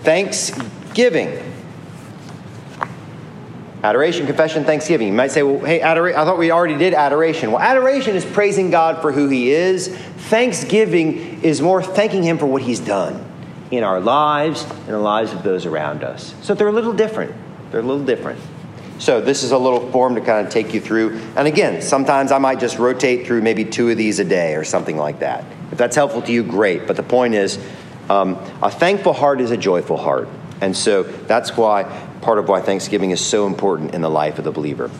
thanksgiving. 0.00 1.42
Adoration, 3.86 4.26
confession, 4.26 4.64
thanksgiving. 4.64 5.06
You 5.06 5.12
might 5.12 5.30
say, 5.30 5.44
well, 5.44 5.64
hey, 5.64 5.78
adora- 5.78 6.16
I 6.16 6.24
thought 6.24 6.38
we 6.38 6.50
already 6.50 6.76
did 6.76 6.92
adoration. 6.92 7.52
Well, 7.52 7.60
adoration 7.60 8.16
is 8.16 8.24
praising 8.24 8.68
God 8.68 9.00
for 9.00 9.12
who 9.12 9.28
He 9.28 9.52
is. 9.52 9.86
Thanksgiving 9.86 11.44
is 11.44 11.62
more 11.62 11.80
thanking 11.80 12.24
Him 12.24 12.36
for 12.36 12.46
what 12.46 12.62
He's 12.62 12.80
done 12.80 13.24
in 13.70 13.84
our 13.84 14.00
lives 14.00 14.64
and 14.64 14.88
the 14.88 14.98
lives 14.98 15.32
of 15.32 15.44
those 15.44 15.66
around 15.66 16.02
us. 16.02 16.34
So 16.42 16.52
they're 16.52 16.66
a 16.66 16.72
little 16.72 16.94
different. 16.94 17.32
They're 17.70 17.78
a 17.78 17.84
little 17.84 18.04
different. 18.04 18.40
So 18.98 19.20
this 19.20 19.44
is 19.44 19.52
a 19.52 19.58
little 19.58 19.92
form 19.92 20.16
to 20.16 20.20
kind 20.20 20.44
of 20.44 20.52
take 20.52 20.74
you 20.74 20.80
through. 20.80 21.20
And 21.36 21.46
again, 21.46 21.80
sometimes 21.80 22.32
I 22.32 22.38
might 22.38 22.58
just 22.58 22.80
rotate 22.80 23.24
through 23.24 23.42
maybe 23.42 23.64
two 23.64 23.88
of 23.88 23.96
these 23.96 24.18
a 24.18 24.24
day 24.24 24.56
or 24.56 24.64
something 24.64 24.96
like 24.96 25.20
that. 25.20 25.44
If 25.70 25.78
that's 25.78 25.94
helpful 25.94 26.22
to 26.22 26.32
you, 26.32 26.42
great. 26.42 26.88
But 26.88 26.96
the 26.96 27.04
point 27.04 27.34
is, 27.34 27.56
um, 28.10 28.34
a 28.62 28.70
thankful 28.70 29.12
heart 29.12 29.40
is 29.40 29.52
a 29.52 29.56
joyful 29.56 29.96
heart. 29.96 30.28
And 30.60 30.76
so 30.76 31.04
that's 31.04 31.56
why 31.56 31.84
part 32.26 32.38
of 32.40 32.48
why 32.48 32.60
Thanksgiving 32.60 33.12
is 33.12 33.24
so 33.24 33.46
important 33.46 33.94
in 33.94 34.00
the 34.00 34.10
life 34.10 34.38
of 34.38 34.44
the 34.44 34.50
believer. 34.50 34.90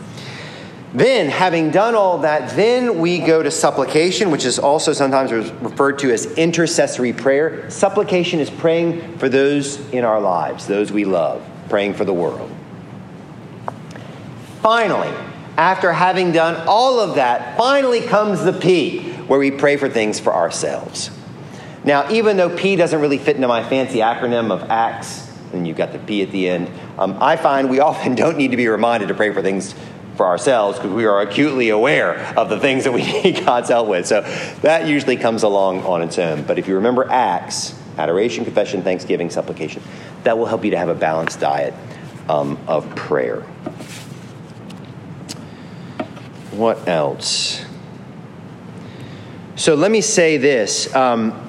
Then, 0.93 1.29
having 1.29 1.71
done 1.71 1.93
all 1.93 2.19
that, 2.19 2.55
then 2.55 2.99
we 2.99 3.19
go 3.19 3.43
to 3.43 3.51
supplication, 3.51 4.31
which 4.31 4.45
is 4.45 4.57
also 4.57 4.93
sometimes 4.93 5.33
referred 5.33 5.99
to 5.99 6.11
as 6.13 6.25
intercessory 6.37 7.11
prayer. 7.11 7.69
Supplication 7.69 8.39
is 8.39 8.49
praying 8.49 9.17
for 9.17 9.27
those 9.27 9.77
in 9.91 10.05
our 10.05 10.21
lives, 10.21 10.67
those 10.67 10.93
we 10.93 11.03
love, 11.03 11.45
praying 11.67 11.95
for 11.95 12.05
the 12.05 12.13
world. 12.13 12.49
Finally, 14.61 15.13
after 15.57 15.91
having 15.91 16.31
done 16.31 16.63
all 16.65 17.01
of 17.01 17.15
that, 17.15 17.57
finally 17.57 17.99
comes 17.99 18.45
the 18.45 18.53
P, 18.53 19.11
where 19.27 19.37
we 19.37 19.51
pray 19.51 19.75
for 19.75 19.89
things 19.89 20.17
for 20.17 20.33
ourselves. 20.33 21.11
Now, 21.83 22.09
even 22.09 22.37
though 22.37 22.55
P 22.55 22.77
doesn't 22.77 23.01
really 23.01 23.17
fit 23.17 23.35
into 23.35 23.49
my 23.49 23.67
fancy 23.67 23.97
acronym 23.97 24.49
of 24.49 24.69
ACTS, 24.69 25.26
and 25.53 25.67
you've 25.67 25.77
got 25.77 25.91
the 25.91 25.99
P 25.99 26.21
at 26.21 26.31
the 26.31 26.49
end, 26.49 26.69
um, 26.97 27.17
I 27.21 27.35
find 27.35 27.69
we 27.69 27.79
often 27.91 28.15
don't 28.15 28.37
need 28.37 28.51
to 28.51 28.57
be 28.57 28.67
reminded 28.67 29.07
to 29.09 29.13
pray 29.13 29.33
for 29.33 29.41
things 29.41 29.73
for 30.17 30.25
ourselves 30.25 30.77
because 30.77 30.91
we 30.91 31.05
are 31.05 31.21
acutely 31.21 31.69
aware 31.69 32.17
of 32.35 32.49
the 32.49 32.59
things 32.59 32.83
that 32.83 32.91
we 32.91 33.03
need 33.23 33.45
God's 33.45 33.69
help 33.69 33.87
with. 33.87 34.07
So 34.07 34.21
that 34.61 34.87
usually 34.87 35.15
comes 35.15 35.43
along 35.43 35.83
on 35.83 36.01
its 36.01 36.17
own. 36.17 36.43
But 36.43 36.59
if 36.59 36.67
you 36.67 36.75
remember 36.75 37.05
ACTS, 37.09 37.75
adoration, 37.97 38.43
confession, 38.43 38.81
thanksgiving, 38.81 39.29
supplication, 39.29 39.81
that 40.23 40.37
will 40.37 40.47
help 40.47 40.65
you 40.65 40.71
to 40.71 40.77
have 40.77 40.89
a 40.89 40.95
balanced 40.95 41.39
diet 41.39 41.73
um, 42.27 42.59
of 42.67 42.95
prayer. 42.95 43.41
What 46.51 46.87
else? 46.87 47.63
So 49.55 49.75
let 49.75 49.91
me 49.91 50.01
say 50.01 50.37
this. 50.37 50.93
Um, 50.95 51.46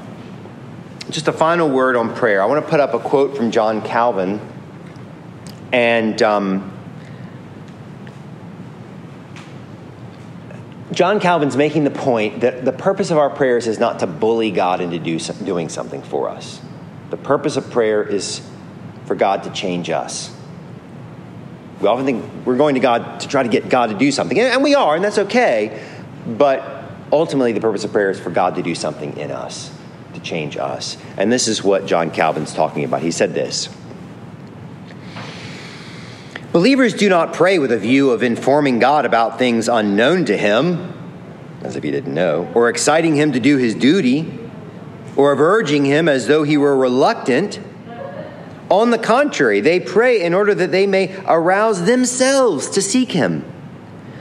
just 1.11 1.29
a 1.29 1.33
final 1.33 1.69
word 1.69 1.97
on 1.97 2.15
prayer. 2.15 2.43
I 2.43 2.47
want 2.47 2.65
to 2.65 2.71
put 2.71 2.81
up 2.81 2.95
a 2.95 2.99
quote 2.99 3.37
from 3.37 3.51
John 3.51 3.83
Calvin. 3.83 4.41
And 5.73 6.21
um, 6.23 6.79
John 10.93 11.21
Calvin's 11.21 11.57
making 11.57 11.85
the 11.85 11.91
point 11.91 12.41
that 12.41 12.65
the 12.65 12.73
purpose 12.73 13.11
of 13.11 13.19
our 13.19 13.31
prayers 13.31 13.67
is 13.67 13.79
not 13.79 14.01
to 14.01 14.07
bully 14.07 14.51
God 14.51 14.81
into 14.81 14.99
do, 14.99 15.19
doing 15.19 15.69
something 15.69 16.03
for 16.03 16.29
us. 16.29 16.61
The 17.11 17.17
purpose 17.17 17.57
of 17.57 17.71
prayer 17.71 18.03
is 18.03 18.47
for 19.07 19.15
God 19.15 19.45
to 19.45 19.51
change 19.51 19.91
us. 19.91 20.35
We 21.81 21.87
often 21.87 22.05
think 22.05 22.25
we're 22.45 22.57
going 22.57 22.75
to 22.75 22.81
God 22.81 23.21
to 23.21 23.29
try 23.29 23.43
to 23.43 23.49
get 23.49 23.69
God 23.69 23.91
to 23.91 23.97
do 23.97 24.11
something, 24.11 24.39
and 24.39 24.63
we 24.63 24.75
are, 24.75 24.97
and 24.97 25.05
that's 25.05 25.19
okay. 25.19 25.83
But 26.27 26.85
ultimately, 27.13 27.53
the 27.53 27.61
purpose 27.61 27.85
of 27.85 27.93
prayer 27.93 28.11
is 28.11 28.19
for 28.19 28.31
God 28.31 28.57
to 28.57 28.63
do 28.63 28.75
something 28.75 29.17
in 29.17 29.31
us, 29.31 29.71
to 30.19 30.25
change 30.25 30.57
us. 30.57 30.97
And 31.17 31.33
this 31.33 31.49
is 31.49 31.63
what 31.63 31.87
John 31.87 32.11
Calvin's 32.11 32.53
talking 32.53 32.85
about. 32.85 33.03
He 33.03 33.11
said 33.11 33.35
this 33.35 33.69
Believers 36.53 36.95
do 36.95 37.09
not 37.09 37.33
pray 37.33 37.59
with 37.59 37.73
a 37.73 37.79
view 37.79 38.11
of 38.11 38.23
informing 38.23 38.79
God 38.79 39.05
about 39.05 39.39
things 39.39 39.69
unknown 39.69 40.25
to 40.27 40.37
him, 40.37 40.93
as 41.63 41.77
if 41.77 41.83
he 41.83 41.91
didn't 41.91 42.15
know, 42.15 42.51
or 42.55 42.69
exciting 42.69 43.15
him 43.15 43.33
to 43.33 43.41
do 43.41 43.57
his 43.57 43.75
duty, 43.75 44.39
or 45.17 45.33
of 45.33 45.41
urging 45.41 45.85
him 45.85 46.09
as 46.09 46.27
though 46.27 46.43
he 46.43 46.57
were 46.57 46.77
reluctant 46.77 47.61
on 48.71 48.91
the 48.91 48.99
contrary, 48.99 49.61
they 49.61 49.81
pray 49.81 50.23
in 50.23 50.35
order 50.35 50.55
that 50.55 50.71
they 50.71 50.87
may 50.87 51.17
arouse 51.27 51.85
themselves 51.85 52.69
to 52.71 52.83
seek 52.83 53.13
Him, 53.13 53.45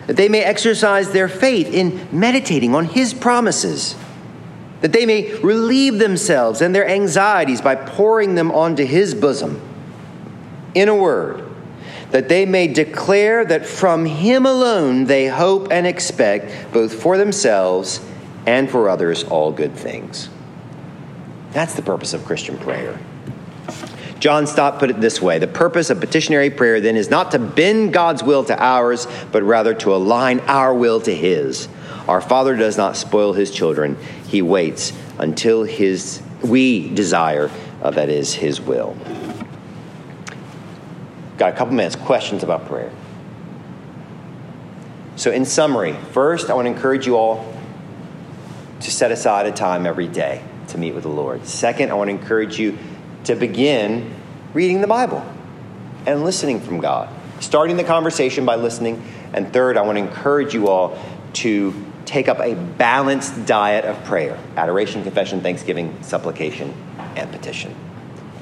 that 0.07 0.15
they 0.15 0.29
may 0.29 0.41
exercise 0.41 1.11
their 1.11 1.27
faith 1.27 1.73
in 1.73 2.07
meditating 2.11 2.73
on 2.73 2.85
His 2.85 3.13
promises, 3.13 3.95
that 4.81 4.93
they 4.93 5.05
may 5.05 5.33
relieve 5.39 5.99
themselves 5.99 6.61
and 6.61 6.73
their 6.73 6.87
anxieties 6.87 7.61
by 7.61 7.75
pouring 7.75 8.35
them 8.35 8.51
onto 8.51 8.85
His 8.85 9.15
bosom. 9.15 9.61
In 10.75 10.89
a 10.89 10.95
word, 10.95 11.43
that 12.11 12.29
they 12.29 12.45
may 12.45 12.67
declare 12.67 13.43
that 13.45 13.65
from 13.65 14.05
Him 14.05 14.45
alone 14.45 15.05
they 15.05 15.27
hope 15.27 15.69
and 15.71 15.87
expect, 15.87 16.71
both 16.71 16.93
for 16.93 17.17
themselves 17.17 17.99
and 18.45 18.69
for 18.69 18.89
others, 18.89 19.23
all 19.23 19.51
good 19.51 19.75
things. 19.75 20.29
That's 21.51 21.73
the 21.73 21.81
purpose 21.81 22.13
of 22.13 22.23
Christian 22.25 22.57
prayer. 22.57 22.99
John 24.19 24.47
Stott 24.47 24.79
put 24.79 24.89
it 24.89 24.99
this 24.99 25.21
way 25.21 25.39
The 25.39 25.47
purpose 25.47 25.89
of 25.89 25.99
petitionary 25.99 26.49
prayer 26.49 26.81
then 26.81 26.95
is 26.95 27.09
not 27.09 27.31
to 27.31 27.39
bend 27.39 27.93
God's 27.93 28.23
will 28.23 28.43
to 28.45 28.61
ours, 28.61 29.07
but 29.31 29.43
rather 29.43 29.73
to 29.75 29.95
align 29.95 30.39
our 30.41 30.73
will 30.73 31.01
to 31.01 31.13
His. 31.13 31.67
Our 32.07 32.21
Father 32.21 32.55
does 32.55 32.77
not 32.77 32.95
spoil 32.95 33.33
His 33.33 33.51
children, 33.51 33.97
He 34.27 34.41
waits 34.41 34.93
until 35.19 35.63
his, 35.63 36.21
we 36.43 36.89
desire, 36.89 37.49
uh, 37.81 37.91
that 37.91 38.09
is, 38.09 38.33
His 38.33 38.59
will. 38.59 38.95
Got 41.37 41.53
a 41.53 41.55
couple 41.55 41.73
minutes. 41.73 41.95
Questions 41.95 42.43
about 42.43 42.67
prayer? 42.67 42.91
So, 45.15 45.31
in 45.31 45.45
summary, 45.45 45.93
first, 46.11 46.49
I 46.49 46.53
want 46.53 46.65
to 46.65 46.71
encourage 46.71 47.05
you 47.05 47.17
all 47.17 47.53
to 48.81 48.91
set 48.91 49.11
aside 49.11 49.45
a 49.45 49.51
time 49.51 49.85
every 49.85 50.07
day 50.07 50.43
to 50.69 50.77
meet 50.77 50.93
with 50.93 51.03
the 51.03 51.09
Lord. 51.09 51.45
Second, 51.45 51.91
I 51.91 51.95
want 51.95 52.09
to 52.09 52.15
encourage 52.15 52.59
you 52.59 52.77
to 53.23 53.35
begin 53.35 54.13
reading 54.53 54.81
the 54.81 54.87
Bible 54.87 55.23
and 56.05 56.23
listening 56.23 56.59
from 56.59 56.79
God, 56.79 57.09
starting 57.39 57.77
the 57.77 57.83
conversation 57.83 58.45
by 58.45 58.55
listening. 58.55 59.03
And 59.33 59.51
third, 59.51 59.77
I 59.77 59.81
want 59.81 59.97
to 59.97 60.03
encourage 60.03 60.53
you 60.53 60.67
all 60.67 60.97
to 61.33 61.73
take 62.07 62.29
up 62.29 62.39
a 62.39 62.55
balanced 62.55 63.45
diet 63.45 63.85
of 63.85 64.01
prayer 64.05 64.39
adoration, 64.55 65.03
confession, 65.03 65.41
thanksgiving, 65.41 66.01
supplication, 66.01 66.73
and 67.15 67.31
petition. 67.31 67.75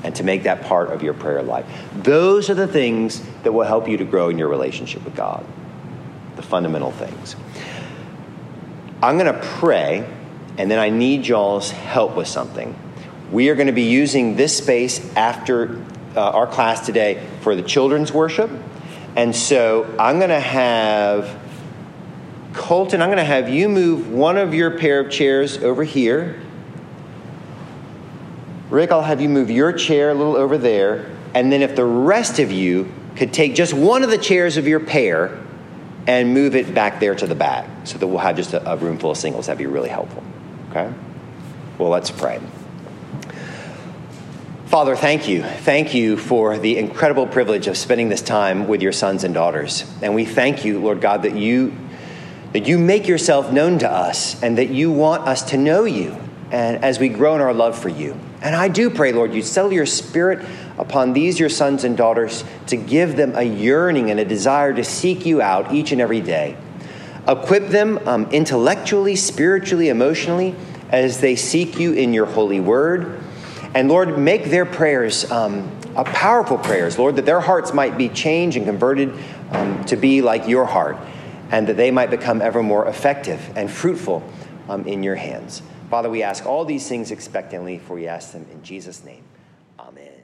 And 0.04 0.16
to 0.16 0.24
make 0.24 0.44
that 0.44 0.62
part 0.62 0.92
of 0.92 1.02
your 1.02 1.16
prayer 1.16 1.42
life. 1.42 1.66
Those 1.96 2.50
are 2.52 2.54
the 2.54 2.68
things 2.68 3.22
that 3.44 3.52
will 3.52 3.64
help 3.64 3.90
you 3.90 3.98
to 3.98 4.06
grow 4.06 4.30
in 4.30 4.38
your 4.38 4.48
relationship 4.48 5.04
with 5.04 5.16
God, 5.16 5.44
the 6.36 6.44
fundamental 6.44 6.92
things. 6.92 7.36
I'm 9.02 9.18
going 9.18 9.34
to 9.34 9.42
pray, 9.42 10.08
and 10.60 10.70
then 10.70 10.78
I 10.78 10.90
need 10.90 11.26
y'all's 11.26 11.72
help 11.72 12.16
with 12.16 12.28
something. 12.28 12.78
We 13.32 13.50
are 13.50 13.56
going 13.56 13.68
to 13.68 13.74
be 13.74 13.84
using 13.84 14.36
this 14.36 14.56
space 14.56 15.14
after 15.16 15.84
uh, 16.16 16.22
our 16.22 16.46
class 16.46 16.86
today 16.86 17.26
for 17.42 17.56
the 17.56 17.64
children's 17.64 18.12
worship. 18.12 18.52
And 19.16 19.36
so 19.36 19.86
I'm 20.00 20.20
going 20.20 20.30
to 20.30 20.40
have 20.40 21.36
Colton, 22.56 23.02
I'm 23.02 23.10
going 23.10 23.18
to 23.18 23.24
have 23.24 23.50
you 23.50 23.68
move 23.68 24.10
one 24.10 24.38
of 24.38 24.54
your 24.54 24.78
pair 24.78 25.02
of 25.02 25.12
chairs 25.12 25.58
over 25.58 25.84
here. 25.84 26.42
Rick, 28.70 28.92
I'll 28.92 29.04
have 29.04 29.22
you 29.22 29.30
move 29.30 29.52
your 29.52 29.72
chair 29.74 30.10
a 30.10 30.14
little 30.14 30.36
over 30.36 30.58
there. 30.58 31.12
And 31.34 31.52
then 31.52 31.62
if 31.62 31.76
the 31.76 31.86
rest 31.86 32.40
of 32.40 32.52
you 32.52 32.92
could 33.18 33.34
take 33.34 33.56
just 33.56 33.74
one 33.74 34.04
of 34.04 34.10
the 34.10 34.18
chairs 34.18 34.58
of 34.58 34.68
your 34.68 34.80
pair 34.80 35.40
and 36.08 36.34
move 36.34 36.56
it 36.56 36.74
back 36.74 37.00
there 37.00 37.14
to 37.14 37.28
the 37.28 37.36
back 37.36 37.68
so 37.84 37.98
that 37.98 38.08
we'll 38.08 38.20
have 38.20 38.38
just 38.38 38.54
a, 38.54 38.72
a 38.72 38.78
room 38.78 38.98
full 38.98 39.12
of 39.12 39.18
singles, 39.18 39.48
that'd 39.48 39.58
be 39.58 39.66
really 39.66 39.90
helpful. 39.90 40.24
Okay? 40.72 40.92
Well, 41.78 41.90
let's 41.90 42.10
pray. 42.10 42.40
Father, 44.68 44.96
thank 44.96 45.28
you. 45.28 45.44
Thank 45.44 45.94
you 45.94 46.18
for 46.18 46.58
the 46.58 46.78
incredible 46.78 47.28
privilege 47.28 47.68
of 47.68 47.78
spending 47.78 48.10
this 48.10 48.22
time 48.22 48.68
with 48.68 48.82
your 48.82 48.92
sons 48.92 49.24
and 49.24 49.34
daughters. 49.34 49.90
And 50.02 50.16
we 50.16 50.26
thank 50.26 50.66
you, 50.66 50.80
Lord 50.80 51.02
God, 51.02 51.24
that 51.24 51.36
you 51.36 51.74
that 52.56 52.70
you 52.70 52.78
make 52.78 53.06
yourself 53.06 53.52
known 53.52 53.78
to 53.80 53.92
us 53.92 54.42
and 54.42 54.58
that 54.58 54.70
you 54.70 54.90
want 54.90 55.28
us 55.28 55.44
to 55.44 55.58
know 55.58 55.84
you 55.84 56.16
and 56.52 56.86
as 56.86 56.98
we 57.00 57.10
grow 57.10 57.36
in 57.36 57.42
our 57.42 57.54
love 57.54 57.78
for 57.78 57.90
you. 57.90 58.18
And 58.42 58.56
I 58.56 58.70
do 58.70 58.90
pray, 58.90 59.12
Lord, 59.12 59.34
you 59.34 59.42
settle 59.42 59.74
your 59.74 59.86
spirit 59.86 60.48
upon 60.78 61.12
these 61.12 61.38
your 61.38 61.50
sons 61.50 61.84
and 61.84 61.98
daughters 61.98 62.46
to 62.68 62.78
give 62.78 63.18
them 63.18 63.34
a 63.36 63.44
yearning 63.44 64.10
and 64.10 64.22
a 64.22 64.24
desire 64.24 64.74
to 64.74 64.86
seek 64.86 65.26
you 65.26 65.42
out 65.42 65.74
each 65.74 65.92
and 65.92 66.00
every 66.00 66.22
day. 66.22 66.56
Equip 67.28 67.68
them 67.68 68.00
um, 68.08 68.32
intellectually, 68.32 69.18
spiritually, 69.18 69.90
emotionally 69.90 70.56
as 70.92 71.20
they 71.20 71.36
seek 71.36 71.78
you 71.78 71.92
in 71.92 72.14
your 72.14 72.26
holy 72.26 72.62
word. 72.62 73.22
And 73.74 73.90
Lord, 73.90 74.18
make 74.18 74.46
their 74.46 74.66
prayers 74.66 75.30
um, 75.30 75.70
powerful 75.94 76.58
prayers, 76.58 76.98
Lord, 76.98 77.18
that 77.18 77.26
their 77.26 77.42
hearts 77.42 77.74
might 77.74 77.98
be 77.98 78.08
changed 78.08 78.56
and 78.56 78.66
converted 78.66 79.14
um, 79.52 79.84
to 79.86 79.98
be 79.98 80.22
like 80.22 80.48
your 80.48 80.66
heart, 80.66 80.98
and 81.56 81.68
that 81.68 81.78
they 81.78 81.90
might 81.90 82.10
become 82.10 82.42
ever 82.42 82.62
more 82.62 82.86
effective 82.86 83.40
and 83.56 83.72
fruitful 83.72 84.22
um, 84.68 84.86
in 84.86 85.02
your 85.04 85.16
hands. 85.16 85.62
Father, 85.90 86.10
we 86.10 86.22
ask 86.22 86.46
all 86.46 86.66
these 86.66 86.86
things 86.86 87.12
expectantly, 87.12 87.80
for 87.80 87.94
we 87.94 88.10
ask 88.10 88.34
them 88.34 88.46
in 88.52 88.62
Jesus' 88.62 89.06
name. 89.06 89.24
Amen. 89.80 90.15